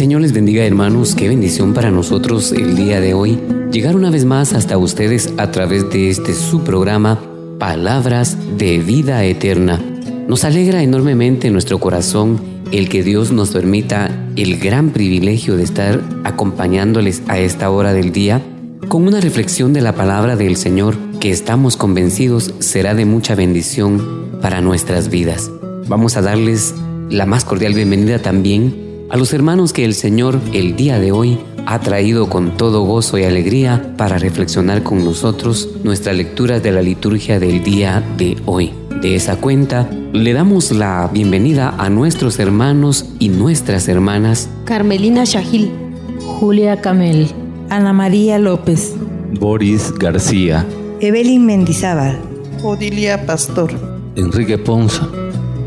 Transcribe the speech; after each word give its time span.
Señor 0.00 0.22
les 0.22 0.32
bendiga 0.32 0.64
hermanos, 0.64 1.14
qué 1.14 1.28
bendición 1.28 1.74
para 1.74 1.90
nosotros 1.90 2.52
el 2.52 2.74
día 2.74 3.02
de 3.02 3.12
hoy 3.12 3.38
llegar 3.70 3.96
una 3.96 4.08
vez 4.08 4.24
más 4.24 4.54
hasta 4.54 4.78
ustedes 4.78 5.30
a 5.36 5.50
través 5.50 5.90
de 5.90 6.08
este 6.08 6.32
su 6.32 6.64
programa 6.64 7.20
Palabras 7.58 8.38
de 8.56 8.78
Vida 8.78 9.22
Eterna. 9.26 9.78
Nos 10.26 10.44
alegra 10.44 10.82
enormemente 10.82 11.50
nuestro 11.50 11.80
corazón 11.80 12.40
el 12.72 12.88
que 12.88 13.02
Dios 13.02 13.30
nos 13.30 13.50
permita 13.50 14.10
el 14.36 14.58
gran 14.58 14.88
privilegio 14.88 15.58
de 15.58 15.64
estar 15.64 16.00
acompañándoles 16.24 17.20
a 17.28 17.38
esta 17.38 17.68
hora 17.68 17.92
del 17.92 18.10
día 18.10 18.40
con 18.88 19.06
una 19.06 19.20
reflexión 19.20 19.74
de 19.74 19.82
la 19.82 19.94
palabra 19.94 20.34
del 20.34 20.56
Señor 20.56 20.96
que 21.20 21.30
estamos 21.30 21.76
convencidos 21.76 22.54
será 22.60 22.94
de 22.94 23.04
mucha 23.04 23.34
bendición 23.34 24.38
para 24.40 24.62
nuestras 24.62 25.10
vidas. 25.10 25.50
Vamos 25.88 26.16
a 26.16 26.22
darles 26.22 26.74
la 27.10 27.26
más 27.26 27.44
cordial 27.44 27.74
bienvenida 27.74 28.18
también 28.18 28.88
a 29.10 29.16
los 29.16 29.32
hermanos 29.32 29.72
que 29.72 29.84
el 29.84 29.94
Señor 29.94 30.38
el 30.52 30.76
día 30.76 31.00
de 31.00 31.10
hoy 31.10 31.38
ha 31.66 31.80
traído 31.80 32.28
con 32.28 32.56
todo 32.56 32.82
gozo 32.82 33.18
y 33.18 33.24
alegría 33.24 33.94
para 33.96 34.18
reflexionar 34.18 34.82
con 34.82 35.04
nosotros 35.04 35.68
nuestra 35.82 36.12
lectura 36.12 36.60
de 36.60 36.70
la 36.72 36.80
liturgia 36.80 37.40
del 37.40 37.62
día 37.62 38.02
de 38.16 38.36
hoy. 38.46 38.72
De 39.02 39.16
esa 39.16 39.36
cuenta, 39.36 39.90
le 40.12 40.32
damos 40.32 40.70
la 40.70 41.08
bienvenida 41.12 41.74
a 41.76 41.90
nuestros 41.90 42.38
hermanos 42.38 43.06
y 43.18 43.30
nuestras 43.30 43.88
hermanas 43.88 44.48
Carmelina 44.64 45.24
Shahil, 45.24 45.72
Julia 46.20 46.80
Camel, 46.80 47.26
Ana 47.68 47.92
María 47.92 48.38
López, 48.38 48.94
Boris 49.40 49.92
García, 49.98 50.66
Evelyn 51.00 51.46
Mendizábal, 51.46 52.20
Odilia 52.62 53.26
Pastor, 53.26 53.72
Enrique 54.14 54.58
Ponza, 54.58 55.08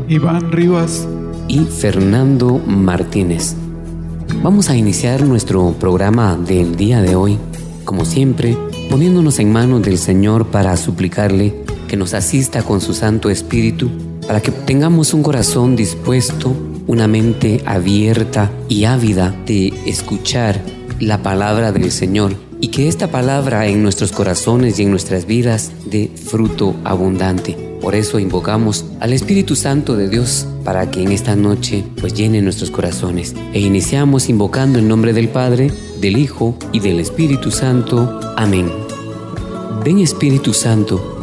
Iván 0.08 0.50
Rivas 0.50 1.06
Fernando 1.60 2.58
Martínez. 2.58 3.54
Vamos 4.42 4.70
a 4.70 4.76
iniciar 4.76 5.22
nuestro 5.22 5.72
programa 5.78 6.36
del 6.36 6.76
día 6.76 7.00
de 7.00 7.14
hoy, 7.14 7.38
como 7.84 8.04
siempre, 8.04 8.56
poniéndonos 8.90 9.38
en 9.38 9.52
manos 9.52 9.82
del 9.82 9.98
Señor 9.98 10.48
para 10.48 10.76
suplicarle 10.76 11.62
que 11.86 11.96
nos 11.96 12.12
asista 12.12 12.62
con 12.62 12.80
su 12.80 12.92
Santo 12.92 13.30
Espíritu, 13.30 13.90
para 14.26 14.40
que 14.42 14.50
tengamos 14.50 15.14
un 15.14 15.22
corazón 15.22 15.76
dispuesto, 15.76 16.52
una 16.86 17.06
mente 17.06 17.62
abierta 17.64 18.50
y 18.68 18.84
ávida 18.84 19.34
de 19.46 19.72
escuchar 19.86 20.60
la 20.98 21.22
palabra 21.22 21.72
del 21.72 21.92
Señor 21.92 22.34
y 22.60 22.68
que 22.68 22.88
esta 22.88 23.10
palabra 23.10 23.66
en 23.66 23.82
nuestros 23.82 24.12
corazones 24.12 24.78
y 24.78 24.82
en 24.82 24.90
nuestras 24.90 25.26
vidas 25.26 25.72
dé 25.86 26.10
fruto 26.14 26.74
abundante. 26.84 27.73
Por 27.84 27.94
eso 27.94 28.18
invocamos 28.18 28.86
al 28.98 29.12
Espíritu 29.12 29.56
Santo 29.56 29.94
de 29.94 30.08
Dios 30.08 30.46
para 30.64 30.90
que 30.90 31.02
en 31.02 31.12
esta 31.12 31.36
noche 31.36 31.84
pues 32.00 32.14
llene 32.14 32.40
nuestros 32.40 32.70
corazones. 32.70 33.34
E 33.52 33.60
iniciamos 33.60 34.30
invocando 34.30 34.78
el 34.78 34.88
nombre 34.88 35.12
del 35.12 35.28
Padre, 35.28 35.70
del 36.00 36.16
Hijo 36.16 36.56
y 36.72 36.80
del 36.80 36.98
Espíritu 36.98 37.50
Santo. 37.50 38.20
Amén. 38.38 38.72
Ven 39.84 39.98
Espíritu 39.98 40.54
Santo, 40.54 41.20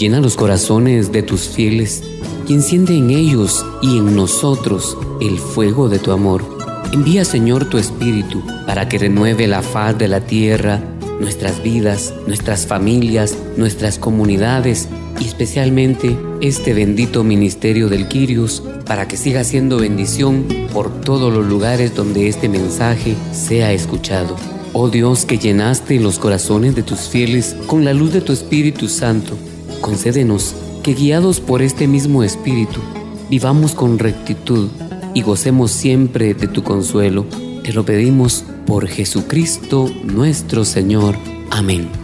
llena 0.00 0.18
los 0.18 0.34
corazones 0.34 1.12
de 1.12 1.22
tus 1.22 1.42
fieles 1.42 2.02
y 2.48 2.54
enciende 2.54 2.96
en 2.96 3.10
ellos 3.10 3.64
y 3.80 3.98
en 3.98 4.16
nosotros 4.16 4.98
el 5.20 5.38
fuego 5.38 5.88
de 5.88 6.00
tu 6.00 6.10
amor. 6.10 6.44
Envía 6.92 7.24
Señor 7.24 7.66
tu 7.66 7.78
Espíritu 7.78 8.42
para 8.66 8.88
que 8.88 8.98
renueve 8.98 9.46
la 9.46 9.62
faz 9.62 9.96
de 9.96 10.08
la 10.08 10.22
tierra, 10.22 10.82
nuestras 11.20 11.62
vidas, 11.62 12.12
nuestras 12.26 12.66
familias, 12.66 13.36
nuestras 13.56 13.96
comunidades 14.00 14.88
y 15.20 15.24
especialmente 15.24 16.18
este 16.40 16.72
bendito 16.72 17.22
ministerio 17.22 17.88
del 17.88 18.08
Quirios 18.08 18.62
para 18.86 19.06
que 19.06 19.16
siga 19.16 19.44
siendo 19.44 19.78
bendición 19.78 20.46
por 20.72 21.00
todos 21.02 21.32
los 21.32 21.46
lugares 21.46 21.94
donde 21.94 22.26
este 22.28 22.48
mensaje 22.48 23.14
sea 23.32 23.72
escuchado. 23.72 24.34
Oh 24.72 24.88
Dios 24.88 25.26
que 25.26 25.38
llenaste 25.38 26.00
los 26.00 26.18
corazones 26.18 26.74
de 26.74 26.82
tus 26.82 27.08
fieles 27.08 27.56
con 27.66 27.84
la 27.84 27.92
luz 27.92 28.12
de 28.12 28.20
tu 28.20 28.32
Espíritu 28.32 28.88
Santo, 28.88 29.36
concédenos 29.80 30.54
que 30.82 30.94
guiados 30.94 31.40
por 31.40 31.60
este 31.60 31.86
mismo 31.86 32.22
Espíritu, 32.22 32.80
vivamos 33.28 33.74
con 33.74 33.98
rectitud 33.98 34.68
y 35.14 35.22
gocemos 35.22 35.70
siempre 35.70 36.34
de 36.34 36.48
tu 36.48 36.62
consuelo. 36.62 37.26
Te 37.62 37.72
lo 37.72 37.84
pedimos 37.84 38.44
por 38.66 38.86
Jesucristo 38.86 39.90
nuestro 40.04 40.64
Señor. 40.64 41.16
Amén. 41.50 41.99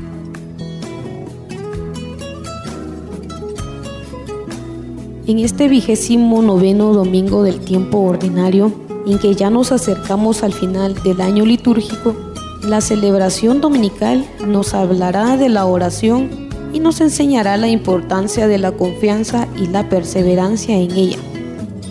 En 5.28 5.40
este 5.40 5.66
vigésimo 5.66 6.40
noveno 6.40 6.92
domingo 6.92 7.42
del 7.42 7.58
tiempo 7.58 7.98
ordinario, 7.98 8.72
en 9.08 9.18
que 9.18 9.34
ya 9.34 9.50
nos 9.50 9.72
acercamos 9.72 10.44
al 10.44 10.52
final 10.52 10.94
del 11.02 11.20
año 11.20 11.44
litúrgico, 11.44 12.14
la 12.62 12.80
celebración 12.80 13.60
dominical 13.60 14.24
nos 14.46 14.72
hablará 14.72 15.36
de 15.36 15.48
la 15.48 15.66
oración 15.66 16.48
y 16.72 16.78
nos 16.78 17.00
enseñará 17.00 17.56
la 17.56 17.66
importancia 17.66 18.46
de 18.46 18.58
la 18.58 18.70
confianza 18.70 19.48
y 19.56 19.66
la 19.66 19.88
perseverancia 19.88 20.78
en 20.78 20.92
ella. 20.92 21.18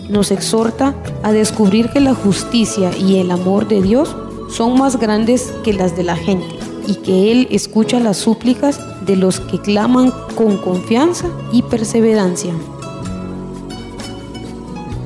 Nos 0.08 0.30
exhorta 0.30 0.94
a 1.22 1.30
descubrir 1.32 1.90
que 1.90 2.00
la 2.00 2.14
justicia 2.14 2.96
y 2.96 3.18
el 3.18 3.30
amor 3.30 3.68
de 3.68 3.82
Dios 3.82 4.16
son 4.48 4.78
más 4.78 4.98
grandes 4.98 5.52
que 5.62 5.74
las 5.74 5.94
de 5.94 6.04
la 6.04 6.16
gente 6.16 6.56
y 6.86 6.94
que 6.94 7.32
Él 7.32 7.48
escucha 7.50 8.00
las 8.00 8.16
súplicas 8.16 8.80
de 9.04 9.16
los 9.16 9.40
que 9.40 9.60
claman 9.60 10.10
con 10.36 10.56
confianza 10.56 11.26
y 11.52 11.60
perseverancia. 11.60 12.54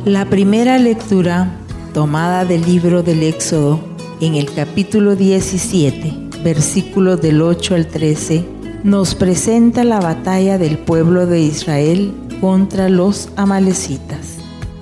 La 0.06 0.24
primera 0.24 0.78
lectura, 0.78 1.60
tomada 1.92 2.46
del 2.46 2.62
libro 2.62 3.02
del 3.02 3.22
Éxodo, 3.22 3.80
en 4.22 4.34
el 4.34 4.50
capítulo 4.50 5.14
17, 5.14 6.40
versículos 6.42 7.20
del 7.20 7.42
8 7.42 7.74
al 7.74 7.86
13, 7.86 8.46
nos 8.82 9.14
presenta 9.14 9.84
la 9.84 10.00
batalla 10.00 10.56
del 10.56 10.78
pueblo 10.78 11.26
de 11.26 11.42
Israel 11.42 12.14
contra 12.40 12.88
los 12.88 13.28
amalecitas. 13.36 14.38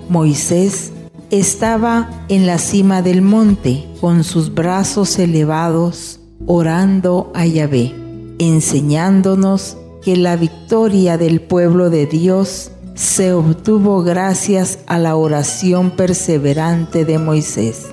Moisés 0.09 0.93
estaba 1.31 2.25
en 2.29 2.47
la 2.47 2.59
cima 2.59 3.03
del 3.03 3.21
monte 3.21 3.87
con 4.01 4.23
sus 4.23 4.55
brazos 4.55 5.19
elevados, 5.19 6.21
orando 6.47 7.33
a 7.35 7.45
Yahvé, 7.45 7.93
enseñándonos 8.39 9.79
que 10.01 10.17
la 10.17 10.37
victoria 10.37 11.19
del 11.19 11.41
pueblo 11.41 11.91
de 11.91 12.07
Dios 12.07 12.71
se 12.99 13.33
obtuvo 13.33 14.03
gracias 14.03 14.81
a 14.89 14.99
la 14.99 15.15
oración 15.15 15.93
perseverante 15.93 17.05
de 17.05 17.21
Moisés. 17.21 17.87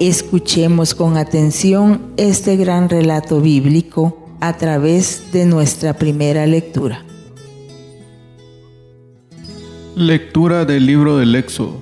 Escuchemos 0.00 0.94
con 0.94 1.18
atención 1.18 2.00
este 2.16 2.56
gran 2.56 2.88
relato 2.88 3.42
bíblico 3.42 4.26
a 4.40 4.56
través 4.56 5.32
de 5.32 5.44
nuestra 5.44 5.92
primera 5.92 6.46
lectura. 6.46 7.04
Lectura 9.96 10.64
del 10.64 10.86
libro 10.86 11.18
del 11.18 11.34
Éxodo. 11.34 11.76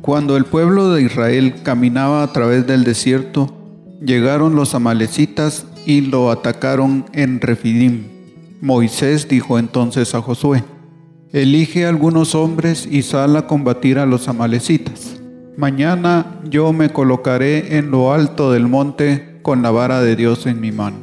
Cuando 0.00 0.38
el 0.38 0.46
pueblo 0.46 0.94
de 0.94 1.02
Israel 1.02 1.56
caminaba 1.62 2.22
a 2.22 2.32
través 2.32 2.66
del 2.66 2.84
desierto, 2.84 3.54
llegaron 4.00 4.56
los 4.56 4.74
amalecitas 4.74 5.66
y 5.84 6.00
lo 6.00 6.30
atacaron 6.30 7.04
en 7.12 7.42
Refidim. 7.42 8.04
Moisés 8.62 9.28
dijo 9.28 9.58
entonces 9.58 10.14
a 10.14 10.22
Josué, 10.22 10.64
Elige 11.34 11.84
algunos 11.84 12.36
hombres 12.36 12.86
y 12.88 13.02
sal 13.02 13.36
a 13.36 13.48
combatir 13.48 13.98
a 13.98 14.06
los 14.06 14.28
amalecitas. 14.28 15.16
Mañana 15.56 16.38
yo 16.48 16.72
me 16.72 16.90
colocaré 16.90 17.76
en 17.76 17.90
lo 17.90 18.12
alto 18.12 18.52
del 18.52 18.68
monte 18.68 19.40
con 19.42 19.60
la 19.60 19.72
vara 19.72 20.00
de 20.00 20.14
Dios 20.14 20.46
en 20.46 20.60
mi 20.60 20.70
mano. 20.70 20.98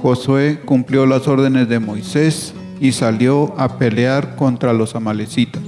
Josué 0.00 0.58
cumplió 0.64 1.04
las 1.04 1.28
órdenes 1.28 1.68
de 1.68 1.80
Moisés 1.80 2.54
y 2.80 2.92
salió 2.92 3.52
a 3.58 3.76
pelear 3.76 4.36
contra 4.36 4.72
los 4.72 4.94
amalecitas. 4.94 5.62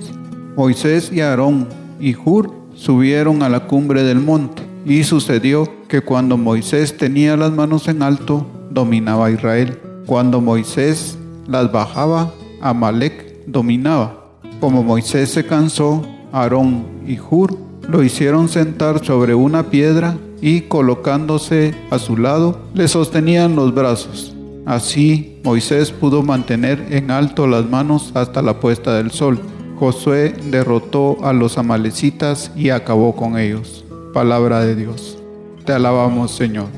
Moisés 0.57 1.13
y 1.13 1.21
Aarón 1.21 1.69
y 2.01 2.15
Hur 2.17 2.55
subieron 2.75 3.43
a 3.43 3.51
la 3.51 3.67
cumbre 3.67 4.03
del 4.03 4.21
monte, 4.21 4.63
y 4.87 5.05
sucedió 5.05 5.71
que 5.89 6.01
cuando 6.01 6.39
Moisés 6.39 6.97
tenía 6.97 7.37
las 7.37 7.53
manos 7.53 7.87
en 7.87 8.03
alto, 8.03 8.47
dominaba 8.71 9.27
a 9.27 9.31
Israel. 9.31 9.79
Cuando 10.07 10.41
Moisés 10.41 11.19
las 11.47 11.71
bajaba, 11.71 12.33
Amalek 12.63 13.30
dominaba. 13.51 14.25
Como 14.61 14.83
Moisés 14.83 15.31
se 15.31 15.45
cansó, 15.45 16.03
Aarón 16.33 16.85
y 17.07 17.19
Hur 17.19 17.57
lo 17.89 18.03
hicieron 18.03 18.49
sentar 18.49 19.05
sobre 19.05 19.35
una 19.35 19.65
piedra 19.65 20.17
y 20.41 20.63
colocándose 20.63 21.75
a 21.91 21.99
su 21.99 22.17
lado 22.17 22.61
le 22.75 22.89
sostenían 22.89 23.57
los 23.57 23.75
brazos. 23.75 24.35
Así 24.67 25.41
Moisés 25.43 25.91
pudo 25.91 26.23
mantener 26.23 26.87
en 26.91 27.11
alto 27.11 27.47
las 27.47 27.69
manos 27.69 28.13
hasta 28.15 28.43
la 28.43 28.61
puesta 28.61 28.95
del 28.95 29.11
sol. 29.11 29.41
Josué 29.79 30.35
derrotó 30.51 31.25
a 31.25 31.33
los 31.33 31.59
amalecitas 31.59 32.53
y 32.55 32.71
acabó 32.71 33.17
con 33.17 33.39
ellos. 33.39 33.85
Palabra 34.13 34.61
de 34.61 34.77
Dios. 34.77 35.19
Te 35.65 35.73
alabamos 35.73 36.33
Señor. 36.33 36.69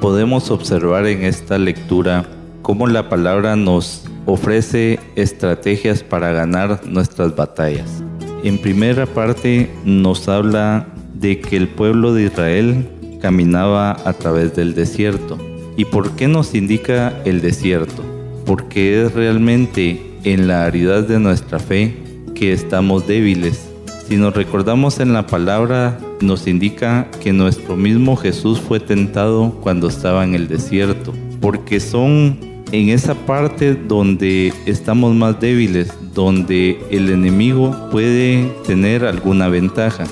Podemos 0.00 0.50
observar 0.50 1.06
en 1.06 1.24
esta 1.24 1.58
lectura 1.58 2.24
cómo 2.68 2.86
la 2.86 3.08
palabra 3.08 3.56
nos 3.56 4.04
ofrece 4.26 5.00
estrategias 5.16 6.02
para 6.02 6.32
ganar 6.32 6.82
nuestras 6.86 7.34
batallas. 7.34 8.04
En 8.44 8.58
primera 8.58 9.06
parte 9.06 9.70
nos 9.86 10.28
habla 10.28 10.86
de 11.14 11.40
que 11.40 11.56
el 11.56 11.68
pueblo 11.68 12.12
de 12.12 12.24
Israel 12.24 12.86
caminaba 13.22 13.92
a 14.04 14.12
través 14.12 14.54
del 14.54 14.74
desierto. 14.74 15.38
¿Y 15.78 15.86
por 15.86 16.10
qué 16.10 16.28
nos 16.28 16.54
indica 16.54 17.14
el 17.24 17.40
desierto? 17.40 18.04
Porque 18.44 19.02
es 19.02 19.14
realmente 19.14 20.02
en 20.24 20.46
la 20.46 20.66
aridad 20.66 21.08
de 21.08 21.18
nuestra 21.18 21.58
fe 21.58 21.96
que 22.34 22.52
estamos 22.52 23.06
débiles. 23.06 23.66
Si 24.06 24.18
nos 24.18 24.34
recordamos 24.34 25.00
en 25.00 25.14
la 25.14 25.26
palabra, 25.26 25.98
nos 26.20 26.46
indica 26.46 27.10
que 27.22 27.32
nuestro 27.32 27.76
mismo 27.76 28.14
Jesús 28.16 28.60
fue 28.60 28.78
tentado 28.78 29.52
cuando 29.62 29.88
estaba 29.88 30.22
en 30.22 30.34
el 30.34 30.48
desierto, 30.48 31.14
porque 31.40 31.80
son 31.80 32.48
en 32.72 32.90
esa 32.90 33.14
parte 33.14 33.74
donde 33.74 34.52
estamos 34.66 35.14
más 35.14 35.40
débiles, 35.40 35.92
donde 36.14 36.78
el 36.90 37.10
enemigo 37.10 37.74
puede 37.90 38.52
tener 38.66 39.04
alguna 39.04 39.48
ventaja, 39.48 40.04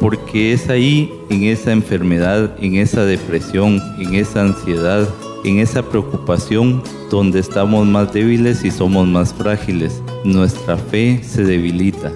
porque 0.00 0.52
es 0.52 0.68
ahí, 0.68 1.12
en 1.28 1.44
esa 1.44 1.72
enfermedad, 1.72 2.56
en 2.60 2.76
esa 2.76 3.04
depresión, 3.04 3.80
en 3.98 4.14
esa 4.14 4.42
ansiedad, 4.42 5.08
en 5.44 5.58
esa 5.58 5.82
preocupación, 5.82 6.82
donde 7.10 7.38
estamos 7.38 7.86
más 7.86 8.12
débiles 8.12 8.64
y 8.64 8.70
somos 8.70 9.06
más 9.06 9.32
frágiles. 9.32 10.02
Nuestra 10.24 10.76
fe 10.76 11.20
se 11.22 11.44
debilita. 11.44 12.12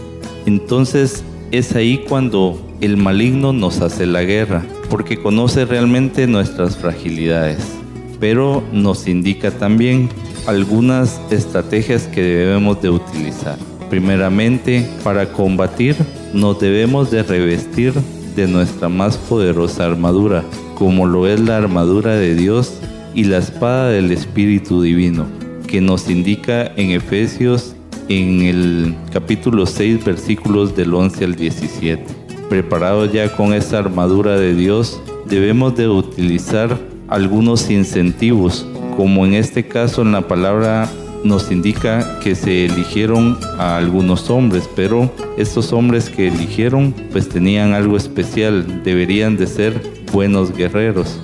Entonces 0.46 1.22
es 1.52 1.74
ahí 1.76 2.04
cuando 2.08 2.60
el 2.80 2.96
maligno 2.96 3.52
nos 3.52 3.80
hace 3.80 4.06
la 4.06 4.24
guerra, 4.24 4.64
porque 4.90 5.20
conoce 5.20 5.64
realmente 5.64 6.26
nuestras 6.26 6.76
fragilidades 6.76 7.83
pero 8.20 8.62
nos 8.72 9.06
indica 9.06 9.50
también 9.50 10.08
algunas 10.46 11.20
estrategias 11.30 12.06
que 12.06 12.22
debemos 12.22 12.80
de 12.82 12.90
utilizar. 12.90 13.58
Primeramente, 13.90 14.86
para 15.02 15.32
combatir 15.32 15.96
nos 16.32 16.58
debemos 16.58 17.10
de 17.10 17.22
revestir 17.22 17.94
de 18.34 18.48
nuestra 18.48 18.88
más 18.88 19.16
poderosa 19.16 19.84
armadura, 19.86 20.44
como 20.74 21.06
lo 21.06 21.26
es 21.26 21.40
la 21.40 21.56
armadura 21.56 22.16
de 22.16 22.34
Dios 22.34 22.74
y 23.14 23.24
la 23.24 23.38
espada 23.38 23.90
del 23.90 24.10
Espíritu 24.10 24.82
Divino, 24.82 25.26
que 25.68 25.80
nos 25.80 26.10
indica 26.10 26.72
en 26.76 26.90
Efesios 26.90 27.76
en 28.08 28.42
el 28.42 28.94
capítulo 29.12 29.64
6 29.66 30.04
versículos 30.04 30.76
del 30.76 30.92
11 30.92 31.24
al 31.24 31.34
17. 31.36 32.04
Preparados 32.48 33.12
ya 33.12 33.34
con 33.34 33.54
esa 33.54 33.78
armadura 33.78 34.36
de 34.36 34.54
Dios, 34.54 35.00
debemos 35.26 35.76
de 35.76 35.88
utilizar 35.88 36.78
algunos 37.08 37.70
incentivos, 37.70 38.66
como 38.96 39.26
en 39.26 39.34
este 39.34 39.66
caso 39.66 40.02
en 40.02 40.12
la 40.12 40.26
palabra 40.28 40.88
nos 41.24 41.50
indica 41.50 42.20
que 42.20 42.34
se 42.34 42.66
eligieron 42.66 43.38
a 43.58 43.76
algunos 43.76 44.28
hombres, 44.30 44.68
pero 44.76 45.10
estos 45.38 45.72
hombres 45.72 46.10
que 46.10 46.28
eligieron 46.28 46.94
pues 47.12 47.28
tenían 47.28 47.72
algo 47.72 47.96
especial, 47.96 48.82
deberían 48.84 49.36
de 49.36 49.46
ser 49.46 49.80
buenos 50.12 50.54
guerreros. 50.54 51.18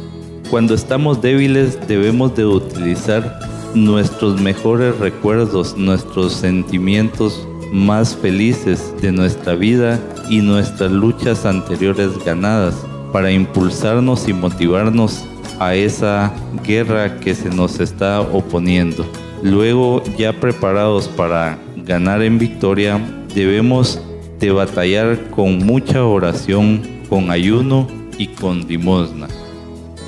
Cuando 0.50 0.74
estamos 0.74 1.22
débiles 1.22 1.78
debemos 1.86 2.34
de 2.34 2.46
utilizar 2.46 3.38
nuestros 3.74 4.40
mejores 4.40 4.98
recuerdos, 4.98 5.76
nuestros 5.76 6.32
sentimientos 6.32 7.46
más 7.72 8.16
felices 8.16 8.92
de 9.00 9.12
nuestra 9.12 9.54
vida 9.54 10.00
y 10.28 10.40
nuestras 10.40 10.90
luchas 10.90 11.46
anteriores 11.46 12.10
ganadas 12.24 12.74
para 13.12 13.30
impulsarnos 13.30 14.28
y 14.28 14.32
motivarnos 14.32 15.24
a 15.60 15.74
esa 15.74 16.32
guerra 16.66 17.20
que 17.20 17.34
se 17.34 17.50
nos 17.50 17.78
está 17.78 18.22
oponiendo. 18.22 19.06
Luego, 19.42 20.02
ya 20.18 20.32
preparados 20.32 21.06
para 21.06 21.58
ganar 21.76 22.22
en 22.22 22.38
victoria, 22.38 22.98
debemos 23.34 24.00
de 24.40 24.50
batallar 24.50 25.30
con 25.30 25.58
mucha 25.58 26.04
oración, 26.04 26.80
con 27.10 27.30
ayuno 27.30 27.86
y 28.16 28.28
con 28.28 28.66
limosna. 28.66 29.28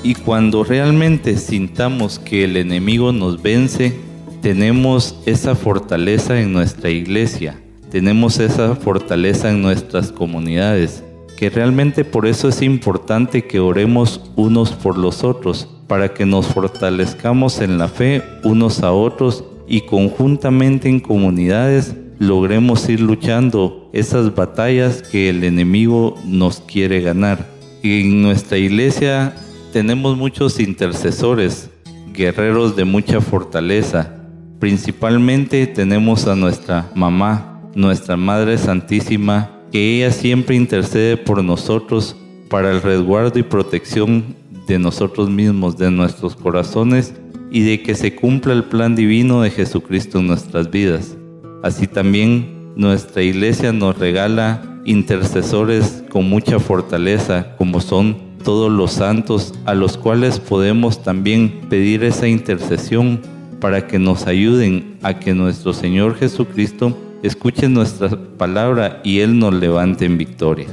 Y 0.01 0.15
cuando 0.15 0.63
realmente 0.63 1.37
sintamos 1.37 2.17
que 2.17 2.45
el 2.45 2.57
enemigo 2.57 3.11
nos 3.11 3.41
vence, 3.41 3.95
tenemos 4.41 5.19
esa 5.27 5.55
fortaleza 5.55 6.41
en 6.41 6.51
nuestra 6.51 6.89
iglesia, 6.89 7.55
tenemos 7.91 8.39
esa 8.39 8.75
fortaleza 8.75 9.51
en 9.51 9.61
nuestras 9.61 10.11
comunidades, 10.11 11.03
que 11.37 11.49
realmente 11.49 12.05
por 12.05 12.27
eso 12.27 12.49
es 12.49 12.61
importante 12.61 13.45
que 13.45 13.59
oremos 13.59 14.21
unos 14.35 14.71
por 14.71 14.97
los 14.97 15.23
otros, 15.23 15.67
para 15.87 16.13
que 16.13 16.25
nos 16.25 16.47
fortalezcamos 16.47 17.59
en 17.61 17.77
la 17.77 17.87
fe 17.87 18.23
unos 18.43 18.83
a 18.83 18.91
otros 18.91 19.43
y 19.67 19.81
conjuntamente 19.81 20.89
en 20.89 20.99
comunidades 20.99 21.95
logremos 22.19 22.87
ir 22.89 23.01
luchando 23.01 23.89
esas 23.93 24.33
batallas 24.33 25.01
que 25.01 25.29
el 25.29 25.43
enemigo 25.43 26.15
nos 26.25 26.61
quiere 26.61 27.01
ganar. 27.01 27.47
En 27.81 28.21
nuestra 28.21 28.57
iglesia 28.57 29.35
tenemos 29.73 30.17
muchos 30.17 30.59
intercesores, 30.59 31.69
guerreros 32.13 32.75
de 32.75 32.85
mucha 32.85 33.19
fortaleza. 33.19 34.13
Principalmente 34.59 35.67
tenemos 35.67 36.27
a 36.27 36.35
nuestra 36.35 36.89
mamá, 36.95 37.61
nuestra 37.75 38.15
Madre 38.15 38.57
Santísima, 38.57 39.52
que 39.73 39.95
ella 39.95 40.11
siempre 40.11 40.55
intercede 40.55 41.17
por 41.17 41.43
nosotros 41.43 42.15
para 42.47 42.69
el 42.69 42.79
resguardo 42.79 43.39
y 43.39 43.43
protección 43.43 44.23
de 44.67 44.77
nosotros 44.77 45.31
mismos, 45.31 45.79
de 45.79 45.89
nuestros 45.89 46.35
corazones 46.35 47.15
y 47.49 47.61
de 47.61 47.81
que 47.81 47.95
se 47.95 48.13
cumpla 48.13 48.53
el 48.53 48.65
plan 48.65 48.95
divino 48.95 49.41
de 49.41 49.49
Jesucristo 49.49 50.19
en 50.19 50.27
nuestras 50.27 50.69
vidas. 50.69 51.17
Así 51.63 51.87
también 51.87 52.71
nuestra 52.75 53.23
iglesia 53.23 53.73
nos 53.73 53.97
regala 53.97 54.61
intercesores 54.85 56.03
con 56.11 56.29
mucha 56.29 56.59
fortaleza, 56.59 57.55
como 57.57 57.81
son 57.81 58.17
todos 58.43 58.71
los 58.71 58.91
santos, 58.91 59.55
a 59.65 59.73
los 59.73 59.97
cuales 59.97 60.39
podemos 60.39 61.01
también 61.01 61.61
pedir 61.67 62.03
esa 62.03 62.27
intercesión 62.27 63.21
para 63.59 63.87
que 63.87 63.97
nos 63.97 64.27
ayuden 64.27 64.99
a 65.01 65.17
que 65.17 65.33
nuestro 65.33 65.73
Señor 65.73 66.13
Jesucristo 66.15 66.95
escuche 67.23 67.69
nuestra 67.69 68.09
palabra 68.37 69.01
y 69.03 69.21
Él 69.21 69.39
nos 69.39 69.53
levante 69.53 70.05
en 70.05 70.17
victoria. 70.17 70.67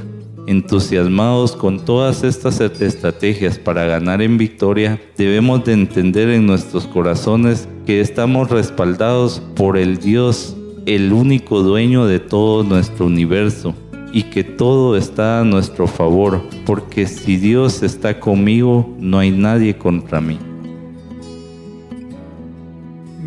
Entusiasmados 0.47 1.55
con 1.55 1.85
todas 1.85 2.23
estas 2.23 2.59
estrategias 2.59 3.57
para 3.57 3.85
ganar 3.85 4.21
en 4.21 4.37
victoria, 4.37 4.99
debemos 5.17 5.63
de 5.63 5.73
entender 5.73 6.29
en 6.29 6.45
nuestros 6.45 6.87
corazones 6.87 7.69
que 7.85 8.01
estamos 8.01 8.49
respaldados 8.49 9.41
por 9.55 9.77
el 9.77 9.97
Dios, 9.97 10.55
el 10.85 11.13
único 11.13 11.61
dueño 11.61 12.05
de 12.05 12.19
todo 12.19 12.63
nuestro 12.63 13.05
universo, 13.05 13.73
y 14.11 14.23
que 14.23 14.43
todo 14.43 14.97
está 14.97 15.39
a 15.39 15.45
nuestro 15.45 15.87
favor, 15.87 16.41
porque 16.65 17.07
si 17.07 17.37
Dios 17.37 17.81
está 17.81 18.19
conmigo, 18.19 18.93
no 18.99 19.19
hay 19.19 19.31
nadie 19.31 19.77
contra 19.77 20.19
mí. 20.19 20.37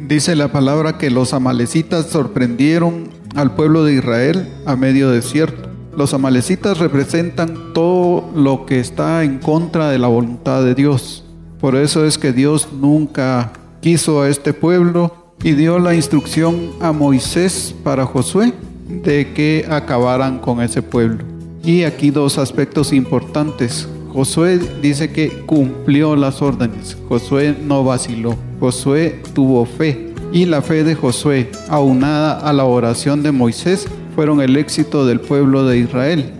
Dice 0.06 0.36
la 0.36 0.52
palabra 0.52 0.98
que 0.98 1.08
los 1.10 1.32
amalecitas 1.32 2.10
sorprendieron 2.10 3.13
al 3.34 3.54
pueblo 3.54 3.84
de 3.84 3.94
Israel 3.94 4.48
a 4.66 4.76
medio 4.76 5.10
desierto. 5.10 5.68
Los 5.96 6.14
amalecitas 6.14 6.78
representan 6.78 7.72
todo 7.72 8.30
lo 8.34 8.66
que 8.66 8.80
está 8.80 9.22
en 9.22 9.38
contra 9.38 9.90
de 9.90 9.98
la 9.98 10.08
voluntad 10.08 10.64
de 10.64 10.74
Dios. 10.74 11.24
Por 11.60 11.76
eso 11.76 12.04
es 12.04 12.18
que 12.18 12.32
Dios 12.32 12.68
nunca 12.72 13.52
quiso 13.80 14.22
a 14.22 14.28
este 14.28 14.52
pueblo 14.52 15.14
y 15.42 15.52
dio 15.52 15.78
la 15.78 15.94
instrucción 15.94 16.72
a 16.80 16.92
Moisés 16.92 17.74
para 17.84 18.06
Josué 18.06 18.52
de 18.88 19.32
que 19.32 19.66
acabaran 19.68 20.38
con 20.38 20.60
ese 20.60 20.82
pueblo. 20.82 21.24
Y 21.62 21.84
aquí 21.84 22.10
dos 22.10 22.38
aspectos 22.38 22.92
importantes. 22.92 23.88
Josué 24.12 24.60
dice 24.80 25.10
que 25.10 25.28
cumplió 25.46 26.14
las 26.14 26.42
órdenes. 26.42 26.96
Josué 27.08 27.56
no 27.60 27.84
vaciló. 27.84 28.36
Josué 28.60 29.22
tuvo 29.34 29.64
fe. 29.64 30.13
Y 30.34 30.46
la 30.46 30.62
fe 30.62 30.82
de 30.82 30.96
Josué, 30.96 31.48
aunada 31.68 32.40
a 32.40 32.52
la 32.52 32.64
oración 32.64 33.22
de 33.22 33.30
Moisés, 33.30 33.86
fueron 34.16 34.40
el 34.40 34.56
éxito 34.56 35.06
del 35.06 35.20
pueblo 35.20 35.64
de 35.64 35.78
Israel. 35.78 36.32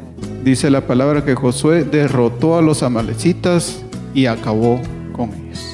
Dice 0.43 0.69
la 0.69 0.85
palabra 0.89 1.25
que 1.25 1.37
Josué 1.37 1.85
derrotó 1.85 2.59
a 2.59 2.61
los 2.61 2.83
amalecitas 2.83 3.85
y 4.13 4.27
acabó 4.27 4.81
con 5.13 5.31
ellos. 5.33 5.65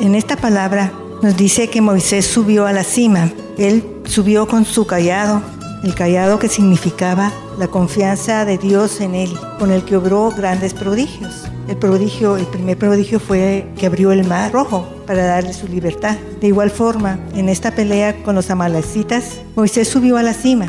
En 0.00 0.16
esta 0.16 0.36
palabra 0.36 0.92
nos 1.22 1.36
dice 1.36 1.70
que 1.70 1.80
Moisés 1.80 2.26
subió 2.26 2.66
a 2.66 2.72
la 2.72 2.82
cima. 2.82 3.30
Él 3.58 3.84
subió 4.06 4.48
con 4.48 4.64
su 4.64 4.88
callado, 4.88 5.40
el 5.84 5.94
callado 5.94 6.40
que 6.40 6.48
significaba 6.48 7.32
la 7.60 7.68
confianza 7.68 8.44
de 8.44 8.58
Dios 8.58 9.00
en 9.00 9.14
él, 9.14 9.32
con 9.60 9.70
el 9.70 9.84
que 9.84 9.96
obró 9.96 10.32
grandes 10.36 10.74
prodigios. 10.74 11.44
El 11.66 11.78
prodigio, 11.78 12.36
el 12.36 12.46
primer 12.46 12.76
prodigio 12.76 13.18
fue 13.18 13.66
que 13.78 13.86
abrió 13.86 14.12
el 14.12 14.26
mar 14.26 14.52
rojo 14.52 14.86
para 15.06 15.24
darle 15.24 15.54
su 15.54 15.66
libertad. 15.66 16.16
De 16.40 16.48
igual 16.48 16.70
forma, 16.70 17.18
en 17.34 17.48
esta 17.48 17.70
pelea 17.70 18.22
con 18.22 18.34
los 18.34 18.50
amalecitas, 18.50 19.40
Moisés 19.56 19.88
subió 19.88 20.18
a 20.18 20.22
la 20.22 20.34
cima 20.34 20.68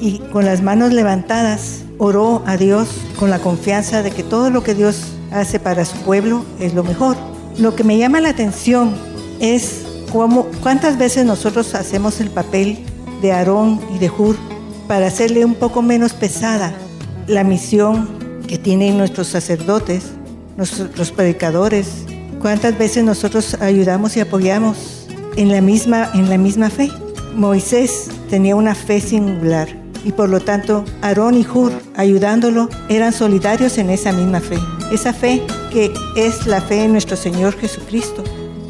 y 0.00 0.18
con 0.32 0.44
las 0.44 0.62
manos 0.62 0.92
levantadas 0.92 1.84
oró 1.96 2.42
a 2.46 2.58
Dios 2.58 2.88
con 3.18 3.30
la 3.30 3.38
confianza 3.38 4.02
de 4.02 4.10
que 4.10 4.22
todo 4.22 4.50
lo 4.50 4.62
que 4.62 4.74
Dios 4.74 5.14
hace 5.32 5.58
para 5.58 5.86
su 5.86 5.96
pueblo 5.98 6.44
es 6.60 6.74
lo 6.74 6.84
mejor. 6.84 7.16
Lo 7.56 7.74
que 7.74 7.84
me 7.84 7.96
llama 7.96 8.20
la 8.20 8.30
atención 8.30 8.94
es 9.40 9.82
cómo, 10.12 10.46
cuántas 10.62 10.98
veces 10.98 11.24
nosotros 11.24 11.74
hacemos 11.74 12.20
el 12.20 12.28
papel 12.28 12.78
de 13.22 13.32
Aarón 13.32 13.80
y 13.94 13.98
de 13.98 14.10
Hur 14.10 14.36
para 14.88 15.06
hacerle 15.06 15.46
un 15.46 15.54
poco 15.54 15.80
menos 15.80 16.12
pesada 16.12 16.74
la 17.26 17.44
misión 17.44 18.08
que 18.46 18.58
tienen 18.58 18.98
nuestros 18.98 19.28
sacerdotes 19.28 20.12
los 20.56 21.12
predicadores, 21.12 22.04
cuántas 22.40 22.76
veces 22.78 23.04
nosotros 23.04 23.54
ayudamos 23.60 24.16
y 24.16 24.20
apoyamos 24.20 25.06
en 25.36 25.50
la 25.50 25.60
misma, 25.60 26.10
en 26.14 26.28
la 26.28 26.38
misma 26.38 26.70
fe. 26.70 26.90
Moisés 27.34 28.10
tenía 28.30 28.54
una 28.54 28.74
fe 28.74 29.00
singular 29.00 29.68
y 30.04 30.12
por 30.12 30.28
lo 30.28 30.40
tanto 30.40 30.84
Aarón 31.02 31.36
y 31.36 31.46
Hur, 31.46 31.72
ayudándolo, 31.96 32.68
eran 32.88 33.12
solidarios 33.12 33.78
en 33.78 33.90
esa 33.90 34.12
misma 34.12 34.40
fe. 34.40 34.58
Esa 34.92 35.12
fe 35.12 35.42
que 35.72 35.92
es 36.16 36.46
la 36.46 36.60
fe 36.60 36.84
en 36.84 36.92
nuestro 36.92 37.16
Señor 37.16 37.56
Jesucristo. 37.58 38.22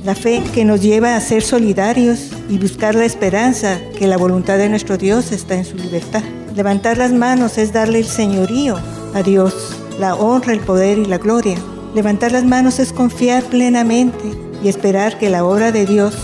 La 0.04 0.14
fe 0.14 0.42
que 0.54 0.64
nos 0.64 0.80
lleva 0.82 1.16
a 1.16 1.20
ser 1.20 1.42
solidarios 1.42 2.28
y 2.48 2.58
buscar 2.58 2.94
la 2.94 3.06
esperanza 3.06 3.80
que 3.98 4.06
la 4.06 4.16
voluntad 4.16 4.58
de 4.58 4.68
nuestro 4.68 4.96
Dios 4.98 5.32
está 5.32 5.54
en 5.54 5.64
su 5.64 5.76
libertad. 5.76 6.22
Levantar 6.54 6.98
las 6.98 7.12
manos 7.12 7.58
es 7.58 7.72
darle 7.72 7.98
el 7.98 8.04
señorío 8.04 8.78
a 9.14 9.22
Dios, 9.22 9.76
la 9.98 10.14
honra, 10.14 10.52
el 10.52 10.60
poder 10.60 10.98
y 10.98 11.06
la 11.06 11.18
gloria. 11.18 11.56
Levantar 11.94 12.32
las 12.32 12.44
manos 12.44 12.80
es 12.80 12.92
confiar 12.92 13.44
plenamente 13.44 14.32
y 14.64 14.68
esperar 14.68 15.16
que 15.16 15.30
la 15.30 15.44
obra 15.44 15.70
de 15.70 15.86
Dios, 15.86 16.16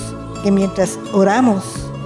que 0.43 0.50
mientras 0.50 0.99
oramos, 1.12 1.62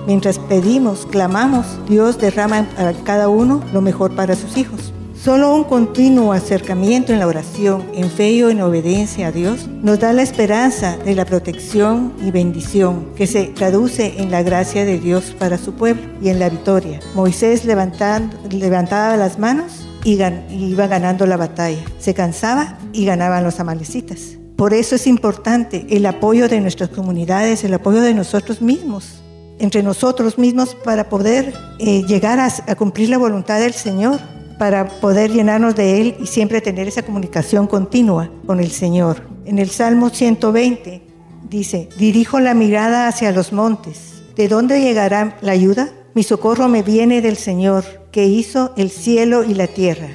mientras 0.07 0.39
pedimos, 0.39 1.07
clamamos, 1.07 1.65
Dios 1.89 2.19
derrama 2.19 2.67
a 2.77 2.93
cada 3.05 3.31
uno 3.31 3.63
lo 3.73 3.81
mejor 3.81 4.15
para 4.15 4.37
sus 4.37 4.59
hijos. 4.59 4.93
Solo 5.15 5.55
un 5.55 5.65
continuo 5.65 6.35
acercamiento 6.35 7.15
en 7.15 7.21
la 7.21 7.27
oración, 7.27 7.85
en 7.95 8.11
fe 8.11 8.33
y 8.33 8.43
en 8.43 8.61
obediencia 8.61 9.29
a 9.29 9.33
Dios, 9.33 9.67
nos 9.83 9.99
da 9.99 10.13
la 10.13 10.21
esperanza 10.21 10.99
de 10.99 11.15
la 11.15 11.25
protección 11.25 12.13
y 12.23 12.31
bendición 12.31 13.07
que 13.17 13.27
se 13.27 13.45
traduce 13.45 14.21
en 14.21 14.31
la 14.31 14.43
gracia 14.43 14.85
de 14.85 14.99
Dios 14.99 15.35
para 15.39 15.57
su 15.57 15.73
pueblo 15.73 16.03
y 16.21 16.29
en 16.29 16.39
la 16.39 16.51
victoria. 16.51 17.01
Moisés 17.15 17.65
levantaba 17.65 19.17
las 19.17 19.39
manos 19.39 19.87
y, 20.05 20.21
iba 20.51 20.87
ganando 20.87 21.27
la 21.27 21.37
batalla. 21.37 21.83
Se 21.99 22.15
cansaba 22.15 22.79
y 22.93 23.05
ganaban 23.05 23.43
los 23.43 23.59
amalecitas. 23.59 24.37
Por 24.57 24.73
eso 24.73 24.95
es 24.95 25.07
importante 25.07 25.87
el 25.91 26.07
apoyo 26.07 26.49
de 26.49 26.61
nuestras 26.61 26.91
comunidades, 26.91 27.65
el 27.65 27.75
apoyo 27.75 28.01
de 28.01 28.15
nosotros 28.15 28.63
mismos, 28.63 29.23
entre 29.59 29.83
nosotros 29.83 30.39
mismos 30.39 30.77
para 30.77 31.09
poder 31.09 31.53
eh, 31.81 32.05
llegar 32.07 32.39
a, 32.39 32.47
a 32.47 32.75
cumplir 32.77 33.09
la 33.09 33.19
voluntad 33.19 33.59
del 33.59 33.73
Señor, 33.73 34.21
para 34.59 34.89
poder 35.01 35.33
llenarnos 35.33 35.75
de 35.75 36.01
Él 36.01 36.17
y 36.21 36.27
siempre 36.27 36.61
tener 36.61 36.87
esa 36.87 37.03
comunicación 37.03 37.67
continua 37.67 38.31
con 38.47 38.61
el 38.61 38.71
Señor. 38.71 39.23
En 39.45 39.59
el 39.59 39.71
Salmo 39.71 40.11
120 40.11 41.03
dice, 41.51 41.89
dirijo 41.99 42.39
la 42.39 42.55
mirada 42.55 43.09
hacia 43.09 43.33
los 43.33 43.53
montes. 43.53 44.23
¿De 44.37 44.49
dónde 44.49 44.81
llegará 44.81 45.37
la 45.41 45.53
ayuda? 45.53 45.91
Mi 46.15 46.23
socorro 46.23 46.69
me 46.69 46.83
viene 46.83 47.21
del 47.21 47.37
Señor, 47.37 47.85
que 48.15 48.29
hizo 48.29 48.73
el 48.77 48.91
cielo 48.91 49.43
y 49.43 49.55
la 49.55 49.67
tierra. 49.67 50.07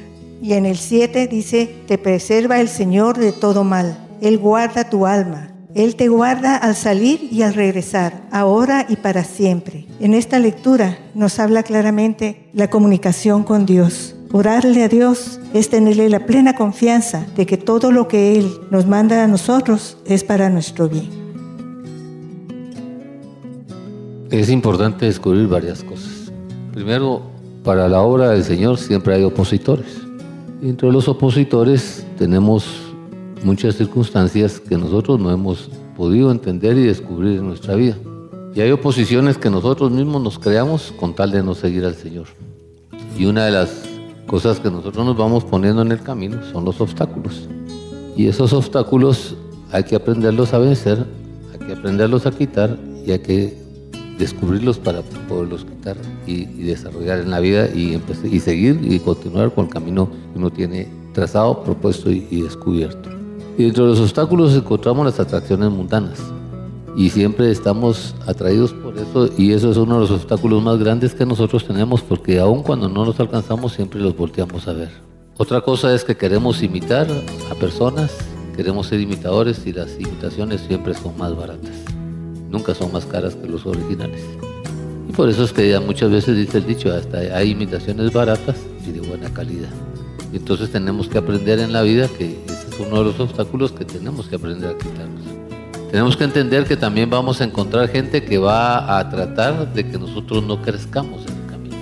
Y 0.41 0.53
en 0.53 0.65
el 0.65 0.77
7 0.77 1.27
dice, 1.27 1.69
te 1.85 1.97
preserva 1.97 2.61
el 2.61 2.69
Señor 2.69 3.17
de 3.17 3.33
todo 3.33 3.65
mal. 3.65 4.07
Él 4.21 4.37
guarda 4.37 4.89
tu 4.89 5.05
alma. 5.05 5.51
Él 5.75 5.97
te 5.97 6.07
guarda 6.07 6.55
al 6.55 6.77
salir 6.77 7.27
y 7.29 7.41
al 7.41 7.55
regresar, 7.55 8.25
ahora 8.31 8.85
y 8.87 8.95
para 8.95 9.25
siempre. 9.25 9.85
En 9.99 10.13
esta 10.13 10.39
lectura 10.39 10.97
nos 11.13 11.39
habla 11.39 11.61
claramente 11.61 12.49
la 12.53 12.69
comunicación 12.69 13.43
con 13.43 13.65
Dios. 13.65 14.15
Orarle 14.31 14.83
a 14.83 14.87
Dios 14.87 15.41
es 15.53 15.69
tenerle 15.69 16.07
la 16.07 16.25
plena 16.25 16.55
confianza 16.55 17.25
de 17.35 17.45
que 17.45 17.57
todo 17.57 17.91
lo 17.91 18.07
que 18.07 18.39
Él 18.39 18.49
nos 18.71 18.85
manda 18.85 19.25
a 19.25 19.27
nosotros 19.27 19.97
es 20.05 20.23
para 20.23 20.49
nuestro 20.49 20.87
bien. 20.87 21.09
Es 24.31 24.49
importante 24.49 25.05
descubrir 25.05 25.49
varias 25.49 25.83
cosas. 25.83 26.31
Primero, 26.71 27.38
para 27.63 27.87
la 27.87 28.01
obra 28.01 28.31
del 28.31 28.43
Señor 28.43 28.77
siempre 28.77 29.15
hay 29.15 29.23
opositores. 29.23 30.01
Entre 30.61 30.91
los 30.91 31.07
opositores 31.07 32.05
tenemos 32.17 32.65
muchas 33.43 33.75
circunstancias 33.75 34.59
que 34.59 34.77
nosotros 34.77 35.19
no 35.19 35.31
hemos 35.31 35.69
podido 35.95 36.31
entender 36.31 36.77
y 36.77 36.83
descubrir 36.83 37.39
en 37.39 37.47
nuestra 37.47 37.75
vida. 37.75 37.97
Y 38.55 38.61
hay 38.61 38.71
oposiciones 38.71 39.37
que 39.37 39.49
nosotros 39.49 39.91
mismos 39.91 40.21
nos 40.21 40.39
creamos 40.39 40.93
con 40.99 41.13
tal 41.13 41.31
de 41.31 41.43
no 41.43 41.55
seguir 41.55 41.85
al 41.85 41.95
Señor. 41.95 42.27
Y 43.17 43.25
una 43.25 43.45
de 43.45 43.51
las 43.51 43.83
cosas 44.25 44.59
que 44.59 44.71
nosotros 44.71 45.05
nos 45.05 45.17
vamos 45.17 45.43
poniendo 45.43 45.81
en 45.81 45.91
el 45.91 46.01
camino 46.01 46.37
son 46.51 46.65
los 46.65 46.79
obstáculos. 46.81 47.47
Y 48.15 48.27
esos 48.27 48.53
obstáculos 48.53 49.35
hay 49.71 49.83
que 49.83 49.95
aprenderlos 49.95 50.53
a 50.53 50.59
vencer, 50.59 51.05
hay 51.51 51.67
que 51.67 51.73
aprenderlos 51.73 52.25
a 52.25 52.31
quitar 52.31 52.77
y 53.05 53.11
hay 53.11 53.19
que 53.19 53.68
descubrirlos 54.19 54.77
para 54.77 55.01
poderlos 55.27 55.65
quitar 55.65 55.97
y, 56.27 56.45
desarrollar 56.45 57.19
en 57.19 57.31
la 57.31 57.39
vida 57.39 57.67
y, 57.73 57.99
y 58.25 58.39
seguir 58.39 58.79
y 58.83 58.99
continuar 58.99 59.51
con 59.53 59.65
el 59.65 59.71
camino 59.71 60.09
que 60.09 60.37
uno 60.37 60.51
tiene 60.51 60.87
trazado, 61.13 61.63
propuesto 61.63 62.11
y, 62.11 62.41
descubierto. 62.41 63.09
Y 63.57 63.63
dentro 63.63 63.85
de 63.85 63.91
los 63.91 63.99
obstáculos 63.99 64.53
encontramos 64.53 65.05
las 65.05 65.19
atracciones 65.19 65.71
mundanas 65.71 66.19
y 66.95 67.09
siempre 67.09 67.49
estamos 67.49 68.13
atraídos 68.25 68.73
por 68.73 68.97
eso 68.97 69.29
y 69.37 69.53
eso 69.53 69.71
es 69.71 69.77
uno 69.77 69.95
de 69.95 70.01
los 70.01 70.11
obstáculos 70.11 70.61
más 70.61 70.77
grandes 70.79 71.13
que 71.13 71.25
nosotros 71.25 71.65
tenemos 71.65 72.01
porque 72.01 72.39
aun 72.39 72.63
cuando 72.63 72.89
no 72.89 73.05
nos 73.05 73.19
alcanzamos 73.19 73.73
siempre 73.73 74.01
los 74.01 74.15
volteamos 74.15 74.67
a 74.67 74.73
ver. 74.73 74.89
Otra 75.37 75.61
cosa 75.61 75.93
es 75.93 76.03
que 76.03 76.17
queremos 76.17 76.61
imitar 76.61 77.07
a 77.49 77.55
personas, 77.55 78.11
queremos 78.55 78.87
ser 78.87 78.99
imitadores 78.99 79.65
y 79.65 79.71
las 79.71 79.97
imitaciones 79.99 80.61
siempre 80.61 80.93
son 80.93 81.17
más 81.17 81.35
baratas 81.35 81.98
nunca 82.49 82.73
son 82.73 82.91
más 82.91 83.05
caras 83.05 83.35
que 83.35 83.47
los 83.47 83.65
originales. 83.65 84.21
Y 85.07 85.11
por 85.11 85.29
eso 85.29 85.43
es 85.43 85.53
que 85.53 85.69
ya 85.69 85.79
muchas 85.79 86.11
veces 86.11 86.35
dice 86.35 86.59
el 86.59 86.65
dicho, 86.65 86.93
hasta 86.93 87.17
hay 87.17 87.51
imitaciones 87.51 88.13
baratas 88.13 88.57
y 88.87 88.91
de 88.91 89.01
buena 89.01 89.31
calidad. 89.33 89.69
Entonces 90.33 90.71
tenemos 90.71 91.07
que 91.07 91.17
aprender 91.17 91.59
en 91.59 91.73
la 91.73 91.81
vida 91.81 92.07
que 92.07 92.37
ese 92.45 92.69
es 92.69 92.79
uno 92.79 92.99
de 92.99 93.05
los 93.05 93.19
obstáculos 93.19 93.71
que 93.71 93.85
tenemos 93.85 94.27
que 94.27 94.35
aprender 94.35 94.69
a 94.69 94.77
quitarnos. 94.77 95.23
Tenemos 95.91 96.15
que 96.15 96.23
entender 96.23 96.65
que 96.65 96.77
también 96.77 97.09
vamos 97.09 97.41
a 97.41 97.45
encontrar 97.45 97.87
gente 97.87 98.23
que 98.23 98.37
va 98.37 98.99
a 98.99 99.09
tratar 99.09 99.73
de 99.73 99.89
que 99.89 99.97
nosotros 99.97 100.43
no 100.43 100.61
crezcamos 100.61 101.25
en 101.25 101.37
el 101.41 101.45
camino. 101.47 101.75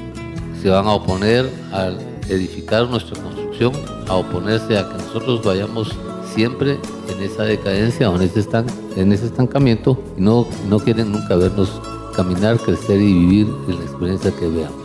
Se 0.62 0.69
van 0.69 0.88
a 0.88 0.93
oponer 0.93 1.50
al 1.74 1.97
edificar 2.29 2.88
nuestra 2.88 3.21
construcción, 3.21 3.74
a 4.07 4.15
oponerse 4.15 4.77
a 4.77 4.88
que 4.88 5.03
nosotros 5.03 5.43
vayamos 5.43 5.93
siempre 6.38 6.77
en 7.10 7.24
esa 7.24 7.46
decadencia 7.46 8.12
o 8.12 8.15
en 8.15 8.22
ese, 8.22 8.48
en 8.96 9.12
ese 9.12 9.25
estancamiento 9.25 10.00
y 10.15 10.22
no, 10.22 10.46
no 10.70 10.77
quieren 10.77 11.12
nunca 11.12 11.36
vernos 11.36 11.82
caminar, 12.15 12.60
crecer 12.60 13.01
y 13.01 13.12
vivir 13.12 13.48
en 13.67 13.79
la 13.79 13.82
experiencia 13.82 14.32
que 14.39 14.48
veamos. 14.48 14.77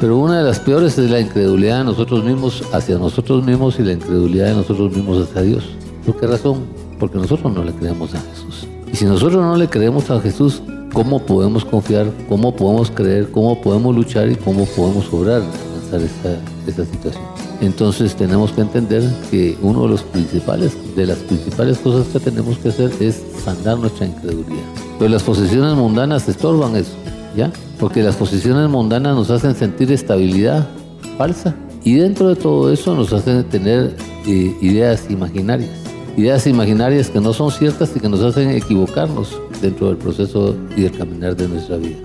Pero 0.00 0.18
una 0.18 0.40
de 0.40 0.44
las 0.44 0.60
peores 0.60 0.98
es 0.98 1.10
la 1.10 1.18
incredulidad 1.18 1.78
de 1.78 1.84
nosotros 1.84 2.22
mismos 2.22 2.62
hacia 2.74 2.98
nosotros 2.98 3.42
mismos 3.42 3.78
y 3.78 3.84
la 3.84 3.92
incredulidad 3.94 4.48
de 4.48 4.56
nosotros 4.56 4.94
mismos 4.94 5.26
hacia 5.26 5.40
Dios. 5.40 5.64
¿Por 6.04 6.20
qué 6.20 6.26
razón? 6.26 6.66
Porque 7.00 7.16
nosotros 7.16 7.54
no 7.54 7.64
le 7.64 7.72
creemos 7.72 8.14
a 8.14 8.20
Jesús. 8.20 8.68
Y 8.92 8.96
si 8.96 9.06
nosotros 9.06 9.42
no 9.42 9.56
le 9.56 9.66
creemos 9.66 10.10
a 10.10 10.20
Jesús, 10.20 10.60
¿cómo 10.92 11.24
podemos 11.24 11.64
confiar? 11.64 12.12
¿Cómo 12.28 12.54
podemos 12.54 12.90
creer? 12.90 13.30
¿Cómo 13.30 13.58
podemos 13.62 13.96
luchar? 13.96 14.30
¿Y 14.30 14.36
cómo 14.36 14.66
podemos 14.66 15.10
obrar 15.10 15.40
en 15.40 16.02
esa, 16.02 16.38
esa 16.66 16.84
situación? 16.84 17.37
Entonces 17.60 18.14
tenemos 18.14 18.52
que 18.52 18.60
entender 18.60 19.02
que 19.30 19.58
uno 19.62 19.82
de 19.82 19.88
los 19.88 20.02
principales, 20.02 20.76
de 20.94 21.06
las 21.06 21.18
principales 21.18 21.78
cosas 21.78 22.06
que 22.12 22.20
tenemos 22.20 22.58
que 22.58 22.68
hacer 22.68 22.92
es 23.00 23.22
sanar 23.44 23.78
nuestra 23.78 24.06
incredulidad. 24.06 24.62
Pero 24.98 25.10
las 25.10 25.24
posiciones 25.24 25.74
mundanas 25.74 26.28
estorban 26.28 26.76
eso, 26.76 26.92
¿ya? 27.36 27.50
Porque 27.80 28.02
las 28.02 28.14
posiciones 28.14 28.68
mundanas 28.68 29.16
nos 29.16 29.30
hacen 29.30 29.56
sentir 29.56 29.90
estabilidad 29.92 30.68
falsa 31.16 31.54
Y 31.84 31.94
dentro 31.94 32.28
de 32.28 32.36
todo 32.36 32.72
eso 32.72 32.94
nos 32.94 33.12
hacen 33.12 33.44
tener 33.44 33.96
eh, 34.26 34.56
ideas 34.60 35.10
imaginarias. 35.10 35.70
Ideas 36.16 36.46
imaginarias 36.46 37.10
que 37.10 37.20
no 37.20 37.32
son 37.32 37.50
ciertas 37.50 37.90
y 37.94 38.00
que 38.00 38.08
nos 38.08 38.20
hacen 38.22 38.50
equivocarnos 38.50 39.40
dentro 39.60 39.88
del 39.88 39.96
proceso 39.96 40.56
y 40.76 40.82
del 40.82 40.96
caminar 40.96 41.36
de 41.36 41.48
nuestra 41.48 41.76
vida. 41.76 41.96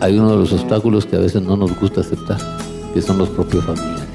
Hay 0.00 0.18
uno 0.18 0.30
de 0.30 0.36
los 0.36 0.52
obstáculos 0.52 1.04
que 1.04 1.16
a 1.16 1.20
veces 1.20 1.42
no 1.42 1.56
nos 1.56 1.78
gusta 1.78 2.00
aceptar, 2.00 2.38
que 2.94 3.02
son 3.02 3.18
los 3.18 3.28
propios 3.28 3.64
familiares. 3.64 4.09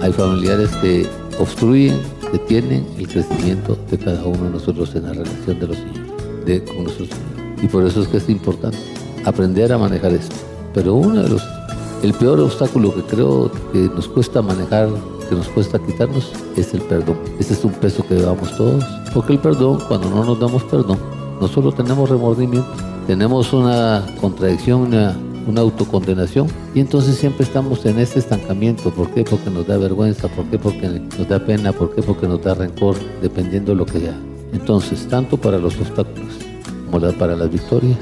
Hay 0.00 0.12
familiares 0.12 0.70
que 0.80 1.08
obstruyen, 1.40 2.00
detienen 2.32 2.86
el 2.98 3.08
crecimiento 3.08 3.76
de 3.90 3.98
cada 3.98 4.24
uno 4.24 4.44
de 4.44 4.50
nosotros 4.50 4.94
en 4.94 5.04
la 5.04 5.12
relación 5.12 5.58
de 5.58 5.66
los 5.66 5.78
niños, 5.78 6.08
de, 6.46 6.64
con 6.64 6.82
hijos. 6.82 7.08
Y 7.60 7.66
por 7.66 7.84
eso 7.84 8.02
es 8.02 8.08
que 8.08 8.18
es 8.18 8.28
importante 8.28 8.78
aprender 9.24 9.72
a 9.72 9.78
manejar 9.78 10.12
esto. 10.12 10.36
Pero 10.72 10.94
uno 10.94 11.22
de 11.22 11.28
los, 11.28 11.42
el 12.02 12.14
peor 12.14 12.38
obstáculo 12.38 12.94
que 12.94 13.02
creo 13.02 13.50
que 13.72 13.78
nos 13.78 14.06
cuesta 14.06 14.40
manejar, 14.40 14.88
que 15.28 15.34
nos 15.34 15.48
cuesta 15.48 15.80
quitarnos, 15.80 16.32
es 16.56 16.72
el 16.74 16.82
perdón. 16.82 17.18
Ese 17.40 17.54
es 17.54 17.64
un 17.64 17.72
peso 17.72 18.06
que 18.06 18.14
llevamos 18.14 18.56
todos. 18.56 18.84
Porque 19.12 19.32
el 19.32 19.40
perdón, 19.40 19.80
cuando 19.88 20.10
no 20.10 20.24
nos 20.24 20.38
damos 20.38 20.62
perdón, 20.64 20.98
no 21.40 21.48
solo 21.48 21.72
tenemos 21.72 22.08
remordimiento, 22.08 22.68
tenemos 23.08 23.52
una 23.52 24.04
contradicción, 24.20 24.80
una, 24.82 25.16
una 25.48 25.62
autocondenación 25.62 26.46
y 26.74 26.80
entonces 26.80 27.16
siempre 27.16 27.44
estamos 27.44 27.84
en 27.86 27.98
ese 27.98 28.18
estancamiento. 28.18 28.90
¿Por 28.90 29.10
qué? 29.10 29.24
Porque 29.24 29.50
nos 29.50 29.66
da 29.66 29.78
vergüenza, 29.78 30.28
¿por 30.28 30.44
qué? 30.46 30.58
Porque 30.58 30.88
nos 30.88 31.28
da 31.28 31.38
pena, 31.44 31.72
¿por 31.72 31.94
qué? 31.94 32.02
Porque 32.02 32.28
nos 32.28 32.42
da 32.42 32.54
rencor, 32.54 32.96
dependiendo 33.22 33.72
de 33.72 33.78
lo 33.78 33.86
que 33.86 34.00
sea. 34.00 34.18
Entonces, 34.52 35.06
tanto 35.08 35.36
para 35.36 35.58
los 35.58 35.76
obstáculos 35.78 36.34
como 36.90 37.12
para 37.12 37.36
las 37.36 37.50
victorias, 37.50 37.98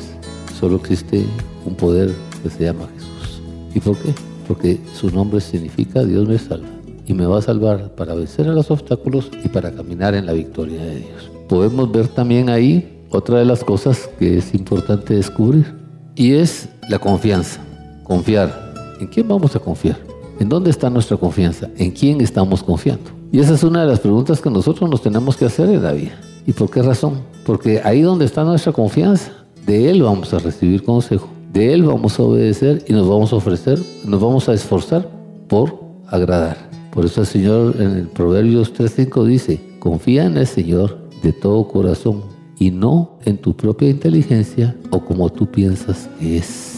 solo 0.58 0.76
existe 0.76 1.24
un 1.64 1.74
poder 1.74 2.12
que 2.42 2.50
se 2.50 2.64
llama 2.64 2.88
Jesús. 2.94 3.42
¿Y 3.74 3.80
por 3.80 3.96
qué? 3.98 4.12
Porque 4.46 4.80
su 4.94 5.10
nombre 5.10 5.40
significa 5.40 6.04
Dios 6.04 6.28
me 6.28 6.38
salva 6.38 6.68
y 7.06 7.14
me 7.14 7.26
va 7.26 7.38
a 7.38 7.42
salvar 7.42 7.94
para 7.94 8.14
vencer 8.14 8.48
a 8.48 8.52
los 8.52 8.70
obstáculos 8.70 9.30
y 9.44 9.48
para 9.48 9.72
caminar 9.72 10.14
en 10.14 10.26
la 10.26 10.32
victoria 10.32 10.82
de 10.82 10.96
Dios. 10.96 11.30
Podemos 11.48 11.90
ver 11.92 12.08
también 12.08 12.48
ahí 12.48 13.02
otra 13.10 13.38
de 13.38 13.44
las 13.44 13.62
cosas 13.62 14.10
que 14.18 14.38
es 14.38 14.54
importante 14.54 15.14
descubrir 15.14 15.74
y 16.14 16.32
es 16.32 16.68
la 16.88 16.98
confianza. 16.98 17.60
Confiar. 18.04 18.74
¿En 19.00 19.08
quién 19.08 19.28
vamos 19.28 19.54
a 19.56 19.58
confiar? 19.58 19.98
¿En 20.38 20.48
dónde 20.48 20.70
está 20.70 20.90
nuestra 20.90 21.16
confianza? 21.16 21.68
¿En 21.76 21.90
quién 21.90 22.20
estamos 22.20 22.62
confiando? 22.62 23.10
Y 23.32 23.40
esa 23.40 23.54
es 23.54 23.62
una 23.62 23.82
de 23.82 23.88
las 23.88 24.00
preguntas 24.00 24.40
que 24.40 24.50
nosotros 24.50 24.88
nos 24.88 25.02
tenemos 25.02 25.36
que 25.36 25.44
hacer 25.44 25.68
en 25.68 25.82
la 25.82 25.92
vida. 25.92 26.18
¿Y 26.46 26.52
por 26.52 26.70
qué 26.70 26.82
razón? 26.82 27.22
Porque 27.44 27.80
ahí 27.82 28.02
donde 28.02 28.24
está 28.24 28.44
nuestra 28.44 28.72
confianza, 28.72 29.32
de 29.66 29.90
Él 29.90 30.02
vamos 30.02 30.32
a 30.32 30.38
recibir 30.38 30.84
consejo, 30.84 31.28
de 31.52 31.72
Él 31.72 31.82
vamos 31.82 32.18
a 32.18 32.22
obedecer 32.22 32.84
y 32.86 32.92
nos 32.92 33.08
vamos 33.08 33.32
a 33.32 33.36
ofrecer, 33.36 33.80
nos 34.04 34.20
vamos 34.20 34.48
a 34.48 34.54
esforzar 34.54 35.08
por 35.48 35.80
agradar. 36.06 36.56
Por 36.92 37.04
eso 37.04 37.22
el 37.22 37.26
Señor 37.26 37.76
en 37.80 37.90
el 37.92 38.06
Proverbios 38.06 38.72
3.5 38.72 39.24
dice, 39.24 39.60
confía 39.80 40.24
en 40.24 40.36
el 40.36 40.46
Señor 40.46 40.98
de 41.22 41.32
todo 41.32 41.66
corazón 41.66 42.22
y 42.58 42.70
no 42.70 43.18
en 43.24 43.38
tu 43.38 43.56
propia 43.56 43.90
inteligencia 43.90 44.76
o 44.90 45.04
como 45.04 45.28
tú 45.30 45.50
piensas 45.50 46.08
que 46.18 46.38
es. 46.38 46.75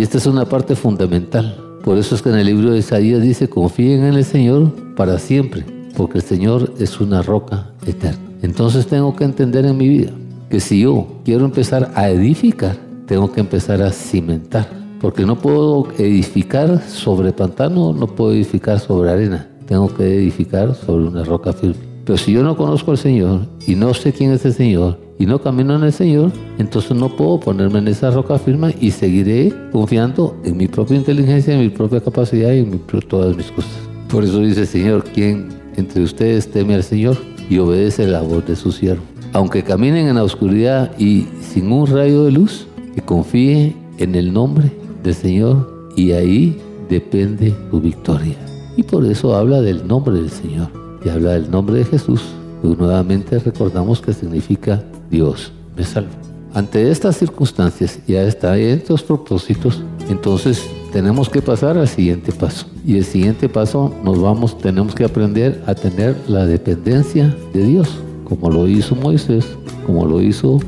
Y 0.00 0.02
esta 0.02 0.16
es 0.16 0.24
una 0.24 0.46
parte 0.46 0.76
fundamental. 0.76 1.54
Por 1.84 1.98
eso 1.98 2.14
es 2.14 2.22
que 2.22 2.30
en 2.30 2.36
el 2.36 2.46
libro 2.46 2.70
de 2.70 2.78
Isaías 2.78 3.20
dice, 3.20 3.50
confíen 3.50 4.02
en 4.02 4.14
el 4.14 4.24
Señor 4.24 4.72
para 4.96 5.18
siempre, 5.18 5.62
porque 5.94 6.16
el 6.16 6.24
Señor 6.24 6.72
es 6.78 7.02
una 7.02 7.20
roca 7.20 7.72
eterna. 7.84 8.18
Entonces 8.40 8.86
tengo 8.86 9.14
que 9.14 9.24
entender 9.24 9.66
en 9.66 9.76
mi 9.76 9.90
vida 9.90 10.10
que 10.48 10.58
si 10.58 10.80
yo 10.80 11.06
quiero 11.22 11.44
empezar 11.44 11.92
a 11.94 12.08
edificar, 12.08 12.78
tengo 13.04 13.30
que 13.30 13.40
empezar 13.40 13.82
a 13.82 13.92
cimentar. 13.92 14.70
Porque 15.02 15.26
no 15.26 15.36
puedo 15.36 15.88
edificar 15.98 16.80
sobre 16.88 17.34
pantano, 17.34 17.92
no 17.92 18.06
puedo 18.06 18.32
edificar 18.32 18.80
sobre 18.80 19.10
arena. 19.10 19.50
Tengo 19.66 19.94
que 19.94 20.16
edificar 20.16 20.74
sobre 20.76 21.08
una 21.08 21.24
roca 21.24 21.52
firme. 21.52 21.76
Pero 22.06 22.16
si 22.16 22.32
yo 22.32 22.42
no 22.42 22.56
conozco 22.56 22.92
al 22.92 22.96
Señor 22.96 23.40
y 23.66 23.74
no 23.74 23.92
sé 23.92 24.14
quién 24.14 24.32
es 24.32 24.46
el 24.46 24.54
Señor 24.54 25.09
y 25.20 25.26
no 25.26 25.38
camino 25.38 25.76
en 25.76 25.84
el 25.84 25.92
Señor, 25.92 26.32
entonces 26.58 26.96
no 26.96 27.14
puedo 27.14 27.38
ponerme 27.38 27.78
en 27.78 27.88
esa 27.88 28.10
roca 28.10 28.38
firme 28.38 28.74
y 28.80 28.90
seguiré 28.90 29.52
confiando 29.70 30.34
en 30.44 30.56
mi 30.56 30.66
propia 30.66 30.96
inteligencia, 30.96 31.52
en 31.52 31.60
mi 31.60 31.68
propia 31.68 32.00
capacidad 32.00 32.52
y 32.52 32.60
en 32.60 32.80
todas 33.06 33.36
mis 33.36 33.50
cosas. 33.52 33.70
Por 34.08 34.24
eso 34.24 34.40
dice 34.40 34.62
el 34.62 34.66
Señor, 34.66 35.04
¿quién 35.04 35.50
entre 35.76 36.02
ustedes 36.02 36.50
teme 36.50 36.74
al 36.74 36.82
Señor 36.82 37.18
y 37.50 37.58
obedece 37.58 38.06
la 38.06 38.22
voz 38.22 38.46
de 38.46 38.56
su 38.56 38.72
siervo? 38.72 39.02
Aunque 39.34 39.62
caminen 39.62 40.08
en 40.08 40.14
la 40.14 40.24
oscuridad 40.24 40.90
y 40.98 41.26
sin 41.42 41.70
un 41.70 41.86
rayo 41.86 42.24
de 42.24 42.32
luz, 42.32 42.66
que 42.94 43.02
confíe 43.02 43.76
en 43.98 44.14
el 44.14 44.32
nombre 44.32 44.72
del 45.04 45.14
Señor 45.14 45.90
y 45.96 46.12
ahí 46.12 46.58
depende 46.88 47.54
tu 47.70 47.78
victoria. 47.78 48.36
Y 48.74 48.84
por 48.84 49.04
eso 49.04 49.36
habla 49.36 49.60
del 49.60 49.86
nombre 49.86 50.14
del 50.14 50.30
Señor 50.30 50.70
y 51.04 51.10
habla 51.10 51.32
del 51.32 51.50
nombre 51.50 51.76
de 51.76 51.84
Jesús. 51.84 52.22
Y 52.62 52.68
nuevamente 52.68 53.38
recordamos 53.38 54.00
que 54.00 54.14
significa 54.14 54.82
Dios 55.10 55.52
me 55.76 55.84
salva. 55.84 56.10
Ante 56.52 56.90
estas 56.90 57.16
circunstancias 57.16 58.00
y 58.06 58.14
a 58.14 58.24
estos 58.24 59.02
propósitos, 59.02 59.82
entonces 60.08 60.68
tenemos 60.92 61.28
que 61.28 61.40
pasar 61.40 61.78
al 61.78 61.86
siguiente 61.86 62.32
paso. 62.32 62.66
Y 62.84 62.96
el 62.96 63.04
siguiente 63.04 63.48
paso 63.48 63.94
nos 64.02 64.20
vamos, 64.20 64.58
tenemos 64.58 64.94
que 64.94 65.04
aprender 65.04 65.62
a 65.66 65.74
tener 65.74 66.16
la 66.26 66.46
dependencia 66.46 67.34
de 67.52 67.64
Dios, 67.64 67.88
como 68.24 68.50
lo 68.50 68.66
hizo 68.66 68.96
Moisés, 68.96 69.46
como 69.86 70.06
lo 70.06 70.20
hizo 70.20 70.58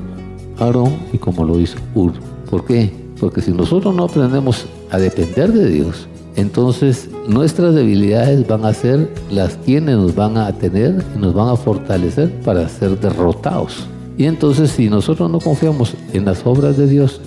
Aarón 0.59 0.97
y 1.13 1.19
como 1.19 1.45
lo 1.45 1.59
hizo 1.59 1.79
Ur. 1.95 2.13
¿Por 2.49 2.65
qué? 2.65 2.93
Porque 3.19 3.41
si 3.41 3.51
nosotros 3.51 3.95
no 3.95 4.05
aprendemos 4.05 4.67
a 4.91 4.99
depender 4.99 5.53
de 5.53 5.69
Dios, 5.69 6.07
entonces 6.37 7.09
nuestras 7.29 7.75
debilidades 7.75 8.47
van 8.47 8.65
a 8.65 8.73
ser 8.73 9.13
las 9.31 9.57
quienes 9.57 9.97
nos 9.97 10.15
van 10.15 10.37
a 10.37 10.53
tener 10.53 11.05
y 11.17 11.19
nos 11.19 11.35
van 11.35 11.49
a 11.49 11.57
fortalecer 11.57 12.33
para 12.41 12.69
ser 12.69 12.99
derrotados. 13.01 13.87
Y 14.23 14.27
entonces 14.27 14.71
si 14.71 14.89
nosotros 14.89 15.29
no 15.29 15.41
confiamos 15.41 15.97
en 16.13 16.25
las 16.27 16.47
obras 16.47 16.77
de 16.77 16.87
Dios, 16.87 17.21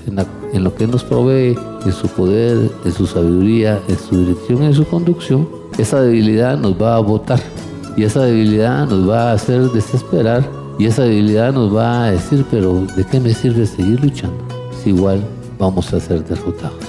en, 0.54 0.64
lo 0.64 0.76
que 0.76 0.88
nos 0.88 1.04
provee, 1.04 1.54
en 1.86 1.92
su 1.92 2.08
poder, 2.08 2.72
en 2.86 2.94
su 2.94 3.06
sabiduría, 3.06 3.82
en 3.90 4.00
su 4.00 4.18
dirección, 4.20 4.64
en 4.64 4.74
su 4.74 4.86
conducción, 4.86 5.46
esa 5.78 6.02
debilidad 6.02 6.58
nos 6.58 6.82
va 6.82 6.96
a 6.96 7.00
botar. 7.00 7.42
Y 7.98 8.04
esa 8.04 8.22
debilidad 8.22 8.88
nos 8.88 9.10
va 9.10 9.32
a 9.32 9.34
hacer 9.34 9.64
desesperar. 9.72 10.50
Y 10.80 10.86
esa 10.86 11.04
debilidad 11.04 11.52
nos 11.52 11.76
va 11.76 12.06
a 12.06 12.12
decir, 12.12 12.46
pero 12.50 12.88
¿de 12.96 13.04
qué 13.04 13.20
me 13.20 13.34
sirve 13.34 13.66
seguir 13.66 14.02
luchando? 14.02 14.38
Si 14.82 14.92
igual 14.92 15.22
vamos 15.60 15.94
a 15.94 16.00
ser 16.00 16.24
derrotados. 16.24 16.80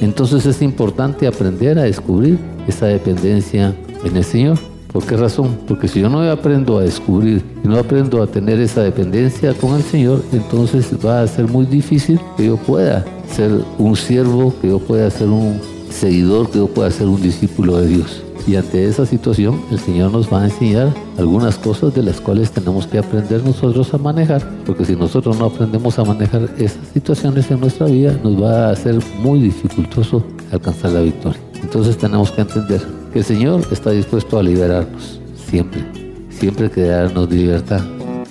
Entonces 0.00 0.44
es 0.44 0.60
importante 0.60 1.28
aprender 1.28 1.78
a 1.78 1.82
descubrir 1.82 2.36
esa 2.66 2.86
dependencia 2.86 3.76
en 4.02 4.16
el 4.16 4.24
Señor. 4.24 4.58
¿Por 4.92 5.06
qué 5.06 5.16
razón? 5.16 5.56
Porque 5.66 5.88
si 5.88 6.00
yo 6.00 6.10
no 6.10 6.20
aprendo 6.30 6.78
a 6.78 6.82
descubrir 6.82 7.42
y 7.64 7.68
no 7.68 7.78
aprendo 7.78 8.22
a 8.22 8.26
tener 8.26 8.60
esa 8.60 8.82
dependencia 8.82 9.54
con 9.54 9.74
el 9.74 9.82
Señor, 9.82 10.22
entonces 10.32 10.94
va 11.04 11.22
a 11.22 11.26
ser 11.26 11.48
muy 11.48 11.64
difícil 11.64 12.20
que 12.36 12.46
yo 12.46 12.58
pueda 12.58 13.02
ser 13.26 13.50
un 13.78 13.96
siervo, 13.96 14.54
que 14.60 14.68
yo 14.68 14.78
pueda 14.78 15.08
ser 15.10 15.28
un 15.28 15.58
seguidor, 15.90 16.50
que 16.50 16.58
yo 16.58 16.66
pueda 16.66 16.90
ser 16.90 17.08
un 17.08 17.22
discípulo 17.22 17.78
de 17.78 17.88
Dios. 17.88 18.22
Y 18.46 18.56
ante 18.56 18.86
esa 18.86 19.06
situación, 19.06 19.62
el 19.70 19.78
Señor 19.78 20.12
nos 20.12 20.30
va 20.30 20.42
a 20.42 20.44
enseñar 20.44 20.92
algunas 21.16 21.56
cosas 21.56 21.94
de 21.94 22.02
las 22.02 22.20
cuales 22.20 22.50
tenemos 22.50 22.86
que 22.86 22.98
aprender 22.98 23.42
nosotros 23.44 23.94
a 23.94 23.98
manejar, 23.98 24.46
porque 24.66 24.84
si 24.84 24.94
nosotros 24.94 25.38
no 25.38 25.46
aprendemos 25.46 25.98
a 25.98 26.04
manejar 26.04 26.50
esas 26.58 26.88
situaciones 26.92 27.50
en 27.50 27.60
nuestra 27.60 27.86
vida, 27.86 28.18
nos 28.22 28.42
va 28.42 28.70
a 28.70 28.76
ser 28.76 28.98
muy 29.22 29.40
dificultoso 29.40 30.22
alcanzar 30.50 30.90
la 30.90 31.00
victoria. 31.00 31.40
Entonces 31.62 31.96
tenemos 31.96 32.30
que 32.32 32.42
entender 32.42 33.01
el 33.18 33.24
Señor 33.24 33.66
está 33.70 33.90
dispuesto 33.90 34.38
a 34.38 34.42
liberarnos, 34.42 35.20
siempre, 35.36 35.84
siempre 36.30 36.70
quiere 36.70 36.90
darnos 36.90 37.30
libertad. 37.30 37.82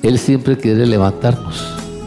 Él 0.02 0.18
siempre 0.18 0.58
quiere 0.58 0.86
levantarnos, 0.88 1.64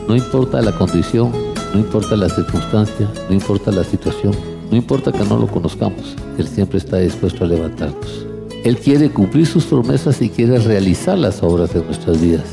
no 0.08 0.16
importa 0.16 0.60
la 0.60 0.72
condición, 0.72 1.30
no 1.72 1.78
importa 1.78 2.16
la 2.16 2.28
circunstancia, 2.28 3.08
no 3.28 3.34
importa 3.34 3.70
la 3.70 3.84
situación, 3.84 4.32
no 4.70 4.76
importa 4.76 5.12
que 5.12 5.24
no 5.24 5.38
lo 5.38 5.46
conozcamos, 5.46 6.16
Él 6.36 6.48
siempre 6.48 6.78
está 6.78 6.98
dispuesto 6.98 7.44
a 7.44 7.46
levantarnos. 7.46 8.26
Él 8.64 8.78
quiere 8.78 9.10
cumplir 9.10 9.46
sus 9.46 9.66
promesas 9.66 10.20
y 10.22 10.30
quiere 10.30 10.58
realizar 10.58 11.18
las 11.18 11.42
obras 11.42 11.72
de 11.74 11.84
nuestras 11.84 12.20
vidas. 12.20 12.46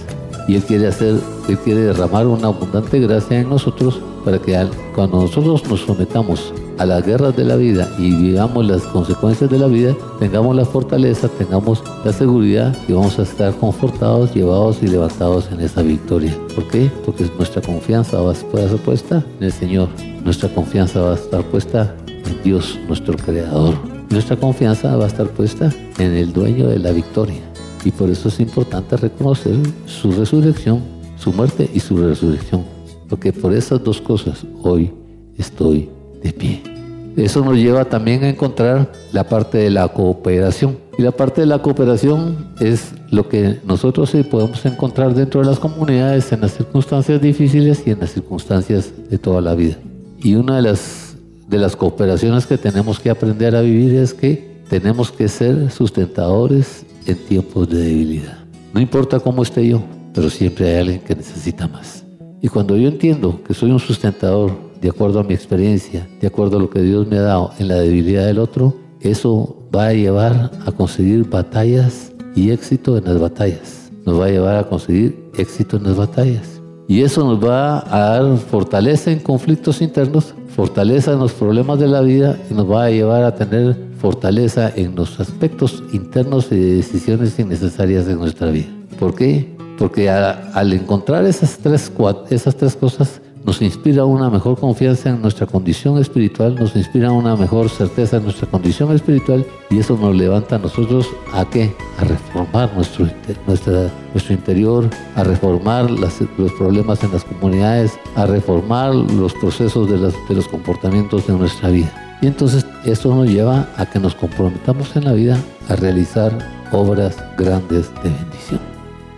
Y 0.48 0.56
Él 0.56 0.64
quiere 0.64 0.88
hacer, 0.88 1.16
Él 1.48 1.58
quiere 1.60 1.82
derramar 1.82 2.28
una 2.28 2.48
abundante 2.48 3.00
gracia 3.00 3.40
en 3.40 3.50
nosotros 3.50 4.00
para 4.26 4.38
que 4.38 4.68
cuando 4.94 5.22
nosotros 5.22 5.64
nos 5.70 5.80
sometamos 5.80 6.54
a 6.82 6.86
las 6.88 7.06
guerras 7.06 7.36
de 7.36 7.46
la 7.46 7.58
vida 7.58 7.88
y 8.00 8.12
vivamos 8.12 8.66
las 8.66 8.82
consecuencias 8.82 9.52
de 9.52 9.60
la 9.60 9.68
vida, 9.68 9.96
tengamos 10.18 10.56
la 10.56 10.66
fortaleza, 10.66 11.28
tengamos 11.28 11.84
la 12.04 12.12
seguridad 12.12 12.76
y 12.88 12.94
vamos 12.94 13.20
a 13.20 13.22
estar 13.22 13.56
confortados, 13.58 14.34
llevados 14.34 14.82
y 14.82 14.88
levantados 14.88 15.48
en 15.52 15.62
esa 15.62 15.84
victoria. 15.84 16.36
¿Por 16.56 16.68
qué? 16.70 16.90
Porque 17.06 17.30
nuestra 17.38 17.62
confianza 17.62 18.20
va 18.20 18.32
a 18.32 18.34
estar 18.34 18.78
puesta 18.80 19.24
en 19.38 19.46
el 19.46 19.52
Señor. 19.52 19.90
Nuestra 20.26 20.50
confianza 20.50 21.02
va 21.02 21.12
a 21.12 21.16
estar 21.16 21.44
puesta 21.44 21.96
en 22.08 22.42
Dios, 22.44 22.80
nuestro 22.88 23.16
Creador. 23.16 23.76
Nuestra 24.10 24.36
confianza 24.36 24.96
va 24.96 25.04
a 25.04 25.08
estar 25.08 25.28
puesta 25.28 25.72
en 26.00 26.14
el 26.14 26.34
dueño 26.34 26.68
de 26.68 26.80
la 26.80 26.92
victoria. 26.92 27.42
Y 27.86 27.92
por 27.92 28.10
eso 28.10 28.30
es 28.30 28.40
importante 28.40 28.98
reconocer 28.98 29.56
su 29.86 30.12
resurrección, 30.14 30.82
su 31.16 31.32
muerte 31.32 31.70
y 31.72 31.80
su 31.80 31.96
resurrección. 31.98 32.64
Porque 33.08 33.32
por 33.32 33.54
esas 33.54 33.84
dos 33.84 34.02
cosas 34.02 34.44
hoy 34.64 34.92
estoy 35.38 35.88
de 36.24 36.34
pie. 36.34 36.71
Eso 37.18 37.44
nos 37.44 37.56
lleva 37.56 37.86
también 37.86 38.24
a 38.24 38.30
encontrar 38.30 38.92
la 39.12 39.28
parte 39.28 39.58
de 39.58 39.70
la 39.70 39.88
cooperación. 39.90 40.78
Y 40.98 41.02
la 41.02 41.12
parte 41.12 41.42
de 41.42 41.48
la 41.48 41.62
cooperación 41.62 42.54
es 42.60 42.94
lo 43.10 43.28
que 43.28 43.58
nosotros 43.66 44.12
podemos 44.30 44.66
encontrar 44.66 45.14
dentro 45.14 45.42
de 45.42 45.48
las 45.48 45.60
comunidades 45.60 46.32
en 46.32 46.42
las 46.42 46.54
circunstancias 46.56 47.22
difíciles 47.22 47.84
y 47.86 47.92
en 47.92 48.00
las 48.00 48.12
circunstancias 48.12 48.92
de 49.10 49.18
toda 49.18 49.42
la 49.42 49.56
vida. 49.56 49.78
Y 50.20 50.36
una 50.36 50.58
de 50.58 50.62
las, 50.62 51.16
de 51.48 51.58
las 51.58 51.76
cooperaciones 51.76 52.46
que 52.46 52.58
tenemos 52.58 53.00
que 53.00 53.10
aprender 53.10 53.56
a 53.56 53.62
vivir 53.62 53.96
es 53.96 54.14
que 54.14 54.62
tenemos 54.70 55.12
que 55.12 55.28
ser 55.28 55.72
sustentadores 55.72 56.86
en 57.06 57.18
tiempos 57.18 57.70
de 57.70 57.80
debilidad. 57.80 58.38
No 58.74 58.80
importa 58.80 59.20
cómo 59.20 59.44
esté 59.44 59.68
yo, 59.68 59.84
pero 60.14 60.30
siempre 60.30 60.70
hay 60.70 60.82
alguien 60.82 61.00
que 61.02 61.16
necesita 61.16 61.68
más. 61.68 62.06
Y 62.42 62.48
cuando 62.48 62.78
yo 62.78 62.88
entiendo 62.88 63.42
que 63.46 63.54
soy 63.54 63.72
un 63.72 63.80
sustentador 63.80 64.71
de 64.82 64.90
acuerdo 64.90 65.20
a 65.20 65.24
mi 65.24 65.34
experiencia, 65.34 66.08
de 66.20 66.28
acuerdo 66.28 66.58
a 66.58 66.60
lo 66.60 66.70
que 66.70 66.82
Dios 66.82 67.08
me 67.08 67.18
ha 67.18 67.22
dado 67.22 67.52
en 67.60 67.68
la 67.68 67.76
debilidad 67.76 68.26
del 68.26 68.40
otro, 68.40 68.76
eso 69.00 69.56
va 69.74 69.88
a 69.88 69.94
llevar 69.94 70.52
a 70.66 70.72
conseguir 70.72 71.30
batallas 71.30 72.12
y 72.36 72.50
éxito 72.50 72.98
en 72.98 73.06
las 73.06 73.20
batallas. 73.20 73.92
Nos 74.06 74.20
va 74.20 74.26
a 74.26 74.30
llevar 74.30 74.58
a 74.58 74.68
conseguir 74.68 75.30
éxito 75.38 75.78
en 75.78 75.84
las 75.84 75.98
batallas. 75.98 76.62
Y 76.88 77.04
eso 77.04 77.24
nos 77.24 77.42
va 77.42 77.86
a 77.90 78.20
dar 78.20 78.38
fortaleza 78.38 79.12
en 79.12 79.20
conflictos 79.20 79.82
internos, 79.82 80.34
fortaleza 80.56 81.14
en 81.14 81.20
los 81.20 81.32
problemas 81.32 81.80
de 81.80 81.88
la 81.88 82.02
vida 82.02 82.38
y 82.50 82.54
nos 82.54 82.70
va 82.70 82.86
a 82.86 82.90
llevar 82.90 83.24
a 83.24 83.36
tener 83.36 83.78
fortaleza 84.00 84.72
en 84.76 84.96
los 84.96 85.20
aspectos 85.20 85.84
internos 85.94 86.52
y 86.52 86.56
de 86.56 86.76
decisiones 86.78 87.38
innecesarias 87.40 88.08
de 88.08 88.16
nuestra 88.16 88.50
vida. 88.50 88.68
¿Por 89.00 89.16
qué? 89.16 89.56
Porque 89.78 90.10
al 90.10 90.74
encontrar 90.74 91.26
esas 91.26 91.58
tres, 91.60 91.92
esas 92.30 92.56
tres 92.56 92.76
cosas, 92.76 93.21
nos 93.44 93.62
inspira 93.62 94.06
una 94.06 94.30
mejor 94.30 94.60
confianza 94.60 95.10
en 95.10 95.22
nuestra 95.22 95.48
condición 95.48 95.98
espiritual, 95.98 96.56
nos 96.56 96.76
inspira 96.76 97.12
una 97.12 97.36
mejor 97.36 97.70
certeza 97.70 98.18
en 98.18 98.24
nuestra 98.24 98.48
condición 98.48 98.94
espiritual 98.94 99.46
y 99.70 99.80
eso 99.80 99.98
nos 99.98 100.16
levanta 100.16 100.56
a 100.56 100.60
nosotros 100.60 101.08
a 101.34 101.46
qué? 101.50 101.74
A 101.98 102.04
reformar 102.04 102.74
nuestro, 102.76 103.08
nuestro 103.48 104.34
interior, 104.34 104.90
a 105.16 105.24
reformar 105.24 105.90
los 105.90 106.52
problemas 106.58 107.04
en 107.04 107.12
las 107.12 107.24
comunidades, 107.24 107.98
a 108.16 108.26
reformar 108.26 108.94
los 108.94 109.34
procesos 109.34 109.90
de, 109.90 109.98
los 110.36 110.48
comportamientos 110.48 111.28
de 111.28 111.34
nuestra 111.34 111.70
vida. 111.70 112.20
Y 112.22 112.28
entonces 112.28 112.66
esto 112.86 113.14
nos 113.16 113.28
lleva 113.28 113.68
a 113.78 113.86
que 113.88 114.00
nos 114.00 114.14
comprometamos 114.14 114.96
en 114.96 115.06
la 115.06 115.14
vida 115.14 115.38
a 115.68 115.76
realizar 115.76 116.38
obras 116.72 117.18
grandes 117.38 117.92
de 118.04 118.10
bendición. 118.10 118.60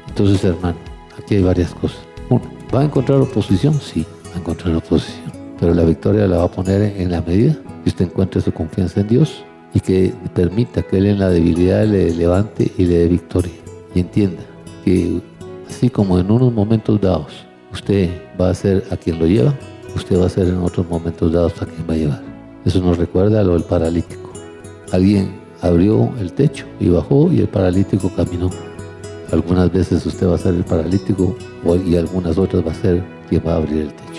Entonces, 0.07 0.43
hermano, 0.45 0.77
aquí 1.17 1.35
hay 1.35 1.43
varias 1.43 1.73
cosas. 1.73 1.99
Uno, 2.29 2.62
¿va 2.73 2.81
a 2.81 2.83
encontrar 2.85 3.19
oposición? 3.19 3.79
Sí, 3.79 4.05
va 4.31 4.35
a 4.35 4.39
encontrar 4.39 4.75
oposición. 4.75 5.31
Pero 5.59 5.73
la 5.73 5.83
victoria 5.83 6.27
la 6.27 6.37
va 6.37 6.43
a 6.45 6.51
poner 6.51 6.81
en 6.97 7.11
la 7.11 7.21
medida 7.21 7.55
que 7.83 7.89
usted 7.89 8.05
encuentre 8.05 8.41
su 8.41 8.51
confianza 8.51 9.01
en 9.01 9.07
Dios 9.07 9.43
y 9.73 9.79
que 9.79 10.13
permita 10.33 10.81
que 10.81 10.97
Él 10.97 11.07
en 11.07 11.19
la 11.19 11.29
debilidad 11.29 11.85
le 11.85 12.13
levante 12.13 12.71
y 12.77 12.85
le 12.85 12.99
dé 12.99 13.07
victoria. 13.07 13.53
Y 13.93 13.99
entienda 13.99 14.43
que 14.83 15.21
así 15.69 15.89
como 15.89 16.17
en 16.19 16.29
unos 16.31 16.51
momentos 16.51 16.99
dados 16.99 17.45
usted 17.71 18.09
va 18.39 18.49
a 18.49 18.53
ser 18.53 18.83
a 18.91 18.97
quien 18.97 19.19
lo 19.19 19.27
lleva, 19.27 19.53
usted 19.95 20.19
va 20.19 20.25
a 20.25 20.29
ser 20.29 20.47
en 20.47 20.57
otros 20.57 20.87
momentos 20.87 21.31
dados 21.31 21.61
a 21.61 21.65
quien 21.65 21.87
va 21.87 21.93
a 21.93 21.97
llevar. 21.97 22.21
Eso 22.65 22.79
nos 22.81 22.97
recuerda 22.97 23.41
a 23.41 23.43
lo 23.43 23.53
del 23.53 23.63
paralítico. 23.63 24.31
Alguien 24.91 25.39
abrió 25.61 26.11
el 26.19 26.33
techo 26.33 26.65
y 26.79 26.89
bajó 26.89 27.31
y 27.31 27.39
el 27.39 27.47
paralítico 27.47 28.11
caminó. 28.15 28.49
Algunas 29.33 29.73
veces 29.73 30.05
usted 30.05 30.27
va 30.27 30.35
a 30.35 30.37
ser 30.37 30.53
el 30.53 30.63
paralítico 30.63 31.35
y 31.87 31.95
algunas 31.95 32.37
otras 32.37 32.63
va 32.63 32.71
a 32.71 32.75
ser 32.75 33.03
quien 33.27 33.41
va 33.43 33.53
a 33.53 33.55
abrir 33.55 33.81
el 33.81 33.93
techo. 33.93 34.12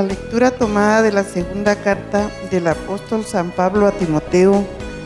La 0.00 0.06
lectura 0.06 0.50
tomada 0.50 1.02
de 1.02 1.12
la 1.12 1.24
segunda 1.24 1.76
carta 1.76 2.30
del 2.50 2.68
apóstol 2.68 3.22
San 3.26 3.50
Pablo 3.50 3.86
a 3.86 3.92
Timoteo, 3.92 4.64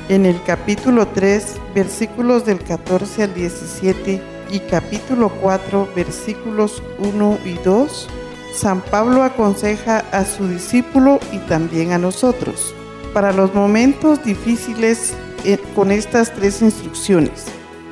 en 0.08 0.24
el 0.24 0.40
capítulo 0.44 1.08
3, 1.08 1.56
versículos 1.74 2.46
del 2.46 2.60
14 2.60 3.24
al 3.24 3.34
17 3.34 4.22
y 4.52 4.60
capítulo 4.60 5.30
4, 5.42 5.88
versículos 5.96 6.80
1 7.00 7.38
y 7.44 7.54
2, 7.64 8.08
San 8.54 8.82
Pablo 8.82 9.24
aconseja 9.24 10.04
a 10.12 10.24
su 10.24 10.46
discípulo 10.46 11.18
y 11.32 11.38
también 11.38 11.90
a 11.90 11.98
nosotros 11.98 12.72
para 13.12 13.32
los 13.32 13.52
momentos 13.52 14.22
difíciles 14.22 15.14
eh, 15.44 15.58
con 15.74 15.90
estas 15.90 16.32
tres 16.32 16.62
instrucciones. 16.62 17.46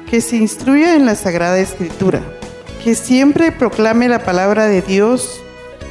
Que 0.08 0.20
se 0.20 0.36
instruya 0.36 0.94
en 0.94 1.06
la 1.06 1.16
Sagrada 1.16 1.58
Escritura, 1.58 2.22
que 2.84 2.94
siempre 2.94 3.50
proclame 3.50 4.08
la 4.08 4.24
palabra 4.24 4.68
de 4.68 4.82
Dios 4.82 5.41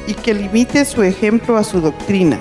y 0.06 0.14
que 0.14 0.34
limite 0.34 0.84
su 0.84 1.02
ejemplo 1.02 1.56
a 1.56 1.64
su 1.64 1.80
doctrina. 1.80 2.40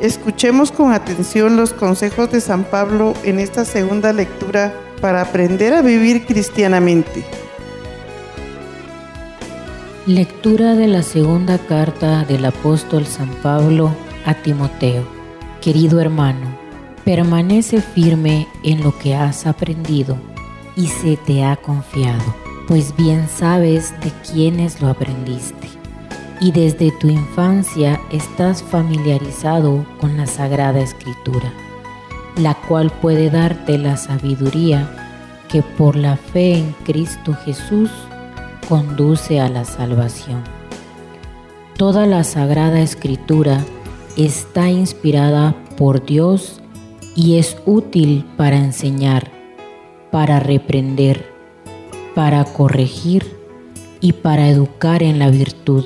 Escuchemos 0.00 0.72
con 0.72 0.92
atención 0.92 1.56
los 1.56 1.72
consejos 1.72 2.30
de 2.32 2.40
San 2.40 2.64
Pablo 2.64 3.14
en 3.22 3.38
esta 3.38 3.64
segunda 3.64 4.12
lectura 4.12 4.74
para 5.00 5.20
aprender 5.20 5.74
a 5.74 5.82
vivir 5.82 6.24
cristianamente. 6.24 7.24
Lectura 10.06 10.74
de 10.74 10.88
la 10.88 11.02
segunda 11.02 11.58
carta 11.58 12.24
del 12.24 12.46
apóstol 12.46 13.06
San 13.06 13.28
Pablo 13.42 13.94
a 14.24 14.34
Timoteo. 14.34 15.04
Querido 15.60 16.00
hermano, 16.00 16.58
permanece 17.04 17.82
firme 17.82 18.48
en 18.64 18.82
lo 18.82 18.98
que 18.98 19.14
has 19.14 19.46
aprendido 19.46 20.16
y 20.76 20.86
se 20.86 21.18
te 21.18 21.44
ha 21.44 21.56
confiado, 21.56 22.34
pues 22.66 22.96
bien 22.96 23.28
sabes 23.28 23.92
de 24.00 24.10
quiénes 24.32 24.80
lo 24.80 24.88
aprendiste 24.88 25.79
y 26.40 26.52
desde 26.52 26.90
tu 26.90 27.08
infancia 27.08 28.00
estás 28.10 28.62
familiarizado 28.62 29.84
con 30.00 30.16
la 30.16 30.26
Sagrada 30.26 30.80
Escritura, 30.80 31.52
la 32.36 32.54
cual 32.54 32.90
puede 32.90 33.28
darte 33.28 33.76
la 33.76 33.96
sabiduría 33.96 34.88
que 35.48 35.62
por 35.62 35.96
la 35.96 36.16
fe 36.16 36.58
en 36.58 36.74
Cristo 36.84 37.34
Jesús 37.44 37.90
conduce 38.68 39.38
a 39.40 39.48
la 39.50 39.64
salvación. 39.64 40.42
Toda 41.76 42.06
la 42.06 42.24
Sagrada 42.24 42.80
Escritura 42.80 43.62
está 44.16 44.70
inspirada 44.70 45.54
por 45.76 46.04
Dios 46.04 46.60
y 47.14 47.38
es 47.38 47.56
útil 47.66 48.24
para 48.36 48.56
enseñar, 48.56 49.30
para 50.10 50.40
reprender, 50.40 51.26
para 52.14 52.44
corregir 52.44 53.36
y 54.00 54.14
para 54.14 54.48
educar 54.48 55.02
en 55.02 55.18
la 55.18 55.30
virtud 55.30 55.84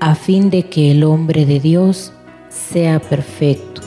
a 0.00 0.14
fin 0.14 0.48
de 0.48 0.64
que 0.64 0.90
el 0.90 1.04
hombre 1.04 1.44
de 1.44 1.60
Dios 1.60 2.12
sea 2.48 3.00
perfecto 3.00 3.82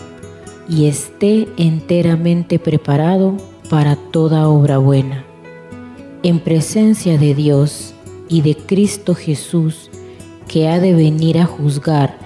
y 0.69 0.85
esté 0.85 1.47
enteramente 1.57 2.59
preparado 2.59 3.35
para 3.69 3.95
toda 3.95 4.47
obra 4.47 4.77
buena. 4.77 5.25
En 6.21 6.39
presencia 6.39 7.17
de 7.17 7.33
Dios 7.33 7.95
y 8.29 8.41
de 8.41 8.55
Cristo 8.55 9.15
Jesús, 9.15 9.89
que 10.47 10.69
ha 10.69 10.79
de 10.79 10.93
venir 10.93 11.39
a 11.39 11.45
juzgar 11.45 12.17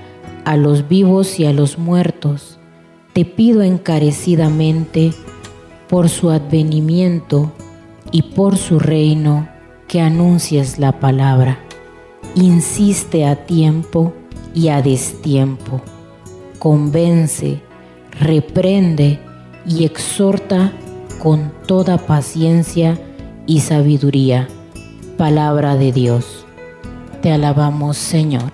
a 0.44 0.58
los 0.58 0.90
vivos 0.90 1.40
y 1.40 1.46
a 1.46 1.54
los 1.54 1.78
muertos, 1.78 2.60
te 3.14 3.24
pido 3.24 3.64
encarecidamente 3.64 5.14
por 5.88 6.10
su 6.10 6.30
advenimiento 6.30 7.54
y 8.12 8.22
por 8.22 8.58
su 8.58 8.80
reino 8.80 9.48
que 9.88 10.02
anuncies 10.02 10.78
la 10.78 11.00
palabra 11.00 11.67
insiste 12.44 13.26
a 13.26 13.36
tiempo 13.46 14.14
y 14.54 14.70
a 14.70 14.82
destiempo, 14.82 15.82
convence, 16.60 17.62
reprende 18.20 19.20
y 19.66 19.86
exhorta 19.86 20.72
con 21.20 21.52
toda 21.66 21.98
paciencia 21.98 23.00
y 23.46 23.62
sabiduría. 23.62 24.48
Palabra 25.18 25.76
de 25.76 25.92
Dios. 25.92 26.46
Te 27.22 27.32
alabamos 27.32 27.98
Señor. 27.98 28.52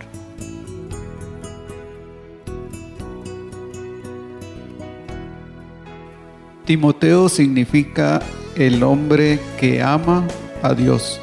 Timoteo 6.66 7.28
significa 7.28 8.22
el 8.56 8.82
hombre 8.84 9.40
que 9.60 9.82
ama 9.82 10.26
a 10.62 10.74
Dios. 10.74 11.20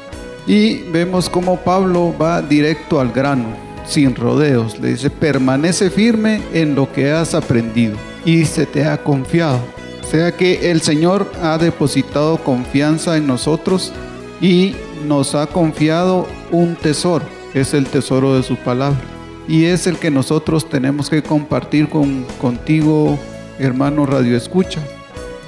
Y 0.51 0.83
vemos 0.91 1.29
cómo 1.29 1.55
Pablo 1.61 2.13
va 2.21 2.41
directo 2.41 2.99
al 2.99 3.13
grano. 3.13 3.45
sin 3.85 4.15
rodeos. 4.15 4.79
Le 4.79 4.89
dice, 4.89 5.09
permanece 5.09 5.89
firme 5.89 6.41
en 6.53 6.75
lo 6.75 6.91
que 6.91 7.11
has 7.11 7.33
aprendido 7.33 7.95
y 8.25 8.43
se 8.45 8.65
te 8.65 8.85
ha 8.85 8.97
confiado. 8.97 9.59
O 10.03 10.05
sea 10.05 10.33
que 10.33 10.71
el 10.71 10.81
Señor 10.81 11.31
ha 11.41 11.57
depositado 11.57 12.37
confianza 12.37 13.15
en 13.15 13.27
nosotros 13.27 13.93
y 14.41 14.75
nos 15.07 15.35
ha 15.35 15.47
confiado 15.47 16.27
un 16.51 16.75
tesoro. 16.75 17.25
Es 17.53 17.73
el 17.73 17.85
tesoro 17.87 18.35
de 18.35 18.43
su 18.43 18.57
palabra. 18.57 18.99
Y 19.47 19.65
es 19.65 19.87
el 19.87 19.97
que 19.97 20.11
nosotros 20.11 20.69
tenemos 20.69 21.09
que 21.09 21.23
compartir 21.23 21.87
con, 21.87 22.25
contigo, 22.41 23.17
hermano 23.57 24.05
Radio 24.05 24.35
Escucha, 24.35 24.81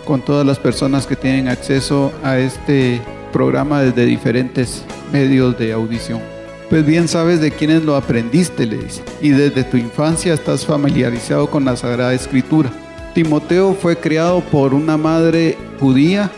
con 0.05 0.21
todas 0.21 0.45
las 0.47 0.59
personas 0.59 1.05
que 1.05 1.17
tienen 1.17 1.49
acceso 1.49 2.13
a 2.23 2.37
este 2.39 3.01
programa 3.33 3.81
desde 3.81 4.05
diferentes 4.05 4.85
medios 5.11 5.57
de 5.57 5.73
audición. 5.73 6.21
Pues 6.69 6.85
bien 6.85 7.09
sabes 7.09 7.41
de 7.41 7.51
quiénes 7.51 7.83
lo 7.83 7.97
aprendiste, 7.97 8.65
le 8.65 8.77
dice, 8.77 9.03
y 9.21 9.29
desde 9.29 9.65
tu 9.65 9.75
infancia 9.75 10.33
estás 10.33 10.65
familiarizado 10.65 11.47
con 11.47 11.65
la 11.65 11.75
Sagrada 11.75 12.13
Escritura. 12.13 12.71
Timoteo 13.13 13.73
fue 13.73 13.97
criado 13.97 14.41
por 14.41 14.73
una 14.73 14.97
madre 14.97 15.57
judía 15.79 16.31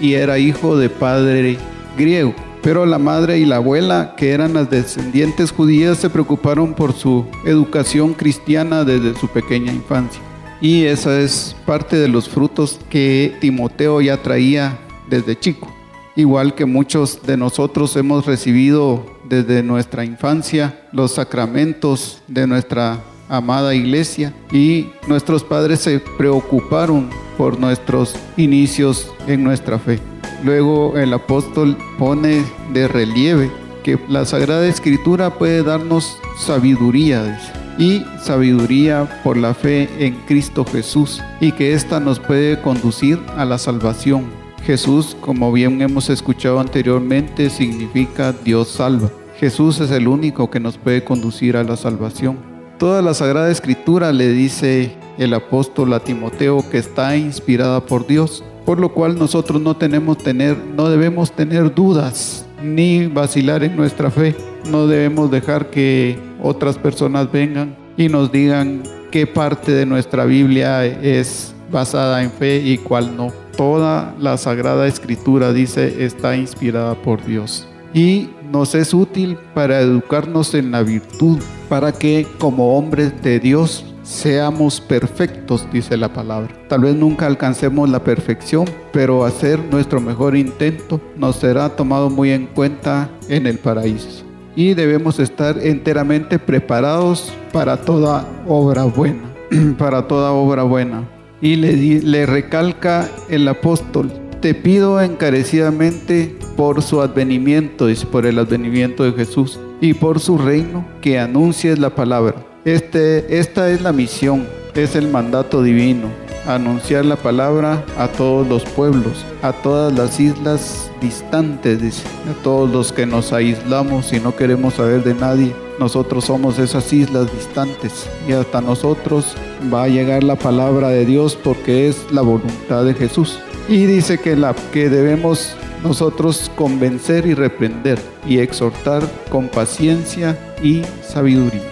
y 0.00 0.14
era 0.14 0.38
hijo 0.38 0.76
de 0.76 0.88
padre 0.88 1.58
griego, 1.96 2.34
pero 2.62 2.86
la 2.86 2.98
madre 2.98 3.38
y 3.38 3.44
la 3.44 3.56
abuela, 3.56 4.14
que 4.16 4.30
eran 4.30 4.54
las 4.54 4.70
descendientes 4.70 5.52
judías, 5.52 5.98
se 5.98 6.10
preocuparon 6.10 6.74
por 6.74 6.92
su 6.94 7.26
educación 7.44 8.14
cristiana 8.14 8.82
desde 8.82 9.14
su 9.14 9.28
pequeña 9.28 9.72
infancia. 9.72 10.20
Y 10.60 10.84
esa 10.84 11.20
es 11.20 11.54
parte 11.66 11.96
de 11.96 12.08
los 12.08 12.28
frutos 12.28 12.80
que 12.88 13.36
Timoteo 13.40 14.00
ya 14.00 14.22
traía 14.22 14.78
desde 15.08 15.38
chico 15.38 15.75
igual 16.16 16.54
que 16.54 16.64
muchos 16.64 17.22
de 17.22 17.36
nosotros 17.36 17.94
hemos 17.96 18.26
recibido 18.26 19.04
desde 19.28 19.62
nuestra 19.62 20.04
infancia 20.04 20.80
los 20.90 21.12
sacramentos 21.12 22.22
de 22.26 22.46
nuestra 22.46 23.00
amada 23.28 23.74
iglesia 23.74 24.34
y 24.50 24.88
nuestros 25.06 25.44
padres 25.44 25.80
se 25.80 26.00
preocuparon 26.00 27.10
por 27.36 27.60
nuestros 27.60 28.14
inicios 28.36 29.12
en 29.26 29.44
nuestra 29.44 29.78
fe. 29.78 30.00
Luego 30.42 30.96
el 30.96 31.12
apóstol 31.12 31.76
pone 31.98 32.44
de 32.72 32.88
relieve 32.88 33.50
que 33.84 33.98
la 34.08 34.24
Sagrada 34.24 34.66
Escritura 34.66 35.30
puede 35.30 35.62
darnos 35.62 36.18
sabiduría 36.38 37.38
y 37.78 38.02
sabiduría 38.22 39.20
por 39.22 39.36
la 39.36 39.54
fe 39.54 39.88
en 39.98 40.14
Cristo 40.26 40.64
Jesús 40.64 41.22
y 41.40 41.52
que 41.52 41.74
ésta 41.74 42.00
nos 42.00 42.18
puede 42.18 42.60
conducir 42.62 43.20
a 43.36 43.44
la 43.44 43.58
salvación 43.58 44.45
Jesús, 44.66 45.16
como 45.20 45.52
bien 45.52 45.80
hemos 45.80 46.10
escuchado 46.10 46.58
anteriormente, 46.58 47.50
significa 47.50 48.32
Dios 48.32 48.66
salva. 48.66 49.12
Jesús 49.38 49.78
es 49.78 49.92
el 49.92 50.08
único 50.08 50.50
que 50.50 50.58
nos 50.58 50.76
puede 50.76 51.04
conducir 51.04 51.56
a 51.56 51.62
la 51.62 51.76
salvación. 51.76 52.36
Toda 52.76 53.00
la 53.00 53.14
Sagrada 53.14 53.48
Escritura 53.48 54.12
le 54.12 54.32
dice 54.32 54.96
el 55.18 55.34
apóstol 55.34 55.92
a 55.92 56.00
Timoteo 56.00 56.68
que 56.68 56.78
está 56.78 57.16
inspirada 57.16 57.86
por 57.86 58.08
Dios, 58.08 58.42
por 58.64 58.80
lo 58.80 58.92
cual 58.92 59.16
nosotros 59.16 59.62
no 59.62 59.76
tenemos 59.76 60.18
tener, 60.18 60.56
no 60.74 60.88
debemos 60.88 61.30
tener 61.30 61.72
dudas 61.72 62.44
ni 62.60 63.06
vacilar 63.06 63.62
en 63.62 63.76
nuestra 63.76 64.10
fe. 64.10 64.34
No 64.68 64.88
debemos 64.88 65.30
dejar 65.30 65.70
que 65.70 66.18
otras 66.42 66.76
personas 66.76 67.30
vengan 67.30 67.76
y 67.96 68.08
nos 68.08 68.32
digan 68.32 68.82
qué 69.12 69.28
parte 69.28 69.70
de 69.70 69.86
nuestra 69.86 70.24
Biblia 70.24 70.84
es 70.84 71.54
basada 71.70 72.22
en 72.22 72.30
fe 72.30 72.58
y 72.58 72.78
cuál 72.78 73.16
no. 73.16 73.32
Toda 73.56 74.14
la 74.18 74.36
Sagrada 74.36 74.86
Escritura, 74.86 75.52
dice, 75.52 76.04
está 76.04 76.36
inspirada 76.36 76.94
por 76.94 77.24
Dios 77.24 77.66
y 77.96 78.28
nos 78.52 78.74
es 78.74 78.92
útil 78.92 79.38
para 79.54 79.80
educarnos 79.80 80.54
en 80.54 80.70
la 80.70 80.82
virtud, 80.82 81.38
para 81.70 81.92
que 81.92 82.26
como 82.38 82.76
hombres 82.76 83.22
de 83.22 83.40
Dios 83.40 83.86
seamos 84.02 84.82
perfectos, 84.82 85.66
dice 85.72 85.96
la 85.96 86.12
palabra. 86.12 86.54
Tal 86.68 86.82
vez 86.82 86.94
nunca 86.94 87.26
alcancemos 87.26 87.88
la 87.88 88.04
perfección, 88.04 88.66
pero 88.92 89.24
hacer 89.24 89.58
nuestro 89.70 90.00
mejor 90.02 90.36
intento 90.36 91.00
nos 91.16 91.36
será 91.36 91.70
tomado 91.70 92.10
muy 92.10 92.32
en 92.32 92.46
cuenta 92.46 93.08
en 93.30 93.46
el 93.46 93.58
paraíso. 93.58 94.24
Y 94.54 94.74
debemos 94.74 95.18
estar 95.18 95.58
enteramente 95.58 96.38
preparados 96.38 97.32
para 97.50 97.78
toda 97.78 98.26
obra 98.46 98.84
buena, 98.84 99.24
para 99.78 100.06
toda 100.06 100.32
obra 100.32 100.64
buena 100.64 101.15
y 101.46 101.54
le, 101.54 102.26
recalca 102.26 103.08
el 103.28 103.46
apóstol, 103.46 104.10
te 104.40 104.52
pido 104.52 105.00
encarecidamente 105.00 106.36
por 106.56 106.82
su 106.82 107.00
advenimiento, 107.00 107.88
es 107.88 108.04
por 108.04 108.26
el 108.26 108.40
advenimiento 108.40 109.04
de 109.04 109.12
Jesús, 109.12 109.60
y 109.80 109.94
por 109.94 110.18
su 110.18 110.38
reino, 110.38 110.84
que 111.00 111.20
anuncies 111.20 111.78
la 111.78 111.90
palabra. 111.90 112.34
Este, 112.64 113.38
esta 113.38 113.70
es 113.70 113.80
la 113.80 113.92
misión, 113.92 114.44
es 114.74 114.96
el 114.96 115.06
mandato 115.06 115.62
divino, 115.62 116.08
anunciar 116.48 117.04
la 117.04 117.14
palabra 117.14 117.84
a 117.96 118.08
todos 118.08 118.48
los 118.48 118.64
pueblos, 118.64 119.24
a 119.40 119.52
todas 119.52 119.96
las 119.96 120.18
islas 120.18 120.90
distantes, 121.00 122.02
a 122.28 122.42
todos 122.42 122.68
los 122.68 122.92
que 122.92 123.06
nos 123.06 123.32
aislamos 123.32 124.12
y 124.12 124.18
no 124.18 124.34
queremos 124.34 124.74
saber 124.74 125.04
de 125.04 125.14
nadie 125.14 125.54
nosotros 125.78 126.24
somos 126.24 126.58
esas 126.58 126.90
islas 126.92 127.30
distantes 127.32 128.08
y 128.26 128.32
hasta 128.32 128.62
nosotros 128.62 129.36
va 129.72 129.84
a 129.84 129.88
llegar 129.88 130.22
la 130.22 130.36
palabra 130.36 130.88
de 130.88 131.04
Dios 131.04 131.36
porque 131.42 131.88
es 131.88 132.10
la 132.10 132.22
voluntad 132.22 132.84
de 132.84 132.94
Jesús. 132.94 133.38
Y 133.68 133.86
dice 133.86 134.18
que, 134.18 134.36
la, 134.36 134.54
que 134.72 134.88
debemos 134.88 135.56
nosotros 135.82 136.50
convencer 136.54 137.26
y 137.26 137.34
reprender 137.34 137.98
y 138.26 138.38
exhortar 138.38 139.02
con 139.28 139.48
paciencia 139.48 140.38
y 140.62 140.82
sabiduría. 141.02 141.62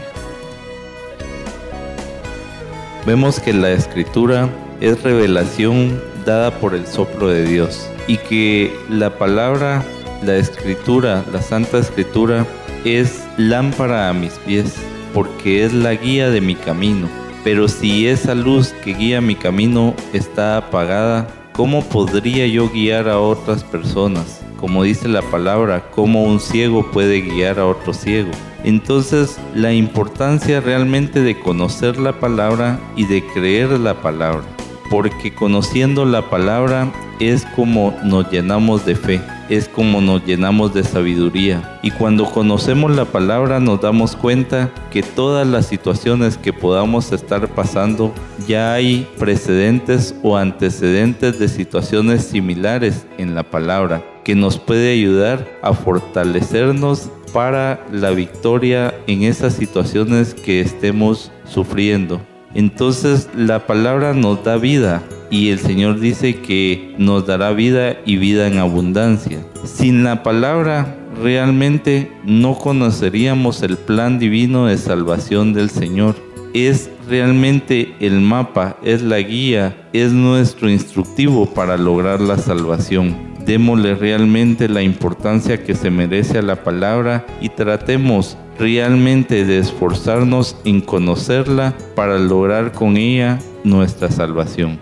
Vemos 3.07 3.39
que 3.39 3.53
la 3.53 3.71
escritura 3.71 4.49
es 4.81 5.03
revelación 5.03 6.01
dada 6.25 6.51
por 6.59 6.75
el 6.75 6.87
soplo 6.87 7.29
de 7.29 7.45
Dios 7.45 7.89
y 8.07 8.17
que 8.17 8.75
la 8.89 9.19
palabra, 9.19 9.85
la 10.23 10.37
escritura, 10.37 11.25
la 11.33 11.43
santa 11.43 11.79
escritura 11.79 12.47
es 12.85 13.25
lámpara 13.37 14.09
a 14.09 14.13
mis 14.13 14.33
pies, 14.35 14.75
porque 15.13 15.65
es 15.65 15.73
la 15.73 15.95
guía 15.95 16.31
de 16.31 16.41
mi 16.41 16.55
camino. 16.55 17.09
Pero 17.45 17.69
si 17.69 18.09
esa 18.09 18.35
luz 18.35 18.73
que 18.83 18.95
guía 18.95 19.21
mi 19.21 19.35
camino 19.35 19.95
está 20.15 20.57
apagada, 20.57 21.29
¿cómo 21.53 21.85
podría 21.85 22.47
yo 22.47 22.71
guiar 22.71 23.07
a 23.07 23.21
otras 23.21 23.63
personas? 23.63 24.41
Como 24.59 24.83
dice 24.83 25.09
la 25.09 25.21
palabra, 25.21 25.91
¿cómo 25.91 26.25
un 26.25 26.41
ciego 26.41 26.91
puede 26.91 27.21
guiar 27.21 27.59
a 27.59 27.67
otro 27.67 27.93
ciego? 27.93 28.31
Entonces, 28.65 29.39
la 29.55 29.75
importancia 29.75 30.63
realmente 30.63 31.21
de 31.21 31.39
conocer 31.39 31.99
la 31.99 32.19
palabra 32.19 32.81
y 32.97 33.05
de 33.05 33.23
creer 33.35 33.69
la 33.73 34.01
palabra, 34.01 34.45
porque 34.95 35.35
conociendo 35.35 36.05
la 36.05 36.31
palabra 36.31 36.93
es 37.19 37.45
como 37.57 37.93
nos 38.05 38.31
llenamos 38.31 38.87
de 38.87 38.95
fe 38.95 39.21
es 39.49 39.69
como 39.69 40.01
nos 40.01 40.25
llenamos 40.25 40.73
de 40.73 40.85
sabiduría. 40.85 41.81
Y 41.83 41.91
cuando 41.91 42.27
conocemos 42.27 42.95
la 42.95 43.05
palabra 43.05 43.59
nos 43.59 43.81
damos 43.81 44.15
cuenta 44.15 44.71
que 44.93 45.03
todas 45.03 45.49
las 45.49 45.67
situaciones 45.67 46.39
que 46.39 46.53
podamos 46.53 47.11
estar 47.11 47.49
pasando 47.49 48.15
ya 48.47 48.73
hay 48.73 49.05
precedentes 49.19 50.15
o 50.23 50.37
antecedentes 50.37 51.41
de 51.41 51.49
situaciones 51.49 52.27
similares 52.27 53.05
en 53.19 53.35
la 53.35 53.43
palabra 53.43 54.01
que 54.23 54.37
nos 54.37 54.61
puede 54.61 54.93
ayudar 54.93 55.59
a 55.61 55.73
fortalecernos 55.75 57.11
para 57.33 57.85
la 57.91 58.11
victoria 58.11 58.95
en 59.09 59.25
esas 59.25 59.55
situaciones 59.55 60.35
que 60.35 60.61
estemos 60.61 61.33
sufriendo. 61.45 62.21
Entonces 62.55 63.29
la 63.37 63.67
palabra 63.67 64.15
nos 64.15 64.45
da 64.45 64.57
vida 64.57 65.03
y 65.31 65.51
el 65.51 65.59
Señor 65.59 65.99
dice 65.99 66.41
que 66.41 66.95
nos 66.99 67.27
dará 67.27 67.51
vida 67.53 67.97
y 68.07 68.17
vida 68.17 68.47
en 68.47 68.59
abundancia. 68.59 69.45
Sin 69.65 70.05
la 70.05 70.23
palabra 70.23 70.97
realmente 71.21 72.13
no 72.25 72.57
conoceríamos 72.57 73.63
el 73.63 73.77
plan 73.77 74.19
divino 74.19 74.67
de 74.67 74.79
salvación 74.79 75.53
del 75.53 75.71
Señor. 75.71 76.15
Es 76.55 76.91
realmente 77.09 77.95
el 77.99 78.21
mapa, 78.21 78.77
es 78.85 79.03
la 79.03 79.19
guía, 79.19 79.89
es 79.93 80.13
nuestro 80.13 80.71
instructivo 80.71 81.47
para 81.47 81.77
lograr 81.77 82.21
la 82.21 82.39
salvación. 82.39 83.34
Démosle 83.47 83.95
realmente 83.95 84.69
la 84.69 84.83
importancia 84.83 85.63
que 85.63 85.75
se 85.75 85.91
merece 85.91 86.39
a 86.39 86.43
la 86.43 86.63
palabra 86.65 87.27
y 87.41 87.51
tratemos 87.51 88.39
realmente 88.59 89.45
de 89.45 89.59
esforzarnos 89.59 90.57
en 90.65 90.81
conocerla 90.81 91.75
para 91.95 92.19
lograr 92.19 92.73
con 92.73 92.97
ella 92.97 93.39
nuestra 93.63 94.11
salvación. 94.11 94.79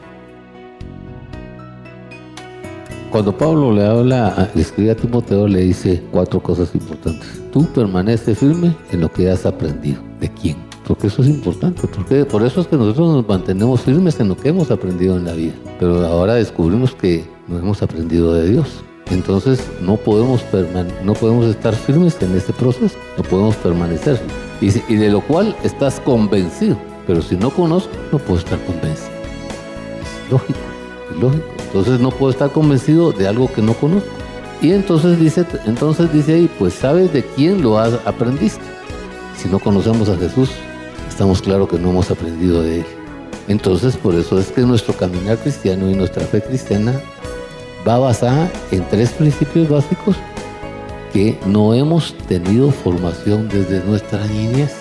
Cuando 3.10 3.36
Pablo 3.36 3.72
le 3.72 3.84
habla, 3.84 4.50
le 4.54 4.62
escribe 4.62 4.92
a 4.92 4.96
Timoteo, 4.96 5.46
le 5.46 5.60
dice 5.60 6.02
cuatro 6.10 6.40
cosas 6.40 6.74
importantes. 6.74 7.42
Tú 7.52 7.66
permaneces 7.66 8.38
firme 8.38 8.74
en 8.90 9.00
lo 9.00 9.12
que 9.12 9.28
has 9.28 9.44
aprendido. 9.44 10.00
¿De 10.18 10.30
quién? 10.30 10.71
Porque 10.86 11.06
eso 11.06 11.22
es 11.22 11.28
importante. 11.28 11.86
Porque 11.86 12.24
por 12.24 12.42
eso 12.42 12.60
es 12.60 12.66
que 12.66 12.76
nosotros 12.76 13.14
nos 13.14 13.28
mantenemos 13.28 13.82
firmes 13.82 14.18
en 14.20 14.28
lo 14.28 14.36
que 14.36 14.48
hemos 14.48 14.70
aprendido 14.70 15.16
en 15.16 15.24
la 15.24 15.32
vida. 15.32 15.54
Pero 15.78 16.04
ahora 16.06 16.34
descubrimos 16.34 16.94
que 16.94 17.24
no 17.48 17.58
hemos 17.58 17.82
aprendido 17.82 18.34
de 18.34 18.50
Dios. 18.50 18.82
Entonces 19.10 19.60
no 19.82 19.96
podemos, 19.96 20.42
no 21.04 21.14
podemos 21.14 21.46
estar 21.46 21.74
firmes 21.74 22.16
en 22.22 22.34
este 22.36 22.52
proceso, 22.52 22.96
no 23.16 23.24
podemos 23.24 23.56
permanecer. 23.56 24.20
Y, 24.60 24.70
de 24.70 25.10
lo 25.10 25.20
cual 25.20 25.56
estás 25.64 26.00
convencido. 26.00 26.76
Pero 27.06 27.20
si 27.20 27.36
no 27.36 27.50
conozco, 27.50 27.90
no 28.12 28.18
puedo 28.18 28.38
estar 28.38 28.58
convencido. 28.64 29.10
Es 30.00 30.30
lógico, 30.30 30.58
es 31.10 31.20
lógico. 31.20 31.44
Entonces 31.66 32.00
no 32.00 32.10
puedo 32.10 32.30
estar 32.30 32.50
convencido 32.52 33.12
de 33.12 33.26
algo 33.26 33.52
que 33.52 33.60
no 33.60 33.74
conozco. 33.74 34.08
Y 34.60 34.72
entonces 34.72 35.18
dice, 35.18 35.44
entonces 35.66 36.12
dice 36.12 36.34
ahí, 36.34 36.50
pues 36.58 36.74
sabes 36.74 37.12
de 37.12 37.24
quién 37.24 37.62
lo 37.62 37.78
has 37.78 37.94
aprendiste. 38.06 38.62
Si 39.36 39.48
no 39.48 39.58
conocemos 39.58 40.08
a 40.08 40.16
Jesús, 40.16 40.50
estamos 41.12 41.42
claros 41.42 41.68
que 41.68 41.78
no 41.78 41.90
hemos 41.90 42.10
aprendido 42.10 42.62
de 42.62 42.80
Él. 42.80 42.86
Entonces, 43.46 43.96
por 43.96 44.14
eso 44.14 44.38
es 44.38 44.50
que 44.50 44.62
nuestro 44.62 44.94
caminar 44.94 45.36
cristiano 45.38 45.90
y 45.90 45.94
nuestra 45.94 46.24
fe 46.24 46.40
cristiana 46.40 46.98
va 47.86 47.98
basada 47.98 48.50
en 48.70 48.82
tres 48.88 49.10
principios 49.10 49.68
básicos 49.68 50.16
que 51.12 51.38
no 51.44 51.74
hemos 51.74 52.16
tenido 52.28 52.70
formación 52.70 53.48
desde 53.50 53.84
nuestra 53.84 54.26
niñez. 54.26 54.72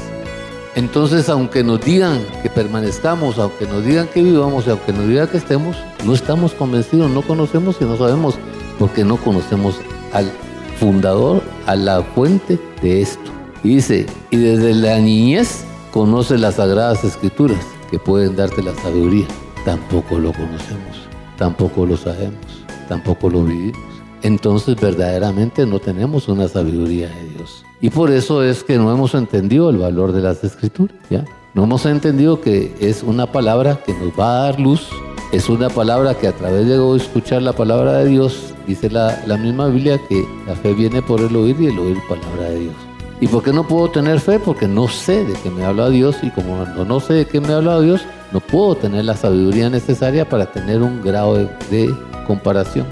Entonces, 0.76 1.28
aunque 1.28 1.66
nos 1.66 1.84
digan 1.84 2.22
que 2.42 2.50
permanezcamos, 2.50 3.38
aunque 3.38 3.66
nos 3.66 3.84
digan 3.84 4.08
que 4.08 4.24
vivamos, 4.24 4.68
aunque 4.70 4.94
nos 4.94 5.08
digan 5.08 5.28
que 5.28 5.38
estemos, 5.38 5.76
no 6.06 6.14
estamos 6.14 6.54
convencidos, 6.54 7.12
no 7.12 7.24
conocemos 7.24 7.76
y 7.82 7.84
no 7.84 7.98
sabemos, 7.98 8.36
porque 8.80 9.04
no 9.04 9.18
conocemos 9.18 9.76
al 10.14 10.32
fundador, 10.80 11.44
a 11.66 11.76
la 11.76 12.02
fuente 12.02 12.58
de 12.82 13.02
esto. 13.02 13.32
Y 13.66 13.76
dice, 13.76 14.06
y 14.30 14.38
desde 14.38 14.74
la 14.74 14.98
niñez 15.00 15.66
conoce 15.92 16.38
las 16.38 16.56
sagradas 16.56 17.04
escrituras 17.04 17.66
que 17.90 18.00
pueden 18.00 18.36
darte 18.36 18.64
la 18.64 18.74
sabiduría. 18.76 19.28
Tampoco 19.66 20.18
lo 20.18 20.32
conocemos, 20.34 21.08
tampoco 21.38 21.86
lo 21.86 21.98
sabemos, 21.98 22.66
tampoco 22.88 23.30
lo 23.30 23.44
vivimos. 23.44 23.80
Entonces 24.24 24.76
verdaderamente 24.80 25.66
no 25.66 25.80
tenemos 25.80 26.28
una 26.28 26.48
sabiduría 26.48 27.10
de 27.10 27.30
Dios. 27.30 27.66
Y 27.82 27.90
por 27.90 28.12
eso 28.12 28.44
es 28.44 28.64
que 28.64 28.78
no 28.78 28.92
hemos 28.92 29.16
entendido 29.16 29.70
el 29.70 29.78
valor 29.78 30.12
de 30.12 30.22
las 30.22 30.44
escrituras, 30.44 30.96
¿ya? 31.10 31.26
No 31.54 31.64
hemos 31.64 31.86
entendido 31.86 32.40
que 32.40 32.74
es 32.80 33.04
una 33.04 33.32
palabra 33.32 33.80
que 33.84 33.94
nos 33.94 34.18
va 34.18 34.32
a 34.32 34.44
dar 34.44 34.60
luz, 34.60 34.88
es 35.32 35.50
una 35.50 35.70
palabra 35.70 36.14
que 36.14 36.28
a 36.28 36.32
través 36.32 36.68
de 36.68 36.96
escuchar 36.96 37.42
la 37.42 37.54
palabra 37.54 37.98
de 37.98 38.08
Dios, 38.08 38.54
dice 38.68 38.90
la, 38.90 39.22
la 39.26 39.38
misma 39.38 39.68
Biblia 39.68 40.00
que 40.08 40.26
la 40.48 40.56
fe 40.56 40.74
viene 40.74 41.02
por 41.02 41.20
el 41.20 41.36
oír 41.36 41.60
y 41.60 41.68
el 41.68 41.80
oír 41.80 41.98
palabra 42.08 42.50
de 42.50 42.60
Dios. 42.60 42.91
¿Y 43.22 43.28
por 43.28 43.44
qué 43.44 43.54
no 43.54 43.68
puedo 43.68 43.90
tener 43.90 44.20
fe? 44.20 44.40
Porque 44.40 44.68
no 44.68 44.88
sé 44.88 45.24
de 45.24 45.34
qué 45.42 45.52
me 45.52 45.64
habla 45.64 45.90
Dios 45.90 46.18
y 46.24 46.32
como 46.32 46.66
no, 46.66 47.00
sé 47.00 47.14
de 47.14 47.26
qué 47.26 47.40
me 47.40 47.54
habla 47.54 47.80
Dios, 47.80 48.02
no 48.34 48.40
puedo 48.40 48.76
tener 48.76 49.06
la 49.06 49.16
sabiduría 49.16 49.70
necesaria 49.70 50.28
para 50.28 50.52
tener 50.52 50.82
un 50.82 51.04
grado 51.04 51.36
de, 51.36 51.48
de 51.70 51.96
comparación. 52.26 52.88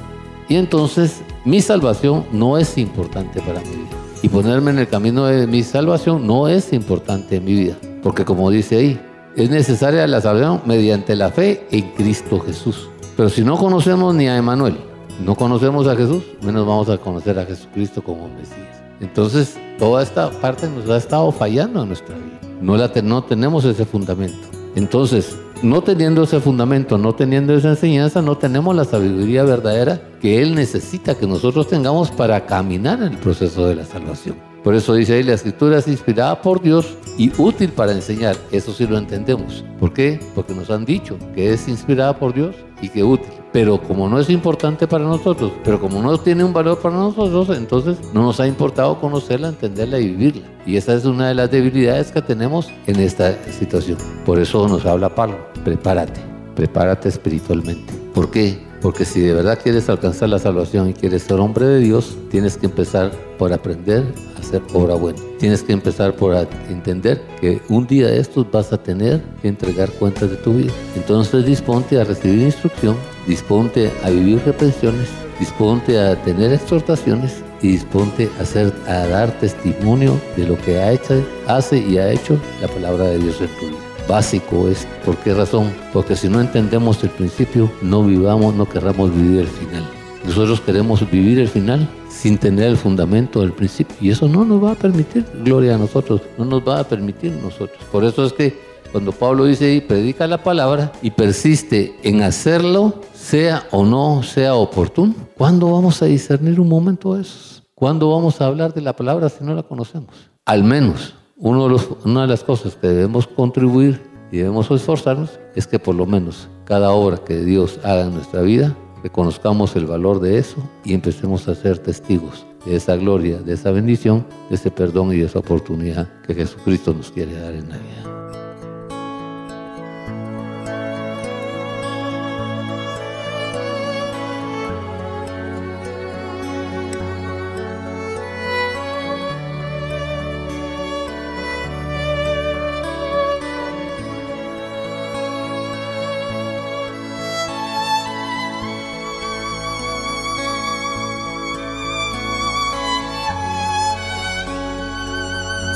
Y 0.47 0.55
entonces 0.55 1.23
mi 1.45 1.61
salvación 1.61 2.25
no 2.31 2.59
es 2.59 2.77
importante 2.77 3.41
para 3.41 3.59
mi 3.61 3.69
vida 3.69 3.99
y 4.21 4.29
ponerme 4.29 4.71
en 4.71 4.79
el 4.79 4.87
camino 4.87 5.25
de 5.25 5.47
mi 5.47 5.63
salvación 5.63 6.27
no 6.27 6.47
es 6.47 6.73
importante 6.73 7.37
en 7.37 7.45
mi 7.45 7.53
vida. 7.53 7.75
Porque 8.03 8.23
como 8.23 8.51
dice 8.51 8.77
ahí, 8.77 9.01
es 9.35 9.49
necesaria 9.49 10.05
la 10.07 10.21
salvación 10.21 10.61
mediante 10.65 11.15
la 11.15 11.31
fe 11.31 11.65
en 11.71 11.89
Cristo 11.91 12.39
Jesús. 12.39 12.87
Pero 13.17 13.29
si 13.29 13.43
no 13.43 13.57
conocemos 13.57 14.13
ni 14.13 14.27
a 14.27 14.37
Emanuel, 14.37 14.77
no 15.25 15.35
conocemos 15.35 15.87
a 15.87 15.95
Jesús, 15.95 16.23
menos 16.41 16.67
vamos 16.67 16.89
a 16.89 16.97
conocer 16.97 17.37
a 17.39 17.45
Jesucristo 17.45 18.03
como 18.03 18.27
Mesías. 18.29 18.68
Entonces, 19.01 19.57
toda 19.77 20.03
esta 20.03 20.29
parte 20.29 20.67
nos 20.69 20.89
ha 20.89 20.97
estado 20.97 21.31
fallando 21.31 21.81
en 21.81 21.87
nuestra 21.87 22.15
vida. 22.15 22.39
No, 22.61 22.75
la 22.75 22.91
no 23.01 23.23
tenemos 23.23 23.63
ese 23.65 23.85
fundamento. 23.85 24.47
Entonces, 24.75 25.37
no 25.61 25.81
teniendo 25.81 26.23
ese 26.23 26.39
fundamento, 26.39 26.97
no 26.97 27.13
teniendo 27.15 27.53
esa 27.53 27.69
enseñanza, 27.69 28.21
no 28.21 28.37
tenemos 28.37 28.75
la 28.75 28.85
sabiduría 28.85 29.43
verdadera 29.43 30.01
que 30.21 30.41
Él 30.41 30.55
necesita 30.55 31.15
que 31.15 31.27
nosotros 31.27 31.67
tengamos 31.67 32.11
para 32.11 32.45
caminar 32.45 33.01
en 33.01 33.13
el 33.13 33.17
proceso 33.17 33.67
de 33.67 33.75
la 33.75 33.85
salvación. 33.85 34.35
Por 34.63 34.75
eso 34.75 34.93
dice 34.93 35.13
ahí, 35.13 35.23
la 35.23 35.33
escritura 35.33 35.79
es 35.79 35.87
inspirada 35.87 36.41
por 36.41 36.61
Dios 36.61 36.97
y 37.17 37.31
útil 37.37 37.69
para 37.69 37.93
enseñar. 37.93 38.35
Eso 38.51 38.73
sí 38.73 38.85
lo 38.85 38.97
entendemos. 38.97 39.63
¿Por 39.79 39.93
qué? 39.93 40.19
Porque 40.35 40.53
nos 40.53 40.69
han 40.69 40.83
dicho 40.83 41.17
que 41.33 41.53
es 41.53 41.67
inspirada 41.67 42.17
por 42.17 42.33
Dios 42.33 42.55
y 42.81 42.89
que 42.89 43.03
útil. 43.03 43.31
Pero 43.51 43.81
como 43.81 44.07
no 44.07 44.19
es 44.19 44.29
importante 44.29 44.87
para 44.87 45.03
nosotros, 45.03 45.51
pero 45.63 45.79
como 45.79 46.01
no 46.01 46.17
tiene 46.19 46.43
un 46.43 46.53
valor 46.53 46.79
para 46.79 46.95
nosotros, 46.95 47.57
entonces 47.57 47.97
no 48.13 48.21
nos 48.21 48.39
ha 48.39 48.47
importado 48.47 48.99
conocerla, 48.99 49.49
entenderla 49.49 49.99
y 49.99 50.09
vivirla. 50.09 50.47
Y 50.65 50.77
esa 50.77 50.93
es 50.93 51.05
una 51.05 51.29
de 51.29 51.33
las 51.33 51.49
debilidades 51.49 52.11
que 52.11 52.21
tenemos 52.21 52.69
en 52.85 52.99
esta 52.99 53.35
situación. 53.51 53.97
Por 54.25 54.39
eso 54.39 54.67
nos 54.67 54.85
habla 54.85 55.15
Pablo, 55.15 55.37
prepárate, 55.63 56.19
prepárate 56.55 57.09
espiritualmente. 57.09 57.91
¿Por 58.13 58.29
qué? 58.29 58.59
Porque 58.81 59.03
si 59.03 59.19
de 59.19 59.33
verdad 59.33 59.59
quieres 59.61 59.89
alcanzar 59.89 60.29
la 60.29 60.39
salvación 60.39 60.89
y 60.89 60.93
quieres 60.93 61.23
ser 61.23 61.39
hombre 61.39 61.65
de 61.65 61.79
Dios, 61.79 62.15
tienes 62.29 62.55
que 62.55 62.67
empezar 62.67 63.11
por 63.37 63.51
aprender 63.51 64.05
a 64.37 64.39
hacer 64.39 64.61
obra 64.73 64.93
buena. 64.93 65.28
Tienes 65.39 65.63
que 65.63 65.71
empezar 65.71 66.15
por 66.15 66.35
entender 66.69 67.21
que 67.39 67.61
un 67.69 67.87
día 67.87 68.07
de 68.07 68.19
estos 68.19 68.51
vas 68.51 68.73
a 68.73 68.83
tener 68.83 69.21
que 69.41 69.47
entregar 69.47 69.89
cuentas 69.91 70.29
de 70.29 70.35
tu 70.35 70.53
vida. 70.53 70.73
Entonces 70.97 71.45
disponte 71.45 71.99
a 71.99 72.03
recibir 72.03 72.41
instrucción, 72.41 72.97
disponte 73.25 73.89
a 74.03 74.09
vivir 74.09 74.41
reprensiones, 74.45 75.07
disponte 75.39 75.97
a 75.97 76.21
tener 76.23 76.51
exhortaciones 76.51 77.41
y 77.61 77.69
disponte 77.69 78.29
a, 78.37 78.41
hacer, 78.41 78.73
a 78.85 79.07
dar 79.07 79.31
testimonio 79.39 80.19
de 80.35 80.45
lo 80.45 80.57
que 80.57 80.77
ha 80.77 80.91
hecho, 80.91 81.25
hace 81.47 81.77
y 81.77 81.97
ha 81.97 82.11
hecho 82.11 82.37
la 82.61 82.67
palabra 82.67 83.05
de 83.05 83.19
Dios 83.19 83.39
en 83.39 83.47
tu 83.59 83.67
vida 83.67 83.89
básico 84.09 84.67
es. 84.67 84.87
¿Por 85.05 85.15
qué 85.17 85.35
razón? 85.35 85.71
Porque 85.93 86.15
si 86.15 86.27
no 86.27 86.41
entendemos 86.41 87.03
el 87.03 87.11
principio, 87.11 87.71
no 87.83 88.03
vivamos, 88.03 88.55
no 88.55 88.67
querramos 88.67 89.15
vivir 89.15 89.41
el 89.41 89.47
final. 89.47 89.87
Nosotros 90.25 90.59
queremos 90.61 91.09
vivir 91.09 91.39
el 91.39 91.47
final 91.47 91.87
sin 92.09 92.37
tener 92.37 92.67
el 92.67 92.77
fundamento 92.77 93.41
del 93.41 93.53
principio. 93.53 93.95
Y 94.01 94.09
eso 94.09 94.27
no 94.27 94.43
nos 94.43 94.63
va 94.63 94.71
a 94.71 94.75
permitir 94.75 95.25
gloria 95.43 95.75
a 95.75 95.77
nosotros, 95.77 96.21
no 96.37 96.45
nos 96.45 96.67
va 96.67 96.79
a 96.79 96.83
permitir 96.83 97.31
nosotros. 97.33 97.79
Por 97.91 98.03
eso 98.03 98.25
es 98.25 98.33
que 98.33 98.69
cuando 98.91 99.11
Pablo 99.11 99.45
dice 99.45 99.71
y 99.71 99.81
predica 99.81 100.25
la 100.25 100.43
palabra 100.43 100.91
y 101.01 101.11
persiste 101.11 101.95
en 102.03 102.23
hacerlo, 102.23 103.01
sea 103.13 103.67
o 103.71 103.85
no 103.85 104.23
sea 104.23 104.55
oportuno, 104.55 105.13
¿cuándo 105.37 105.71
vamos 105.71 106.01
a 106.01 106.05
discernir 106.05 106.59
un 106.59 106.67
momento 106.67 107.13
de 107.13 107.21
esos? 107.21 107.63
¿Cuándo 107.75 108.09
vamos 108.11 108.41
a 108.41 108.47
hablar 108.47 108.73
de 108.73 108.81
la 108.81 108.95
palabra 108.95 109.29
si 109.29 109.43
no 109.43 109.53
la 109.53 109.63
conocemos? 109.63 110.09
Al 110.45 110.63
menos 110.63 111.13
uno 111.37 111.73
una 112.03 112.21
de 112.23 112.27
las 112.27 112.43
cosas 112.43 112.75
que 112.75 112.87
debemos 112.87 113.27
contribuir 113.27 114.01
y 114.31 114.37
debemos 114.37 114.69
esforzarnos 114.71 115.39
es 115.55 115.67
que 115.67 115.79
por 115.79 115.95
lo 115.95 116.05
menos 116.05 116.49
cada 116.65 116.91
obra 116.91 117.17
que 117.17 117.37
Dios 117.37 117.79
haga 117.83 118.01
en 118.01 118.13
nuestra 118.13 118.41
vida, 118.41 118.75
reconozcamos 119.03 119.75
el 119.75 119.85
valor 119.85 120.19
de 120.19 120.37
eso 120.37 120.57
y 120.83 120.93
empecemos 120.93 121.47
a 121.47 121.55
ser 121.55 121.77
testigos 121.77 122.45
de 122.65 122.75
esa 122.75 122.95
gloria, 122.95 123.39
de 123.39 123.53
esa 123.53 123.71
bendición, 123.71 124.25
de 124.49 124.55
ese 124.55 124.71
perdón 124.71 125.13
y 125.13 125.17
de 125.17 125.25
esa 125.25 125.39
oportunidad 125.39 126.07
que 126.25 126.35
Jesucristo 126.35 126.93
nos 126.93 127.11
quiere 127.11 127.39
dar 127.39 127.53
en 127.53 127.69
la 127.69 128.18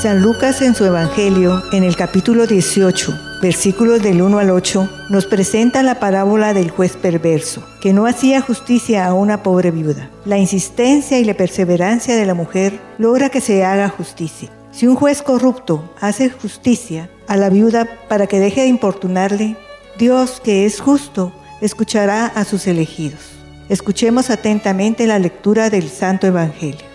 San 0.03 0.21
Lucas 0.21 0.61
en 0.61 0.75
su 0.75 0.83
Evangelio, 0.83 1.63
en 1.71 1.85
el 1.85 1.95
capítulo 1.95 2.45
18, 2.45 3.39
versículos 3.41 4.03
del 4.03 4.21
1 4.21 4.37
al 4.37 4.49
8, 4.49 4.89
nos 5.09 5.25
presenta 5.25 5.81
la 5.81 6.01
parábola 6.01 6.53
del 6.53 6.71
juez 6.71 6.97
perverso, 6.97 7.65
que 7.79 7.93
no 7.93 8.05
hacía 8.05 8.41
justicia 8.41 9.05
a 9.05 9.13
una 9.13 9.43
pobre 9.43 9.71
viuda. 9.71 10.09
La 10.25 10.37
insistencia 10.37 11.19
y 11.19 11.23
la 11.23 11.35
perseverancia 11.35 12.17
de 12.17 12.25
la 12.25 12.33
mujer 12.33 12.81
logra 12.97 13.29
que 13.29 13.39
se 13.39 13.63
haga 13.63 13.87
justicia. 13.87 14.49
Si 14.73 14.87
un 14.87 14.97
juez 14.97 15.21
corrupto 15.21 15.89
hace 16.01 16.29
justicia 16.29 17.09
a 17.29 17.37
la 17.37 17.49
viuda 17.49 17.87
para 18.09 18.27
que 18.27 18.41
deje 18.41 18.63
de 18.63 18.67
importunarle, 18.67 19.55
Dios, 19.97 20.41
que 20.43 20.65
es 20.65 20.81
justo, 20.81 21.31
escuchará 21.61 22.25
a 22.25 22.43
sus 22.43 22.67
elegidos. 22.67 23.21
Escuchemos 23.69 24.29
atentamente 24.29 25.07
la 25.07 25.17
lectura 25.17 25.69
del 25.69 25.87
Santo 25.87 26.27
Evangelio. 26.27 26.92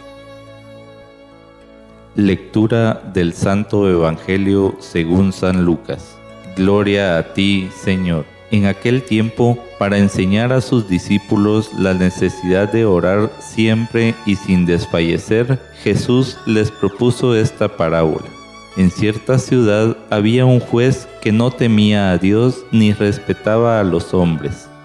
Lectura 2.19 3.01
del 3.15 3.33
Santo 3.33 3.89
Evangelio 3.89 4.75
según 4.81 5.33
San 5.33 5.65
Lucas. 5.65 6.19
Gloria 6.57 7.17
a 7.17 7.33
ti, 7.33 7.71
Señor. 7.85 8.25
En 8.51 8.67
aquel 8.67 9.05
tiempo, 9.05 9.57
para 9.79 9.99
enseñar 9.99 10.53
a 10.53 10.61
sus 10.61 10.89
discípulos 10.89 11.71
la 11.79 11.95
necesidad 11.95 12.73
de 12.73 12.85
orar 12.85 13.31
siempre 13.39 14.17
y 14.27 14.35
sin 14.35 14.67
desfallecer, 14.67 15.61
Jesús 15.85 16.37
les 16.45 16.73
propuso 16.73 17.37
esta 17.37 17.69
parábola. 17.69 18.27
En 18.77 18.91
cierta 18.91 19.39
ciudad 19.39 19.97
había 20.11 20.45
un 20.45 20.59
juez 20.59 21.07
que 21.23 21.31
no 21.31 21.53
temía 21.53 22.11
a 22.11 22.19
Dios 22.19 22.65
ni 22.73 22.93
respetaba 22.93 23.79
a 23.79 23.85
los 23.85 24.13
hombres. 24.13 24.68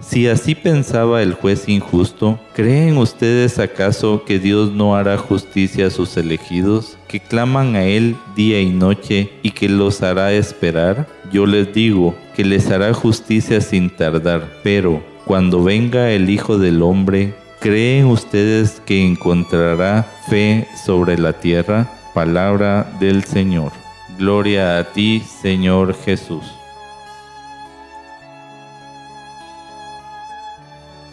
si 0.00 0.28
así 0.28 0.54
pensaba 0.54 1.22
el 1.22 1.34
juez 1.34 1.68
injusto, 1.68 2.38
¿creen 2.54 2.96
ustedes 2.96 3.58
acaso 3.58 4.22
que 4.24 4.38
Dios 4.38 4.72
no 4.72 4.96
hará 4.96 5.18
justicia 5.18 5.88
a 5.88 5.90
sus 5.90 6.16
elegidos, 6.16 6.96
que 7.08 7.20
claman 7.20 7.74
a 7.76 7.84
Él 7.84 8.16
día 8.36 8.60
y 8.60 8.70
noche 8.70 9.30
y 9.42 9.50
que 9.50 9.68
los 9.68 10.02
hará 10.02 10.32
esperar? 10.32 11.06
Yo 11.32 11.46
les 11.46 11.72
digo 11.74 12.14
que 12.34 12.44
les 12.44 12.70
hará 12.70 12.94
justicia 12.94 13.60
sin 13.60 13.90
tardar, 13.90 14.48
pero 14.62 15.02
cuando 15.24 15.62
venga 15.62 16.10
el 16.10 16.30
Hijo 16.30 16.58
del 16.58 16.80
Hombre, 16.82 17.34
¿creen 17.60 18.06
ustedes 18.06 18.80
que 18.86 19.04
encontrará 19.04 20.10
fe 20.30 20.66
sobre 20.86 21.18
la 21.18 21.34
tierra? 21.34 21.90
Palabra 22.14 22.90
del 22.98 23.24
Señor. 23.24 23.72
Gloria 24.16 24.78
a 24.78 24.84
ti, 24.84 25.22
Señor 25.42 25.94
Jesús. 25.94 26.57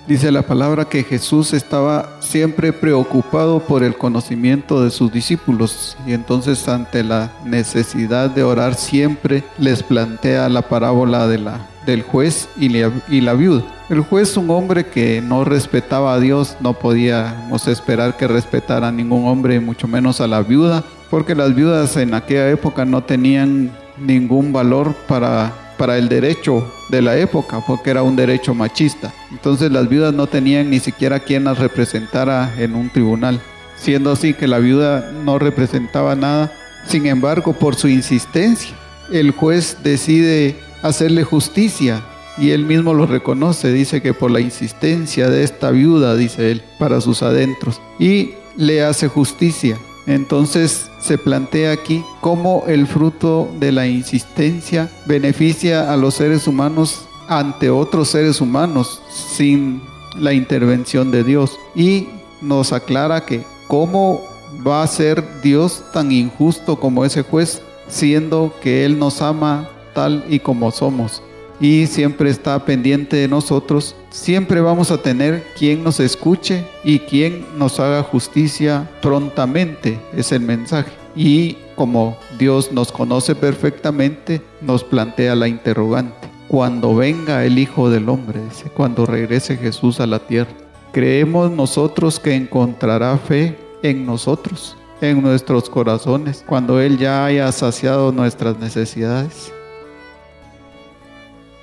Dice 0.08 0.32
la 0.32 0.44
palabra 0.44 0.86
que 0.86 1.04
Jesús 1.04 1.52
estaba 1.52 2.18
siempre 2.20 2.72
preocupado 2.72 3.60
por 3.60 3.84
el 3.84 3.98
conocimiento 3.98 4.84
de 4.84 4.92
sus 4.92 5.12
discípulos 5.12 5.98
y 6.06 6.14
entonces 6.14 6.68
ante 6.68 7.04
la 7.04 7.32
necesidad 7.44 8.30
de 8.30 8.44
orar 8.44 8.76
siempre 8.76 9.44
les 9.58 9.82
plantea 9.82 10.48
la 10.48 10.62
parábola 10.62 11.28
de 11.28 11.40
la, 11.40 11.68
del 11.88 12.04
juez 12.04 12.48
y 12.56 12.70
la, 12.70 12.92
y 13.10 13.22
la 13.22 13.34
viuda. 13.34 13.64
El 13.90 14.02
juez, 14.02 14.38
un 14.38 14.52
hombre 14.52 14.86
que 14.86 15.24
no 15.24 15.44
respetaba 15.44 16.14
a 16.14 16.20
Dios, 16.20 16.56
no 16.60 16.74
podíamos 16.74 17.68
esperar 17.68 18.16
que 18.16 18.28
respetara 18.28 18.90
a 18.90 18.92
ningún 18.92 19.28
hombre, 19.28 19.60
mucho 19.60 19.88
menos 19.88 20.22
a 20.22 20.28
la 20.28 20.44
viuda, 20.44 20.84
porque 21.10 21.34
las 21.34 21.56
viudas 21.56 21.98
en 21.98 22.14
aquella 22.14 22.52
época 22.52 22.86
no 22.86 23.04
tenían 23.04 23.72
ningún 23.98 24.54
valor 24.54 24.94
para 25.08 25.65
para 25.78 25.98
el 25.98 26.10
derecho 26.10 26.72
de 26.90 27.02
la 27.02 27.18
época, 27.18 27.62
porque 27.66 27.90
era 27.90 28.04
un 28.04 28.16
derecho 28.16 28.54
machista. 28.54 29.14
Entonces 29.32 29.72
las 29.72 29.90
viudas 29.90 30.14
no 30.14 30.28
tenían 30.28 30.70
ni 30.70 30.80
siquiera 30.80 31.20
quien 31.20 31.44
las 31.44 31.60
representara 31.60 32.54
en 32.58 32.76
un 32.76 32.90
tribunal. 32.90 33.42
Siendo 33.78 34.12
así 34.12 34.34
que 34.34 34.48
la 34.48 34.60
viuda 34.60 35.12
no 35.24 35.38
representaba 35.40 36.16
nada, 36.16 36.52
sin 36.88 37.08
embargo, 37.08 37.54
por 37.54 37.76
su 37.76 37.88
insistencia, 37.88 38.76
el 39.12 39.32
juez 39.32 39.78
decide 39.84 40.56
hacerle 40.82 41.24
justicia 41.24 42.02
y 42.38 42.52
él 42.52 42.66
mismo 42.66 42.94
lo 42.94 43.06
reconoce, 43.06 43.72
dice 43.72 44.02
que 44.02 44.14
por 44.14 44.30
la 44.30 44.40
insistencia 44.40 45.30
de 45.30 45.44
esta 45.44 45.72
viuda, 45.72 46.16
dice 46.16 46.52
él, 46.52 46.62
para 46.80 47.02
sus 47.02 47.24
adentros, 47.24 47.82
y 48.00 48.32
le 48.58 48.84
hace 48.84 49.08
justicia. 49.08 49.78
Entonces 50.08 50.90
se 51.00 51.18
plantea 51.18 51.72
aquí 51.72 52.04
cómo 52.22 52.64
el 52.68 52.88
fruto 52.88 53.50
de 53.60 53.72
la 53.72 53.88
insistencia 53.88 54.90
beneficia 55.06 55.92
a 55.92 55.98
los 55.98 56.16
seres 56.16 56.48
humanos 56.48 57.08
ante 57.28 57.70
otros 57.70 58.10
seres 58.10 58.40
humanos 58.40 59.02
sin 59.10 59.82
la 60.16 60.34
intervención 60.34 61.12
de 61.12 61.24
Dios. 61.24 61.60
Y 61.76 62.08
nos 62.42 62.72
aclara 62.72 63.26
que 63.26 63.44
cómo 63.68 64.22
va 64.66 64.84
a 64.84 64.88
ser 64.88 65.24
Dios 65.42 65.84
tan 65.92 66.12
injusto 66.12 66.80
como 66.80 67.04
ese 67.04 67.24
juez, 67.24 67.62
siendo 67.88 68.54
que 68.62 68.86
Él 68.86 69.00
nos 69.00 69.22
ama 69.22 69.70
tal 69.94 70.24
y 70.30 70.40
como 70.40 70.72
somos 70.72 71.22
y 71.60 71.88
siempre 71.88 72.30
está 72.30 72.64
pendiente 72.66 73.18
de 73.18 73.28
nosotros, 73.28 73.96
siempre 74.16 74.62
vamos 74.62 74.92
a 74.92 74.98
tener 74.98 75.44
quien 75.58 75.84
nos 75.84 76.00
escuche 76.00 76.66
y 76.84 77.00
quien 77.00 77.46
nos 77.58 77.80
haga 77.80 78.02
justicia 78.02 78.90
prontamente, 79.02 80.00
es 80.16 80.32
el 80.32 80.42
mensaje. 80.42 80.92
Y 81.16 81.58
como 81.76 82.18
Dios 82.40 82.72
nos 82.72 82.92
conoce 82.92 83.36
perfectamente, 83.36 84.42
nos 84.62 84.84
plantea 84.84 85.36
la 85.36 85.48
interrogante. 85.48 86.30
Cuando 86.48 86.96
venga 86.96 87.44
el 87.44 87.60
Hijo 87.60 87.90
del 87.90 88.08
Hombre, 88.08 88.40
cuando 88.76 89.06
regrese 89.06 89.58
Jesús 89.58 90.00
a 90.00 90.08
la 90.08 90.20
tierra, 90.20 90.52
creemos 90.94 91.52
nosotros 91.52 92.20
que 92.20 92.34
encontrará 92.34 93.18
fe 93.18 93.58
en 93.84 94.06
nosotros, 94.06 94.78
en 95.02 95.22
nuestros 95.22 95.70
corazones, 95.70 96.44
cuando 96.48 96.80
Él 96.80 96.98
ya 96.98 97.26
haya 97.26 97.52
saciado 97.52 98.12
nuestras 98.12 98.58
necesidades 98.60 99.52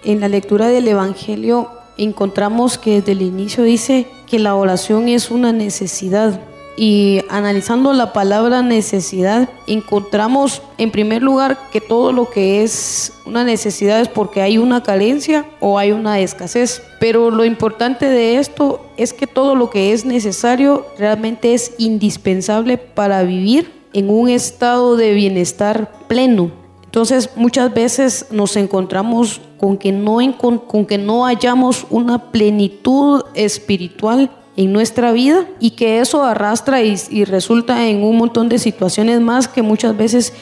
en 0.04 0.18
la 0.18 0.28
lectura 0.28 0.66
del 0.66 0.88
Evangelio 0.88 1.68
encontramos 2.04 2.78
que 2.78 3.00
desde 3.00 3.12
el 3.12 3.22
inicio 3.22 3.64
dice 3.64 4.06
que 4.26 4.38
la 4.38 4.54
oración 4.54 5.08
es 5.08 5.30
una 5.30 5.52
necesidad. 5.52 6.40
Y 6.74 7.20
analizando 7.28 7.92
la 7.92 8.14
palabra 8.14 8.62
necesidad, 8.62 9.48
encontramos 9.66 10.62
en 10.78 10.90
primer 10.90 11.22
lugar 11.22 11.58
que 11.70 11.82
todo 11.82 12.12
lo 12.12 12.30
que 12.30 12.62
es 12.62 13.12
una 13.26 13.44
necesidad 13.44 14.00
es 14.00 14.08
porque 14.08 14.40
hay 14.40 14.56
una 14.56 14.82
carencia 14.82 15.44
o 15.60 15.78
hay 15.78 15.92
una 15.92 16.18
escasez. 16.20 16.82
Pero 16.98 17.30
lo 17.30 17.44
importante 17.44 18.08
de 18.08 18.38
esto 18.38 18.80
es 18.96 19.12
que 19.12 19.26
todo 19.26 19.54
lo 19.54 19.68
que 19.68 19.92
es 19.92 20.06
necesario 20.06 20.86
realmente 20.98 21.52
es 21.52 21.74
indispensable 21.76 22.78
para 22.78 23.22
vivir 23.22 23.70
en 23.92 24.08
un 24.08 24.30
estado 24.30 24.96
de 24.96 25.12
bienestar 25.12 25.92
pleno. 26.08 26.61
Entonces 26.92 27.30
muchas 27.36 27.72
veces 27.72 28.26
nos 28.30 28.54
encontramos 28.54 29.40
con 29.56 29.78
que 29.78 29.92
no, 29.92 30.18
con 30.36 30.84
que 30.84 30.98
no 30.98 31.24
hayamos 31.24 31.86
una 31.88 32.30
plenitud 32.30 33.22
espiritual 33.32 34.30
en 34.58 34.74
nuestra 34.74 35.10
vida 35.10 35.46
y 35.58 35.70
que 35.70 36.00
eso 36.00 36.22
arrastra 36.22 36.82
y, 36.82 37.24
resulta 37.24 37.88
en 37.88 38.04
un 38.04 38.18
montón 38.18 38.50
de 38.50 38.58
situaciones 38.58 39.22
más 39.22 39.48
que 39.48 39.62
muchas 39.62 39.96
veces 39.96 40.34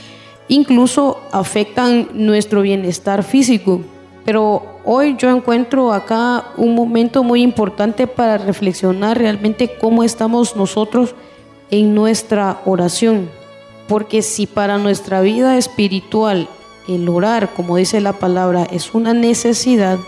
incluso 0.48 1.20
afectan 1.30 2.08
nuestro 2.14 2.62
bienestar 2.62 3.22
físico. 3.22 3.82
Pero 4.24 4.80
hoy 4.84 5.14
yo 5.16 5.30
encuentro 5.30 5.92
acá 5.92 6.46
un 6.56 6.74
momento 6.74 7.22
muy 7.22 7.42
importante 7.42 8.08
para 8.08 8.38
reflexionar 8.38 9.16
realmente 9.16 9.70
cómo 9.80 10.02
estamos 10.02 10.56
nosotros 10.56 11.14
en 11.70 11.94
nuestra 11.94 12.60
oración. 12.64 13.39
Porque 13.90 14.22
si 14.22 14.46
para 14.46 14.78
nuestra 14.78 15.20
vida 15.20 15.58
espiritual 15.58 16.48
el 16.86 17.08
orar, 17.08 17.52
como 17.54 17.76
dice 17.76 18.00
la 18.00 18.12
palabra, 18.12 18.62
es 18.70 18.94
una 18.94 19.14
necesidad, 19.14 19.98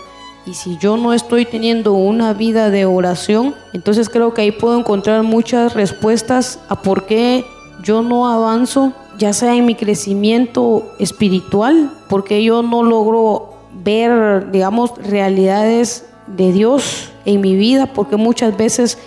y 0.45 0.53
si 0.53 0.77
yo 0.77 0.95
no 0.95 1.11
estoy 1.11 1.43
teniendo 1.43 1.91
una 1.91 2.31
vida 2.31 2.69
de 2.69 2.85
oración, 2.85 3.53
entonces 3.73 4.07
creo 4.07 4.33
que 4.33 4.43
ahí 4.43 4.51
puedo 4.53 4.79
encontrar 4.79 5.23
muchas 5.23 5.73
respuestas 5.73 6.61
a 6.69 6.81
por 6.81 7.05
qué 7.07 7.45
yo 7.83 8.01
no 8.01 8.29
avanzo, 8.29 8.93
ya 9.17 9.33
sea 9.33 9.53
en 9.53 9.65
mi 9.65 9.75
crecimiento 9.75 10.93
espiritual, 10.97 11.91
porque 12.07 12.41
yo 12.41 12.63
no 12.63 12.83
logro 12.83 13.49
ver, 13.83 14.49
digamos, 14.49 14.91
realidades 14.97 16.05
de 16.27 16.53
Dios 16.53 17.09
en 17.25 17.41
mi 17.41 17.57
vida, 17.57 17.87
porque 17.87 18.15
muchas 18.15 18.55
veces 18.55 18.97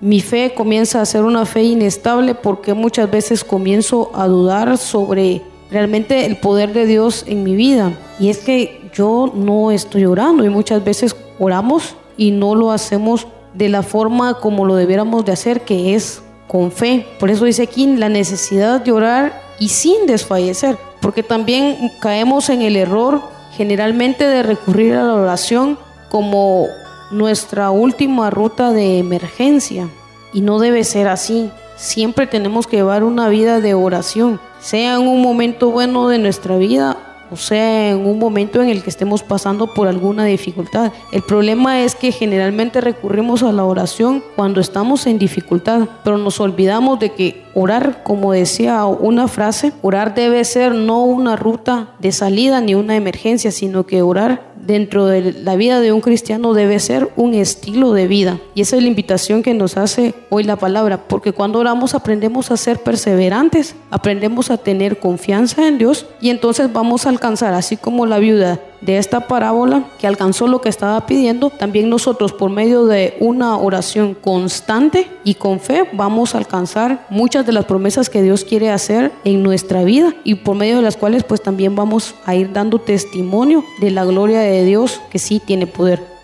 mi 0.00 0.20
fe 0.20 0.54
comienza 0.54 1.00
a 1.00 1.06
ser 1.06 1.24
una 1.24 1.44
fe 1.44 1.62
inestable 1.62 2.34
porque 2.34 2.74
muchas 2.74 3.10
veces 3.10 3.42
comienzo 3.42 4.10
a 4.14 4.26
dudar 4.28 4.78
sobre 4.78 5.42
realmente 5.70 6.24
el 6.24 6.36
poder 6.36 6.72
de 6.72 6.86
Dios 6.86 7.24
en 7.26 7.42
mi 7.42 7.56
vida. 7.56 7.92
Y 8.20 8.30
es 8.30 8.38
que 8.38 8.90
yo 8.94 9.32
no 9.34 9.70
estoy 9.70 10.04
orando 10.04 10.44
y 10.44 10.50
muchas 10.50 10.84
veces 10.84 11.16
oramos 11.38 11.96
y 12.16 12.30
no 12.30 12.54
lo 12.54 12.70
hacemos 12.70 13.26
de 13.54 13.68
la 13.68 13.82
forma 13.82 14.34
como 14.34 14.64
lo 14.64 14.76
debiéramos 14.76 15.24
de 15.24 15.32
hacer, 15.32 15.62
que 15.62 15.94
es 15.94 16.22
con 16.46 16.70
fe. 16.70 17.06
Por 17.18 17.30
eso 17.30 17.44
dice 17.44 17.62
aquí 17.62 17.86
la 17.96 18.08
necesidad 18.08 18.80
de 18.80 18.92
orar 18.92 19.40
y 19.58 19.68
sin 19.68 20.06
desfallecer, 20.06 20.78
porque 21.00 21.22
también 21.22 21.90
caemos 22.00 22.48
en 22.50 22.62
el 22.62 22.76
error 22.76 23.20
generalmente 23.56 24.24
de 24.24 24.42
recurrir 24.44 24.94
a 24.94 25.02
la 25.02 25.14
oración 25.14 25.78
como 26.08 26.66
nuestra 27.10 27.70
última 27.70 28.30
ruta 28.30 28.72
de 28.72 28.98
emergencia 28.98 29.88
y 30.32 30.40
no 30.40 30.58
debe 30.58 30.84
ser 30.84 31.08
así. 31.08 31.50
Siempre 31.76 32.26
tenemos 32.26 32.66
que 32.66 32.76
llevar 32.76 33.04
una 33.04 33.28
vida 33.28 33.60
de 33.60 33.74
oración, 33.74 34.40
sea 34.60 34.96
en 34.96 35.06
un 35.06 35.22
momento 35.22 35.70
bueno 35.70 36.08
de 36.08 36.18
nuestra 36.18 36.56
vida 36.56 36.96
o 37.30 37.36
sea 37.36 37.90
en 37.90 38.06
un 38.06 38.18
momento 38.18 38.62
en 38.62 38.68
el 38.68 38.82
que 38.82 38.90
estemos 38.90 39.22
pasando 39.22 39.72
por 39.74 39.88
alguna 39.88 40.24
dificultad. 40.24 40.92
El 41.12 41.22
problema 41.22 41.82
es 41.82 41.94
que 41.94 42.12
generalmente 42.12 42.80
recurrimos 42.80 43.42
a 43.42 43.52
la 43.52 43.64
oración 43.64 44.22
cuando 44.36 44.60
estamos 44.60 45.06
en 45.06 45.18
dificultad, 45.18 45.88
pero 46.04 46.18
nos 46.18 46.40
olvidamos 46.40 46.98
de 46.98 47.10
que 47.12 47.44
orar, 47.54 48.02
como 48.02 48.32
decía 48.32 48.84
una 48.86 49.28
frase, 49.28 49.72
orar 49.82 50.14
debe 50.14 50.44
ser 50.44 50.74
no 50.74 51.04
una 51.04 51.36
ruta 51.36 51.90
de 51.98 52.12
salida 52.12 52.60
ni 52.60 52.74
una 52.74 52.96
emergencia, 52.96 53.50
sino 53.50 53.84
que 53.84 54.02
orar 54.02 54.48
dentro 54.66 55.06
de 55.06 55.32
la 55.32 55.56
vida 55.56 55.80
de 55.80 55.92
un 55.92 56.00
cristiano 56.00 56.54
debe 56.54 56.78
ser 56.78 57.10
un 57.16 57.34
estilo 57.34 57.92
de 57.92 58.06
vida. 58.06 58.38
Y 58.54 58.62
esa 58.62 58.76
es 58.76 58.82
la 58.82 58.88
invitación 58.88 59.42
que 59.42 59.54
nos 59.54 59.76
hace 59.76 60.14
hoy 60.30 60.44
la 60.44 60.56
palabra, 60.56 61.08
porque 61.08 61.32
cuando 61.32 61.58
oramos 61.58 61.94
aprendemos 61.94 62.50
a 62.50 62.56
ser 62.56 62.82
perseverantes, 62.82 63.74
aprendemos 63.90 64.50
a 64.50 64.58
tener 64.58 64.98
confianza 64.98 65.66
en 65.66 65.78
Dios 65.78 66.06
y 66.20 66.30
entonces 66.30 66.72
vamos 66.72 67.06
a 67.06 67.10
alcanzar, 67.10 67.54
así 67.54 67.76
como 67.76 68.06
la 68.06 68.18
viuda 68.18 68.60
de 68.80 68.98
esta 68.98 69.26
parábola 69.26 69.84
que 69.98 70.06
alcanzó 70.06 70.46
lo 70.46 70.60
que 70.60 70.68
estaba 70.68 71.06
pidiendo, 71.06 71.50
también 71.50 71.90
nosotros 71.90 72.32
por 72.32 72.50
medio 72.50 72.86
de 72.86 73.16
una 73.20 73.56
oración 73.56 74.14
constante 74.14 75.10
y 75.24 75.34
con 75.34 75.60
fe 75.60 75.88
vamos 75.92 76.34
a 76.34 76.38
alcanzar 76.38 77.06
muchas 77.10 77.44
de 77.46 77.52
las 77.52 77.64
promesas 77.64 78.08
que 78.08 78.22
Dios 78.22 78.44
quiere 78.44 78.70
hacer 78.70 79.12
en 79.24 79.42
nuestra 79.42 79.84
vida 79.84 80.14
y 80.24 80.36
por 80.36 80.56
medio 80.56 80.76
de 80.76 80.82
las 80.82 80.96
cuales 80.96 81.24
pues 81.24 81.42
también 81.42 81.74
vamos 81.74 82.14
a 82.24 82.34
ir 82.34 82.52
dando 82.52 82.80
testimonio 82.80 83.64
de 83.80 83.90
la 83.90 84.04
gloria 84.04 84.40
de 84.40 84.64
Dios 84.64 85.00
que 85.10 85.18
sí 85.18 85.40
tiene 85.44 85.66
poder. 85.66 86.18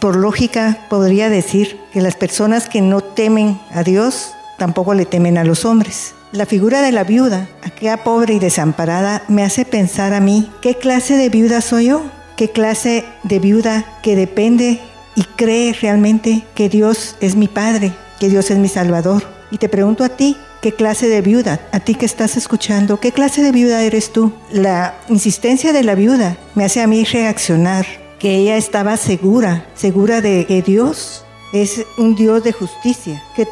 Por 0.00 0.16
lógica 0.16 0.86
podría 0.88 1.28
decir 1.28 1.78
que 1.92 2.00
las 2.00 2.16
personas 2.16 2.68
que 2.70 2.80
no 2.80 3.02
temen 3.02 3.60
a 3.70 3.82
Dios 3.82 4.32
tampoco 4.58 4.94
le 4.94 5.04
temen 5.04 5.36
a 5.36 5.44
los 5.44 5.66
hombres. 5.66 6.14
La 6.32 6.46
figura 6.46 6.80
de 6.80 6.92
la 6.92 7.02
viuda, 7.02 7.48
aquella 7.64 8.04
pobre 8.04 8.34
y 8.34 8.38
desamparada, 8.38 9.24
me 9.26 9.42
hace 9.42 9.64
pensar 9.64 10.14
a 10.14 10.20
mí, 10.20 10.48
¿qué 10.62 10.76
clase 10.76 11.16
de 11.16 11.28
viuda 11.28 11.60
soy 11.60 11.86
yo? 11.86 12.04
¿Qué 12.36 12.50
clase 12.50 13.04
de 13.24 13.40
viuda 13.40 13.98
que 14.00 14.14
depende 14.14 14.78
y 15.16 15.24
cree 15.24 15.72
realmente 15.72 16.44
que 16.54 16.68
Dios 16.68 17.16
es 17.20 17.34
mi 17.34 17.48
Padre, 17.48 17.92
que 18.20 18.28
Dios 18.28 18.52
es 18.52 18.58
mi 18.58 18.68
Salvador? 18.68 19.24
Y 19.50 19.58
te 19.58 19.68
pregunto 19.68 20.04
a 20.04 20.10
ti, 20.10 20.36
¿qué 20.62 20.72
clase 20.72 21.08
de 21.08 21.20
viuda? 21.20 21.58
A 21.72 21.80
ti 21.80 21.96
que 21.96 22.06
estás 22.06 22.36
escuchando, 22.36 23.00
¿qué 23.00 23.10
clase 23.10 23.42
de 23.42 23.50
viuda 23.50 23.82
eres 23.82 24.12
tú? 24.12 24.32
La 24.52 24.94
insistencia 25.08 25.72
de 25.72 25.82
la 25.82 25.96
viuda 25.96 26.36
me 26.54 26.64
hace 26.64 26.80
a 26.80 26.86
mí 26.86 27.02
reaccionar, 27.02 27.86
que 28.20 28.36
ella 28.36 28.56
estaba 28.56 28.96
segura, 28.96 29.66
segura 29.74 30.20
de 30.20 30.46
que 30.46 30.62
Dios 30.62 31.24
es 31.52 31.86
un 31.96 32.14
Dios 32.14 32.44
de 32.44 32.52
justicia, 32.52 33.22
que, 33.34 33.46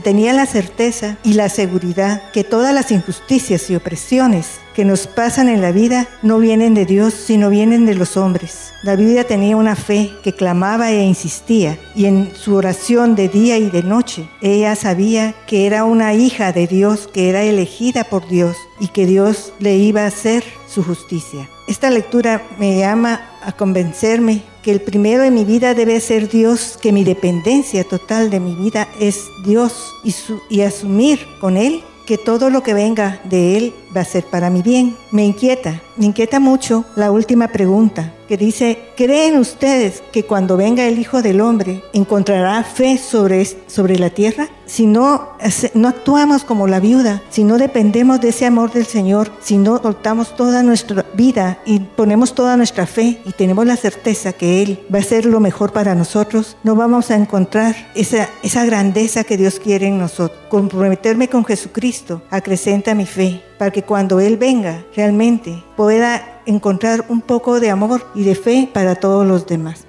tenía 0.00 0.32
la 0.32 0.46
certeza 0.46 1.16
y 1.24 1.34
la 1.34 1.48
seguridad 1.48 2.30
que 2.32 2.44
todas 2.44 2.74
las 2.74 2.90
injusticias 2.90 3.70
y 3.70 3.76
opresiones 3.76 4.60
que 4.74 4.84
nos 4.84 5.06
pasan 5.06 5.48
en 5.48 5.60
la 5.60 5.72
vida 5.72 6.08
no 6.22 6.38
vienen 6.38 6.74
de 6.74 6.86
Dios, 6.86 7.12
sino 7.14 7.50
vienen 7.50 7.84
de 7.84 7.94
los 7.94 8.16
hombres. 8.16 8.72
David 8.82 9.20
tenía 9.28 9.56
una 9.56 9.76
fe 9.76 10.10
que 10.22 10.32
clamaba 10.32 10.90
e 10.90 11.02
insistía, 11.02 11.78
y 11.94 12.06
en 12.06 12.34
su 12.34 12.54
oración 12.54 13.14
de 13.14 13.28
día 13.28 13.58
y 13.58 13.68
de 13.68 13.82
noche, 13.82 14.28
ella 14.40 14.74
sabía 14.74 15.34
que 15.46 15.66
era 15.66 15.84
una 15.84 16.14
hija 16.14 16.52
de 16.52 16.66
Dios, 16.66 17.08
que 17.12 17.28
era 17.28 17.42
elegida 17.42 18.04
por 18.04 18.26
Dios, 18.28 18.56
y 18.80 18.88
que 18.88 19.06
Dios 19.06 19.52
le 19.58 19.76
iba 19.76 20.02
a 20.02 20.06
hacer 20.06 20.42
su 20.66 20.82
justicia. 20.82 21.48
Esta 21.68 21.90
lectura 21.90 22.42
me 22.58 22.78
llama 22.78 23.31
a 23.44 23.52
convencerme 23.52 24.42
que 24.62 24.70
el 24.70 24.80
primero 24.80 25.22
en 25.22 25.34
mi 25.34 25.44
vida 25.44 25.74
debe 25.74 26.00
ser 26.00 26.28
Dios, 26.28 26.78
que 26.80 26.92
mi 26.92 27.04
dependencia 27.04 27.84
total 27.84 28.30
de 28.30 28.40
mi 28.40 28.54
vida 28.54 28.88
es 29.00 29.28
Dios 29.44 29.94
y, 30.04 30.14
y 30.48 30.62
asumir 30.62 31.20
con 31.40 31.56
Él 31.56 31.82
que 32.06 32.18
todo 32.18 32.50
lo 32.50 32.62
que 32.62 32.74
venga 32.74 33.20
de 33.24 33.56
Él 33.56 33.74
va 33.96 34.02
a 34.02 34.04
ser 34.04 34.24
para 34.24 34.50
mi 34.50 34.62
bien. 34.62 34.96
Me 35.10 35.24
inquieta, 35.24 35.80
me 35.96 36.06
inquieta 36.06 36.40
mucho 36.40 36.84
la 36.96 37.10
última 37.10 37.48
pregunta 37.48 38.12
que 38.32 38.38
dice, 38.38 38.78
¿creen 38.96 39.36
ustedes 39.36 40.02
que 40.10 40.24
cuando 40.24 40.56
venga 40.56 40.86
el 40.86 40.98
Hijo 40.98 41.20
del 41.20 41.42
Hombre 41.42 41.84
encontrará 41.92 42.64
fe 42.64 42.96
sobre, 42.96 43.44
sobre 43.66 43.98
la 43.98 44.08
tierra? 44.08 44.48
Si 44.64 44.86
no, 44.86 45.32
no 45.74 45.88
actuamos 45.88 46.42
como 46.42 46.66
la 46.66 46.80
viuda, 46.80 47.20
si 47.28 47.44
no 47.44 47.58
dependemos 47.58 48.22
de 48.22 48.30
ese 48.30 48.46
amor 48.46 48.72
del 48.72 48.86
Señor, 48.86 49.30
si 49.42 49.58
no 49.58 49.82
soltamos 49.82 50.34
toda 50.34 50.62
nuestra 50.62 51.04
vida 51.12 51.58
y 51.66 51.80
ponemos 51.80 52.34
toda 52.34 52.56
nuestra 52.56 52.86
fe 52.86 53.20
y 53.26 53.32
tenemos 53.32 53.66
la 53.66 53.76
certeza 53.76 54.32
que 54.32 54.62
Él 54.62 54.80
va 54.90 55.00
a 55.00 55.02
ser 55.02 55.26
lo 55.26 55.38
mejor 55.38 55.74
para 55.74 55.94
nosotros, 55.94 56.56
no 56.62 56.74
vamos 56.74 57.10
a 57.10 57.16
encontrar 57.16 57.90
esa, 57.94 58.30
esa 58.42 58.64
grandeza 58.64 59.24
que 59.24 59.36
Dios 59.36 59.60
quiere 59.60 59.88
en 59.88 59.98
nosotros. 59.98 60.40
Comprometerme 60.48 61.28
con 61.28 61.44
Jesucristo 61.44 62.22
acrecenta 62.30 62.94
mi 62.94 63.04
fe 63.04 63.42
para 63.58 63.70
que 63.70 63.82
cuando 63.82 64.20
Él 64.20 64.38
venga 64.38 64.86
realmente 64.96 65.62
pueda 65.76 66.31
encontrar 66.46 67.06
un 67.08 67.20
poco 67.20 67.60
de 67.60 67.70
amor 67.70 68.06
y 68.14 68.24
de 68.24 68.34
fe 68.34 68.68
para 68.72 68.94
todos 68.94 69.26
los 69.26 69.46
demás. 69.46 69.86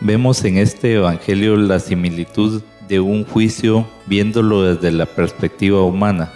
Vemos 0.00 0.44
en 0.44 0.58
este 0.58 0.94
Evangelio 0.94 1.56
la 1.56 1.78
similitud 1.78 2.62
de 2.88 3.00
un 3.00 3.24
juicio 3.24 3.86
viéndolo 4.06 4.62
desde 4.62 4.90
la 4.90 5.06
perspectiva 5.06 5.82
humana. 5.82 6.32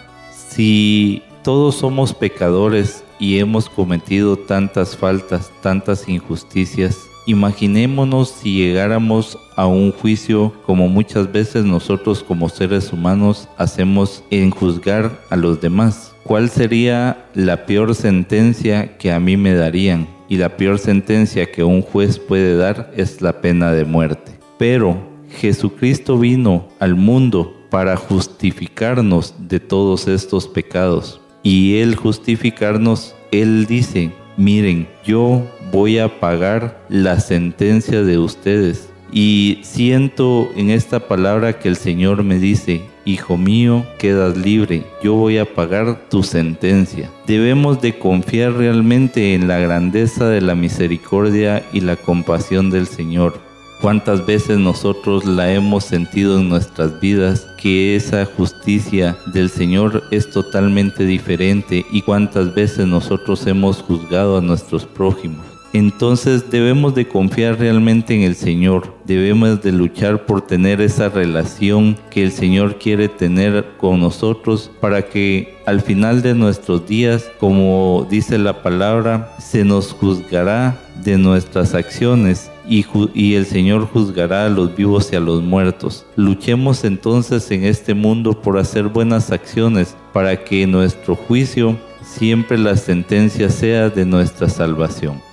Si 0.48 1.22
todos 1.42 1.76
somos 1.76 2.14
pecadores 2.14 3.04
y 3.18 3.38
hemos 3.38 3.68
cometido 3.68 4.36
tantas 4.36 4.96
faltas, 4.96 5.50
tantas 5.62 6.08
injusticias, 6.08 7.06
Imaginémonos 7.28 8.28
si 8.28 8.54
llegáramos 8.54 9.36
a 9.56 9.66
un 9.66 9.90
juicio 9.90 10.52
como 10.64 10.86
muchas 10.86 11.32
veces 11.32 11.64
nosotros 11.64 12.22
como 12.22 12.48
seres 12.48 12.92
humanos 12.92 13.48
hacemos 13.58 14.22
en 14.30 14.52
juzgar 14.52 15.10
a 15.28 15.34
los 15.34 15.60
demás. 15.60 16.15
¿Cuál 16.26 16.50
sería 16.50 17.24
la 17.34 17.66
peor 17.66 17.94
sentencia 17.94 18.98
que 18.98 19.12
a 19.12 19.20
mí 19.20 19.36
me 19.36 19.54
darían? 19.54 20.08
Y 20.28 20.38
la 20.38 20.56
peor 20.56 20.80
sentencia 20.80 21.52
que 21.52 21.62
un 21.62 21.82
juez 21.82 22.18
puede 22.18 22.56
dar 22.56 22.90
es 22.96 23.22
la 23.22 23.40
pena 23.40 23.70
de 23.70 23.84
muerte. 23.84 24.32
Pero 24.58 24.98
Jesucristo 25.30 26.18
vino 26.18 26.66
al 26.80 26.96
mundo 26.96 27.56
para 27.70 27.96
justificarnos 27.96 29.34
de 29.38 29.60
todos 29.60 30.08
estos 30.08 30.48
pecados. 30.48 31.20
Y 31.44 31.76
Él 31.76 31.94
justificarnos, 31.94 33.14
Él 33.30 33.66
dice, 33.66 34.10
miren, 34.36 34.88
yo 35.04 35.46
voy 35.70 35.98
a 36.00 36.18
pagar 36.18 36.84
la 36.88 37.20
sentencia 37.20 38.02
de 38.02 38.18
ustedes. 38.18 38.88
Y 39.12 39.60
siento 39.62 40.50
en 40.56 40.70
esta 40.70 41.06
palabra 41.06 41.60
que 41.60 41.68
el 41.68 41.76
Señor 41.76 42.24
me 42.24 42.40
dice, 42.40 42.82
Hijo 43.06 43.38
mío, 43.38 43.86
quedas 43.98 44.36
libre, 44.36 44.84
yo 45.02 45.14
voy 45.14 45.38
a 45.38 45.46
pagar 45.46 46.08
tu 46.10 46.22
sentencia. 46.22 47.10
Debemos 47.26 47.80
de 47.80 47.98
confiar 47.98 48.52
realmente 48.52 49.34
en 49.34 49.48
la 49.48 49.58
grandeza 49.58 50.28
de 50.28 50.42
la 50.42 50.54
misericordia 50.54 51.64
y 51.72 51.80
la 51.80 51.96
compasión 51.96 52.68
del 52.68 52.86
Señor 52.86 53.46
cuántas 53.80 54.24
veces 54.24 54.58
nosotros 54.58 55.24
la 55.24 55.52
hemos 55.52 55.84
sentido 55.84 56.38
en 56.38 56.48
nuestras 56.48 56.98
vidas 57.00 57.46
que 57.60 57.96
esa 57.96 58.24
justicia 58.24 59.16
del 59.32 59.50
Señor 59.50 60.04
es 60.10 60.30
totalmente 60.30 61.04
diferente 61.04 61.84
y 61.90 62.02
cuántas 62.02 62.54
veces 62.54 62.86
nosotros 62.86 63.46
hemos 63.46 63.82
juzgado 63.82 64.38
a 64.38 64.42
nuestros 64.42 64.84
prójimos. 64.86 65.55
Entonces 65.76 66.50
debemos 66.50 66.94
de 66.94 67.06
confiar 67.06 67.58
realmente 67.58 68.14
en 68.14 68.22
el 68.22 68.34
Señor, 68.34 68.94
debemos 69.04 69.60
de 69.60 69.72
luchar 69.72 70.24
por 70.24 70.40
tener 70.40 70.80
esa 70.80 71.10
relación 71.10 71.98
que 72.10 72.22
el 72.22 72.32
Señor 72.32 72.78
quiere 72.78 73.10
tener 73.10 73.66
con 73.76 74.00
nosotros 74.00 74.70
para 74.80 75.02
que 75.02 75.54
al 75.66 75.82
final 75.82 76.22
de 76.22 76.34
nuestros 76.34 76.86
días, 76.88 77.30
como 77.38 78.06
dice 78.08 78.38
la 78.38 78.62
palabra, 78.62 79.36
se 79.38 79.66
nos 79.66 79.92
juzgará 79.92 80.80
de 81.04 81.18
nuestras 81.18 81.74
acciones 81.74 82.50
y, 82.66 83.34
el 83.34 83.44
Señor 83.44 83.86
juzgará 83.86 84.46
a 84.46 84.48
los 84.48 84.74
vivos 84.74 85.12
y 85.12 85.16
a 85.16 85.20
los 85.20 85.42
muertos. 85.42 86.06
Luchemos 86.16 86.84
entonces 86.84 87.50
en 87.50 87.64
este 87.64 87.92
mundo 87.92 88.40
por 88.40 88.56
hacer 88.56 88.84
buenas 88.84 89.30
acciones 89.30 89.94
para 90.14 90.42
que 90.42 90.66
nuestro 90.66 91.16
juicio 91.16 91.76
siempre 92.00 92.56
la 92.56 92.78
sentencia 92.78 93.50
sea 93.50 93.90
de 93.90 94.06
nuestra 94.06 94.48
salvación. 94.48 95.25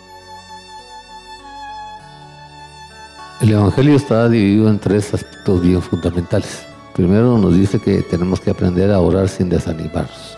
El 3.44 3.52
Evangelio 3.52 3.96
está 3.96 4.28
dividido 4.28 4.70
en 4.70 4.80
tres 4.80 5.14
aspectos 5.14 5.62
bien 5.62 5.82
fundamentales. 5.82 6.66
Primero 6.96 7.38
nos 7.38 7.56
dice 7.56 7.80
que 7.80 8.02
tenemos 8.02 8.39
que 8.39 8.50
aprender 8.50 8.91
a 8.91 9.00
orar 9.00 9.30
sin 9.30 9.50
desanimarnos. 9.50 10.38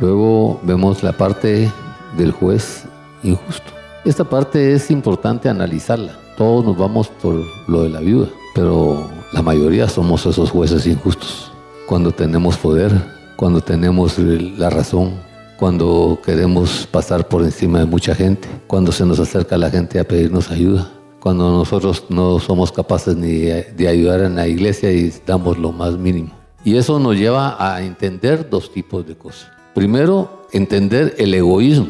Luego 0.00 0.58
vemos 0.62 1.02
la 1.02 1.12
parte 1.12 1.70
del 2.16 2.30
juez 2.30 2.84
injusto. 3.22 3.70
Esta 4.06 4.24
parte 4.24 4.72
es 4.72 4.90
importante 4.90 5.50
analizarla 5.50 6.26
todos 6.36 6.64
nos 6.66 6.76
vamos 6.76 7.08
por 7.08 7.42
lo 7.66 7.82
de 7.82 7.88
la 7.88 8.00
viuda, 8.00 8.28
pero 8.54 9.08
la 9.32 9.40
mayoría 9.40 9.88
somos 9.88 10.26
esos 10.26 10.50
jueces 10.50 10.86
injustos. 10.86 11.50
Cuando 11.86 12.10
tenemos 12.10 12.58
poder, 12.58 12.92
cuando 13.36 13.60
tenemos 13.62 14.18
la 14.18 14.68
razón, 14.68 15.12
cuando 15.58 16.18
queremos 16.24 16.86
pasar 16.90 17.26
por 17.26 17.42
encima 17.42 17.78
de 17.78 17.86
mucha 17.86 18.14
gente, 18.14 18.48
cuando 18.66 18.92
se 18.92 19.06
nos 19.06 19.18
acerca 19.18 19.56
la 19.56 19.70
gente 19.70 19.98
a 19.98 20.04
pedirnos 20.04 20.50
ayuda, 20.50 20.90
cuando 21.26 21.50
nosotros 21.50 22.04
no 22.08 22.38
somos 22.38 22.70
capaces 22.70 23.16
ni 23.16 23.38
de 23.38 23.88
ayudar 23.88 24.20
en 24.20 24.36
la 24.36 24.46
iglesia 24.46 24.92
y 24.92 25.12
damos 25.26 25.58
lo 25.58 25.72
más 25.72 25.98
mínimo. 25.98 26.30
Y 26.64 26.76
eso 26.76 27.00
nos 27.00 27.16
lleva 27.16 27.56
a 27.58 27.82
entender 27.82 28.48
dos 28.48 28.72
tipos 28.72 29.04
de 29.04 29.16
cosas. 29.16 29.48
Primero, 29.74 30.46
entender 30.52 31.16
el 31.18 31.34
egoísmo. 31.34 31.88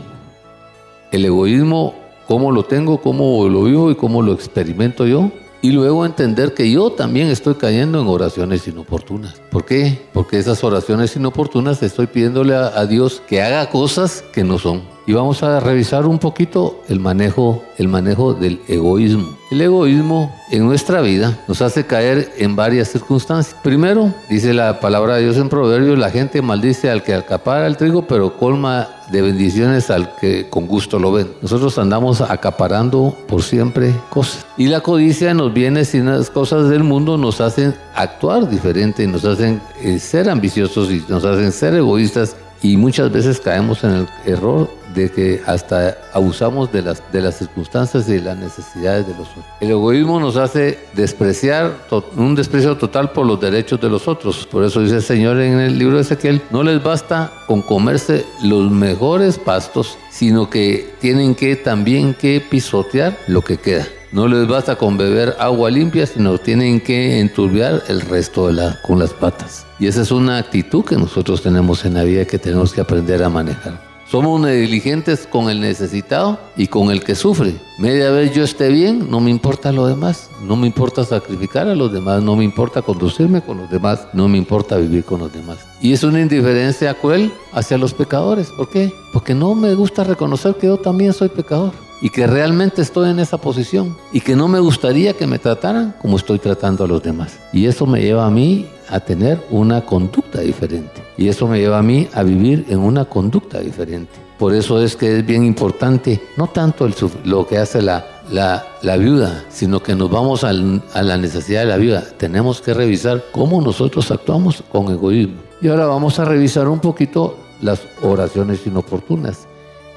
El 1.12 1.26
egoísmo 1.26 1.94
cómo 2.26 2.50
lo 2.50 2.62
tengo, 2.62 3.02
cómo 3.02 3.46
lo 3.50 3.64
vivo 3.64 3.90
y 3.90 3.96
cómo 3.96 4.22
lo 4.22 4.32
experimento 4.32 5.06
yo. 5.06 5.30
Y 5.60 5.72
luego 5.72 6.06
entender 6.06 6.54
que 6.54 6.70
yo 6.70 6.92
también 6.92 7.28
estoy 7.28 7.56
cayendo 7.56 8.00
en 8.00 8.06
oraciones 8.06 8.66
inoportunas. 8.66 9.34
¿Por 9.50 9.66
qué? 9.66 10.00
Porque 10.14 10.38
esas 10.38 10.64
oraciones 10.64 11.14
inoportunas 11.14 11.82
estoy 11.82 12.06
pidiéndole 12.06 12.54
a, 12.54 12.86
Dios 12.86 13.20
que 13.28 13.42
haga 13.42 13.68
cosas 13.68 14.24
que 14.32 14.44
no 14.44 14.58
son. 14.58 14.95
Y 15.06 15.12
vamos 15.12 15.42
a 15.42 15.60
revisar 15.60 16.04
un 16.04 16.18
poquito 16.18 16.82
el 16.88 16.98
manejo, 16.98 17.62
el 17.78 17.88
manejo 17.88 18.34
del 18.34 18.60
egoísmo. 18.66 19.36
El 19.52 19.60
egoísmo 19.60 20.34
en 20.50 20.66
nuestra 20.66 21.00
vida 21.00 21.38
nos 21.46 21.62
hace 21.62 21.86
caer 21.86 22.32
en 22.38 22.56
varias 22.56 22.88
circunstancias. 22.88 23.56
Primero, 23.62 24.12
dice 24.28 24.52
la 24.52 24.80
palabra 24.80 25.14
de 25.14 25.22
Dios 25.22 25.36
en 25.36 25.48
Proverbios, 25.48 25.96
la 25.96 26.10
gente 26.10 26.42
maldice 26.42 26.90
al 26.90 27.04
que 27.04 27.14
acapara 27.14 27.68
el 27.68 27.76
trigo, 27.76 28.08
pero 28.08 28.36
colma 28.36 28.88
de 29.12 29.22
bendiciones 29.22 29.88
al 29.90 30.16
que 30.16 30.48
con 30.50 30.66
gusto 30.66 30.98
lo 30.98 31.12
ven. 31.12 31.28
Nosotros 31.40 31.78
andamos 31.78 32.20
acaparando 32.20 33.16
por 33.28 33.44
siempre 33.44 33.94
cosas. 34.10 34.44
Y 34.56 34.66
la 34.66 34.80
codicia 34.80 35.32
nos 35.32 35.54
viene 35.54 35.84
sin 35.84 36.06
las 36.06 36.30
cosas 36.30 36.68
del 36.68 36.82
mundo, 36.82 37.16
nos 37.16 37.40
hacen 37.40 37.72
actuar 37.94 38.50
diferente, 38.50 39.06
nos 39.06 39.24
hacen 39.24 39.60
eh, 39.80 40.00
ser 40.00 40.28
ambiciosos 40.28 40.90
y 40.90 41.04
nos 41.08 41.24
hacen 41.24 41.52
ser 41.52 41.74
egoístas 41.74 42.34
y 42.62 42.76
muchas 42.76 43.12
veces 43.12 43.38
caemos 43.38 43.84
en 43.84 43.90
el 43.92 44.08
error 44.24 44.68
de 44.96 45.10
que 45.10 45.42
hasta 45.46 45.98
abusamos 46.12 46.72
de 46.72 46.82
las, 46.82 47.02
de 47.12 47.20
las 47.20 47.36
circunstancias 47.36 48.08
y 48.08 48.14
de 48.14 48.22
las 48.22 48.36
necesidades 48.36 49.06
de 49.06 49.12
los 49.14 49.28
otros. 49.28 49.44
El 49.60 49.70
egoísmo 49.70 50.18
nos 50.18 50.36
hace 50.36 50.78
despreciar, 50.94 51.72
un 52.16 52.34
desprecio 52.34 52.76
total 52.76 53.12
por 53.12 53.26
los 53.26 53.40
derechos 53.40 53.80
de 53.80 53.88
los 53.88 54.08
otros. 54.08 54.46
Por 54.50 54.64
eso 54.64 54.80
dice 54.80 54.96
el 54.96 55.02
Señor 55.02 55.38
en 55.40 55.60
el 55.60 55.78
libro 55.78 55.96
de 55.96 56.02
Ezequiel, 56.02 56.42
no 56.50 56.62
les 56.62 56.82
basta 56.82 57.30
con 57.46 57.62
comerse 57.62 58.24
los 58.42 58.70
mejores 58.70 59.38
pastos, 59.38 59.98
sino 60.10 60.48
que 60.48 60.94
tienen 61.00 61.34
que 61.34 61.54
también 61.56 62.14
que 62.14 62.40
pisotear 62.40 63.16
lo 63.28 63.42
que 63.42 63.58
queda. 63.58 63.86
No 64.12 64.28
les 64.28 64.48
basta 64.48 64.76
con 64.76 64.96
beber 64.96 65.36
agua 65.38 65.70
limpia, 65.70 66.06
sino 66.06 66.38
tienen 66.38 66.80
que 66.80 67.20
enturbiar 67.20 67.82
el 67.88 68.00
resto 68.00 68.46
de 68.46 68.54
la, 68.54 68.80
con 68.80 68.98
las 68.98 69.12
patas. 69.12 69.66
Y 69.78 69.88
esa 69.88 70.00
es 70.00 70.10
una 70.10 70.38
actitud 70.38 70.84
que 70.84 70.96
nosotros 70.96 71.42
tenemos 71.42 71.84
en 71.84 71.94
la 71.94 72.04
vida 72.04 72.24
que 72.24 72.38
tenemos 72.38 72.72
que 72.72 72.80
aprender 72.80 73.22
a 73.22 73.28
manejar. 73.28 73.85
Somos 74.08 74.40
negligentes 74.40 75.26
con 75.26 75.50
el 75.50 75.60
necesitado 75.60 76.38
y 76.56 76.68
con 76.68 76.92
el 76.92 77.02
que 77.02 77.16
sufre. 77.16 77.56
Media 77.76 78.10
vez 78.12 78.32
yo 78.32 78.44
esté 78.44 78.68
bien, 78.68 79.10
no 79.10 79.18
me 79.18 79.30
importa 79.30 79.72
lo 79.72 79.88
demás. 79.88 80.30
No 80.44 80.54
me 80.54 80.68
importa 80.68 81.04
sacrificar 81.04 81.66
a 81.66 81.74
los 81.74 81.92
demás, 81.92 82.22
no 82.22 82.36
me 82.36 82.44
importa 82.44 82.82
conducirme 82.82 83.40
con 83.40 83.58
los 83.58 83.68
demás, 83.68 84.06
no 84.12 84.28
me 84.28 84.38
importa 84.38 84.76
vivir 84.76 85.04
con 85.04 85.18
los 85.18 85.32
demás. 85.32 85.58
Y 85.80 85.92
es 85.92 86.04
una 86.04 86.20
indiferencia 86.20 86.94
cruel 86.94 87.32
hacia 87.52 87.78
los 87.78 87.94
pecadores. 87.94 88.52
¿Por 88.56 88.68
qué? 88.68 88.92
Porque 89.12 89.34
no 89.34 89.56
me 89.56 89.74
gusta 89.74 90.04
reconocer 90.04 90.54
que 90.54 90.68
yo 90.68 90.76
también 90.76 91.12
soy 91.12 91.28
pecador 91.28 91.72
y 92.00 92.10
que 92.10 92.28
realmente 92.28 92.82
estoy 92.82 93.10
en 93.10 93.18
esa 93.18 93.38
posición 93.38 93.96
y 94.12 94.20
que 94.20 94.36
no 94.36 94.46
me 94.46 94.60
gustaría 94.60 95.14
que 95.14 95.26
me 95.26 95.40
trataran 95.40 95.96
como 96.00 96.16
estoy 96.16 96.38
tratando 96.38 96.84
a 96.84 96.88
los 96.88 97.02
demás. 97.02 97.40
Y 97.52 97.66
eso 97.66 97.86
me 97.86 98.00
lleva 98.00 98.24
a 98.24 98.30
mí 98.30 98.66
a 98.88 99.00
tener 99.00 99.44
una 99.50 99.84
conducta 99.84 100.42
diferente. 100.42 101.05
Y 101.16 101.28
eso 101.28 101.46
me 101.46 101.58
lleva 101.58 101.78
a 101.78 101.82
mí 101.82 102.08
a 102.12 102.22
vivir 102.22 102.66
en 102.68 102.78
una 102.80 103.06
conducta 103.06 103.60
diferente. 103.60 104.26
Por 104.38 104.54
eso 104.54 104.82
es 104.82 104.96
que 104.96 105.18
es 105.18 105.26
bien 105.26 105.44
importante, 105.44 106.20
no 106.36 106.48
tanto 106.48 106.88
lo 107.24 107.46
que 107.46 107.56
hace 107.56 107.80
la, 107.80 108.04
la, 108.30 108.96
viuda, 108.96 109.44
sino 109.48 109.82
que 109.82 109.94
nos 109.94 110.10
vamos 110.10 110.44
a 110.44 110.52
la 110.52 111.16
necesidad 111.16 111.60
de 111.60 111.66
la 111.66 111.78
viuda. 111.78 112.04
Tenemos 112.18 112.60
que 112.60 112.74
revisar 112.74 113.24
cómo 113.32 113.62
nosotros 113.62 114.10
actuamos 114.10 114.62
con 114.70 114.90
egoísmo. 114.92 115.36
Y 115.62 115.68
ahora 115.68 115.86
vamos 115.86 116.18
a 116.18 116.26
revisar 116.26 116.68
un 116.68 116.80
poquito 116.80 117.38
las 117.62 117.80
oraciones 118.02 118.66
inoportunas, 118.66 119.48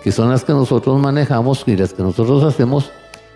que 0.02 0.14
son 0.14 0.30
las 0.30 0.46
que 0.46 0.54
nosotros 0.54 0.98
manejamos 1.02 1.64
y 1.66 1.76
las 1.76 1.94
que 1.94 2.02
nosotros 2.02 2.42
hacemos 2.46 2.92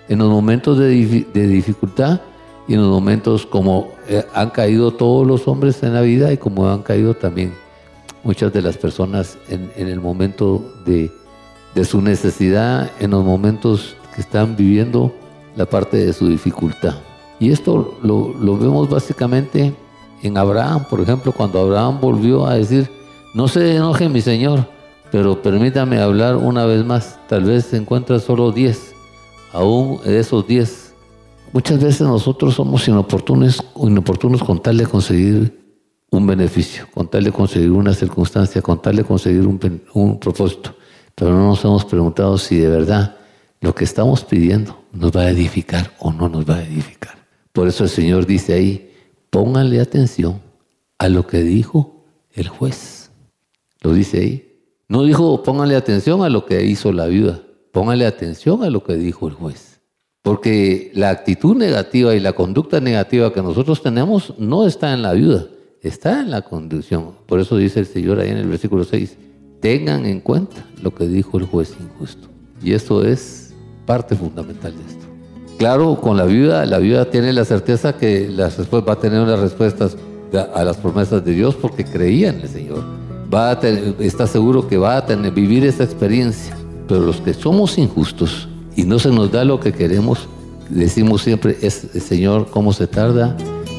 en 0.07 0.19
los 0.19 0.29
momentos 0.29 0.79
de, 0.79 1.25
de 1.33 1.47
dificultad 1.47 2.21
y 2.65 2.75
en 2.75 2.81
los 2.81 2.89
momentos 2.89 3.45
como 3.45 3.89
eh, 4.07 4.25
han 4.33 4.51
caído 4.51 4.91
todos 4.91 5.27
los 5.27 5.49
hombres 5.49 5.83
en 5.83 5.93
la 5.93 6.01
vida 6.01 6.31
y 6.31 6.37
como 6.37 6.69
han 6.69 6.81
caído 6.81 7.13
también 7.13 7.53
muchas 8.23 8.51
de 8.53 8.61
las 8.61 8.77
personas 8.77 9.37
en, 9.49 9.71
el 9.75 9.99
momento 9.99 10.63
de, 10.85 11.11
su 11.83 12.01
necesidad, 12.01 12.91
en 12.99 13.11
los 13.11 13.23
momentos 13.23 13.95
que 14.15 14.21
están 14.21 14.55
viviendo 14.55 15.13
la 15.55 15.65
parte 15.65 15.97
de 15.97 16.13
su 16.13 16.27
dificultad. 16.27 16.95
Y 17.39 17.51
esto 17.51 17.97
lo, 18.01 18.33
lo 18.33 18.57
vemos 18.57 18.89
básicamente 18.89 19.73
en 20.21 20.37
Abraham, 20.37 20.85
por 20.89 21.01
ejemplo, 21.01 21.31
cuando 21.31 21.59
Abraham 21.59 21.99
volvió 21.99 22.45
a 22.45 22.55
decir, 22.55 22.89
no 23.33 23.47
se 23.47 23.75
enoje 23.75 24.07
mi 24.07 24.21
Señor, 24.21 24.67
pero 25.11 25.41
permítame 25.41 25.99
hablar 25.99 26.37
una 26.37 26.65
vez 26.65 26.85
más, 26.85 27.19
tal 27.27 27.43
vez 27.43 27.65
se 27.65 27.77
encuentra 27.77 28.19
solo 28.19 28.51
10, 28.51 28.93
aún 29.51 29.99
de 30.03 30.19
esos 30.19 30.47
10 30.47 30.83
Muchas 31.53 31.79
veces 31.79 32.01
nosotros 32.01 32.55
somos 32.55 32.87
inoportunos, 32.87 33.63
inoportunos 33.75 34.43
con 34.43 34.59
tal 34.59 34.75
de 34.75 34.87
conseguir 34.87 35.62
un 36.13 36.27
beneficio, 36.27 36.87
con 36.93 37.07
tal 37.07 37.23
de 37.23 37.31
conseguir 37.31 37.71
una 37.71 37.93
circunstancia, 37.93 38.61
con 38.61 38.81
tal 38.81 38.97
de 38.97 39.03
conseguir 39.03 39.47
un, 39.47 40.19
propósito. 40.19 40.75
Pero 41.15 41.31
no 41.31 41.47
nos 41.47 41.63
hemos 41.65 41.85
preguntado 41.85 42.37
si 42.37 42.57
de 42.57 42.69
verdad 42.69 43.17
lo 43.61 43.73
que 43.73 43.83
estamos 43.83 44.23
pidiendo 44.23 44.83
nos 44.91 45.11
va 45.11 45.21
a 45.21 45.29
edificar 45.29 45.91
o 45.99 46.11
no 46.11 46.29
nos 46.29 46.47
va 46.47 46.57
a 46.57 46.63
edificar. 46.63 47.15
Por 47.51 47.67
eso 47.67 47.83
el 47.83 47.89
Señor 47.89 48.27
dice 48.27 48.53
ahí, 48.53 48.91
pónganle 49.29 49.79
atención 49.79 50.39
a 50.99 51.09
lo 51.09 51.25
que 51.25 51.41
dijo 51.41 52.05
el 52.33 52.47
juez. 52.47 53.09
Lo 53.81 53.93
dice 53.93 54.19
ahí. 54.19 54.49
No 54.87 55.03
dijo 55.03 55.41
pónganle 55.41 55.75
atención 55.75 56.23
a 56.23 56.29
lo 56.29 56.45
que 56.45 56.63
hizo 56.63 56.91
la 56.91 57.07
viuda, 57.07 57.41
pónganle 57.71 58.05
atención 58.05 58.63
a 58.63 58.69
lo 58.69 58.83
que 58.83 58.95
dijo 58.95 59.27
el 59.27 59.33
juez. 59.33 59.81
Porque 60.21 60.91
la 60.93 61.09
actitud 61.09 61.55
negativa 61.55 62.13
y 62.13 62.19
la 62.19 62.33
conducta 62.33 62.79
negativa 62.79 63.33
que 63.33 63.41
nosotros 63.41 63.81
tenemos 63.81 64.35
no 64.37 64.67
está 64.67 64.93
en 64.93 65.01
la 65.01 65.13
viuda, 65.13 65.47
está 65.83 66.21
en 66.21 66.31
la 66.31 66.41
conducción. 66.41 67.11
Por 67.25 67.39
eso 67.39 67.57
dice 67.57 67.79
el 67.79 67.85
Señor 67.85 68.19
ahí 68.19 68.29
en 68.29 68.37
el 68.37 68.47
versículo 68.47 68.83
6, 68.83 69.17
tengan 69.59 70.05
en 70.05 70.21
cuenta 70.21 70.65
lo 70.81 70.93
que 70.93 71.07
dijo 71.07 71.37
el 71.37 71.45
juez 71.45 71.75
injusto. 71.79 72.27
Y 72.63 72.73
esto 72.73 73.05
es 73.05 73.53
parte 73.85 74.15
fundamental 74.15 74.73
de 74.75 74.81
esto. 74.81 75.05
Claro, 75.57 75.99
con 76.01 76.17
la 76.17 76.25
viuda, 76.25 76.65
la 76.65 76.79
viuda 76.79 77.09
tiene 77.09 77.31
la 77.31 77.45
certeza 77.45 77.97
que 77.97 78.29
va 78.35 78.93
a 78.93 78.99
tener 78.99 79.27
las 79.27 79.39
respuestas 79.39 79.97
a 80.53 80.63
las 80.63 80.77
promesas 80.77 81.23
de 81.23 81.33
Dios 81.33 81.55
porque 81.55 81.85
creía 81.85 82.29
en 82.29 82.41
el 82.41 82.49
Señor. 82.49 82.83
Va 83.33 83.51
a 83.51 83.59
está 83.99 84.27
seguro 84.27 84.67
que 84.67 84.77
va 84.77 84.97
a 84.97 85.05
tener, 85.05 85.31
vivir 85.31 85.65
esa 85.65 85.83
experiencia. 85.83 86.55
Pero 86.87 87.01
los 87.01 87.21
que 87.21 87.33
somos 87.33 87.77
injustos, 87.77 88.47
y 88.75 88.83
no 88.83 88.99
se 88.99 89.09
nos 89.09 89.31
da 89.31 89.45
lo 89.45 89.59
que 89.59 89.71
queremos, 89.71 90.27
decimos 90.69 91.21
siempre, 91.21 91.57
es 91.61 91.87
Señor, 91.99 92.47
¿cómo 92.49 92.73
se 92.73 92.87
tarda? 92.87 93.37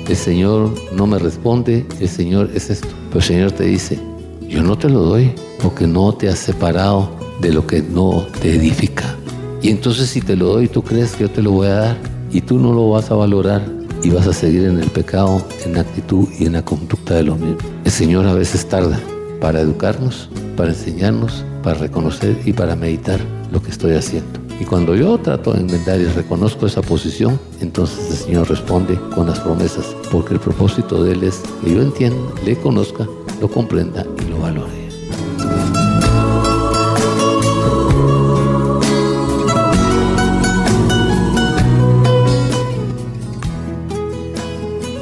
El 0.09 0.17
Señor 0.17 0.71
no 0.95 1.07
me 1.07 1.19
responde, 1.19 1.87
el 1.99 2.09
Señor 2.09 2.51
es 2.55 2.69
esto. 2.69 2.89
Pero 3.09 3.21
el 3.21 3.25
Señor 3.25 3.53
te 3.53 3.65
dice, 3.65 3.99
yo 4.47 4.63
no 4.63 4.77
te 4.77 4.89
lo 4.89 5.01
doy 5.01 5.33
porque 5.63 5.87
no 5.87 6.13
te 6.13 6.29
has 6.29 6.39
separado 6.39 7.11
de 7.41 7.53
lo 7.53 7.67
que 7.67 7.83
no 7.83 8.27
te 8.41 8.55
edifica. 8.55 9.17
Y 9.63 9.71
entonces 9.71 10.11
si 10.11 10.21
te 10.21 10.37
lo 10.37 10.47
doy, 10.49 10.69
tú 10.69 10.83
crees 10.83 11.13
que 11.13 11.23
yo 11.23 11.31
te 11.31 11.43
lo 11.43 11.53
voy 11.53 11.69
a 11.69 11.75
dar 11.75 11.97
y 12.31 12.43
tú 12.43 12.59
no 12.59 12.75
lo 12.75 12.91
vas 12.91 13.11
a 13.11 13.15
valorar 13.15 13.65
y 14.03 14.11
vas 14.11 14.27
a 14.27 14.35
seguir 14.35 14.65
en 14.65 14.79
el 14.79 14.91
pecado, 14.91 15.43
en 15.65 15.73
la 15.73 15.81
actitud 15.81 16.29
y 16.39 16.45
en 16.45 16.53
la 16.53 16.65
conducta 16.65 17.15
de 17.15 17.23
lo 17.23 17.37
mismo. 17.37 17.57
El 17.85 17.91
Señor 17.91 18.27
a 18.27 18.35
veces 18.35 18.69
tarda 18.69 19.01
para 19.41 19.61
educarnos, 19.61 20.29
para 20.55 20.71
enseñarnos, 20.71 21.45
para 21.63 21.79
reconocer 21.79 22.39
y 22.45 22.53
para 22.53 22.77
meditar 22.77 23.21
lo 23.51 23.63
que 23.63 23.71
estoy 23.71 23.95
haciendo. 23.95 24.44
Y 24.61 24.65
cuando 24.65 24.95
yo 24.95 25.19
trato 25.19 25.53
de 25.53 25.61
enmendar 25.61 26.01
y 26.01 26.05
reconozco 26.05 26.67
esa 26.67 26.81
posición, 26.81 27.39
entonces 27.61 28.11
el 28.11 28.17
Señor 28.17 28.49
responde 28.49 28.99
con 29.15 29.27
las 29.27 29.41
promesas, 29.41 29.97
porque 30.13 30.35
el 30.35 30.41
propósito 30.41 31.03
de 31.03 31.13
Él 31.13 31.25
es 31.25 31.43
que 31.63 31.75
yo 31.75 31.83
entienda, 31.83 32.17
le 32.45 32.57
conozca, 32.57 33.07
lo 33.41 33.49
comprenda 33.49 34.07
y 34.25 34.31
lo 34.31 34.39
valore. 34.39 34.71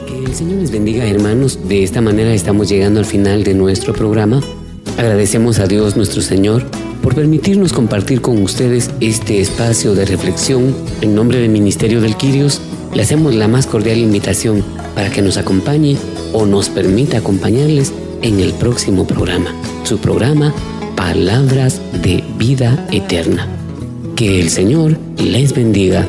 Que 0.06 0.24
el 0.24 0.34
Señor 0.34 0.60
les 0.60 0.70
bendiga 0.70 1.04
hermanos. 1.04 1.58
De 1.68 1.82
esta 1.82 2.00
manera 2.00 2.32
estamos 2.32 2.70
llegando 2.70 3.00
al 3.00 3.06
final 3.06 3.44
de 3.44 3.52
nuestro 3.52 3.92
programa. 3.92 4.40
Agradecemos 4.96 5.58
a 5.58 5.66
Dios 5.66 5.94
nuestro 5.94 6.22
Señor 6.22 6.64
por 7.02 7.14
permitirnos 7.14 7.72
compartir 7.72 8.20
con 8.20 8.40
ustedes 8.42 8.90
este 9.00 9.40
espacio 9.40 9.94
de 9.94 10.04
reflexión. 10.04 10.74
En 11.00 11.14
nombre 11.14 11.38
del 11.38 11.50
Ministerio 11.50 12.00
del 12.00 12.16
Quirios, 12.16 12.60
le 12.94 13.02
hacemos 13.02 13.34
la 13.34 13.48
más 13.48 13.66
cordial 13.66 13.98
invitación 13.98 14.64
para 14.94 15.10
que 15.10 15.22
nos 15.22 15.36
acompañe 15.36 15.96
o 16.32 16.46
nos 16.46 16.68
permita 16.68 17.18
acompañarles 17.18 17.92
en 18.22 18.40
el 18.40 18.52
próximo 18.54 19.06
programa, 19.06 19.54
su 19.84 19.98
programa 19.98 20.54
Palabras 20.96 21.80
de 22.02 22.22
Vida 22.38 22.86
Eterna. 22.92 23.48
Que 24.14 24.40
el 24.40 24.50
Señor 24.50 24.96
les 25.18 25.54
bendiga. 25.54 26.08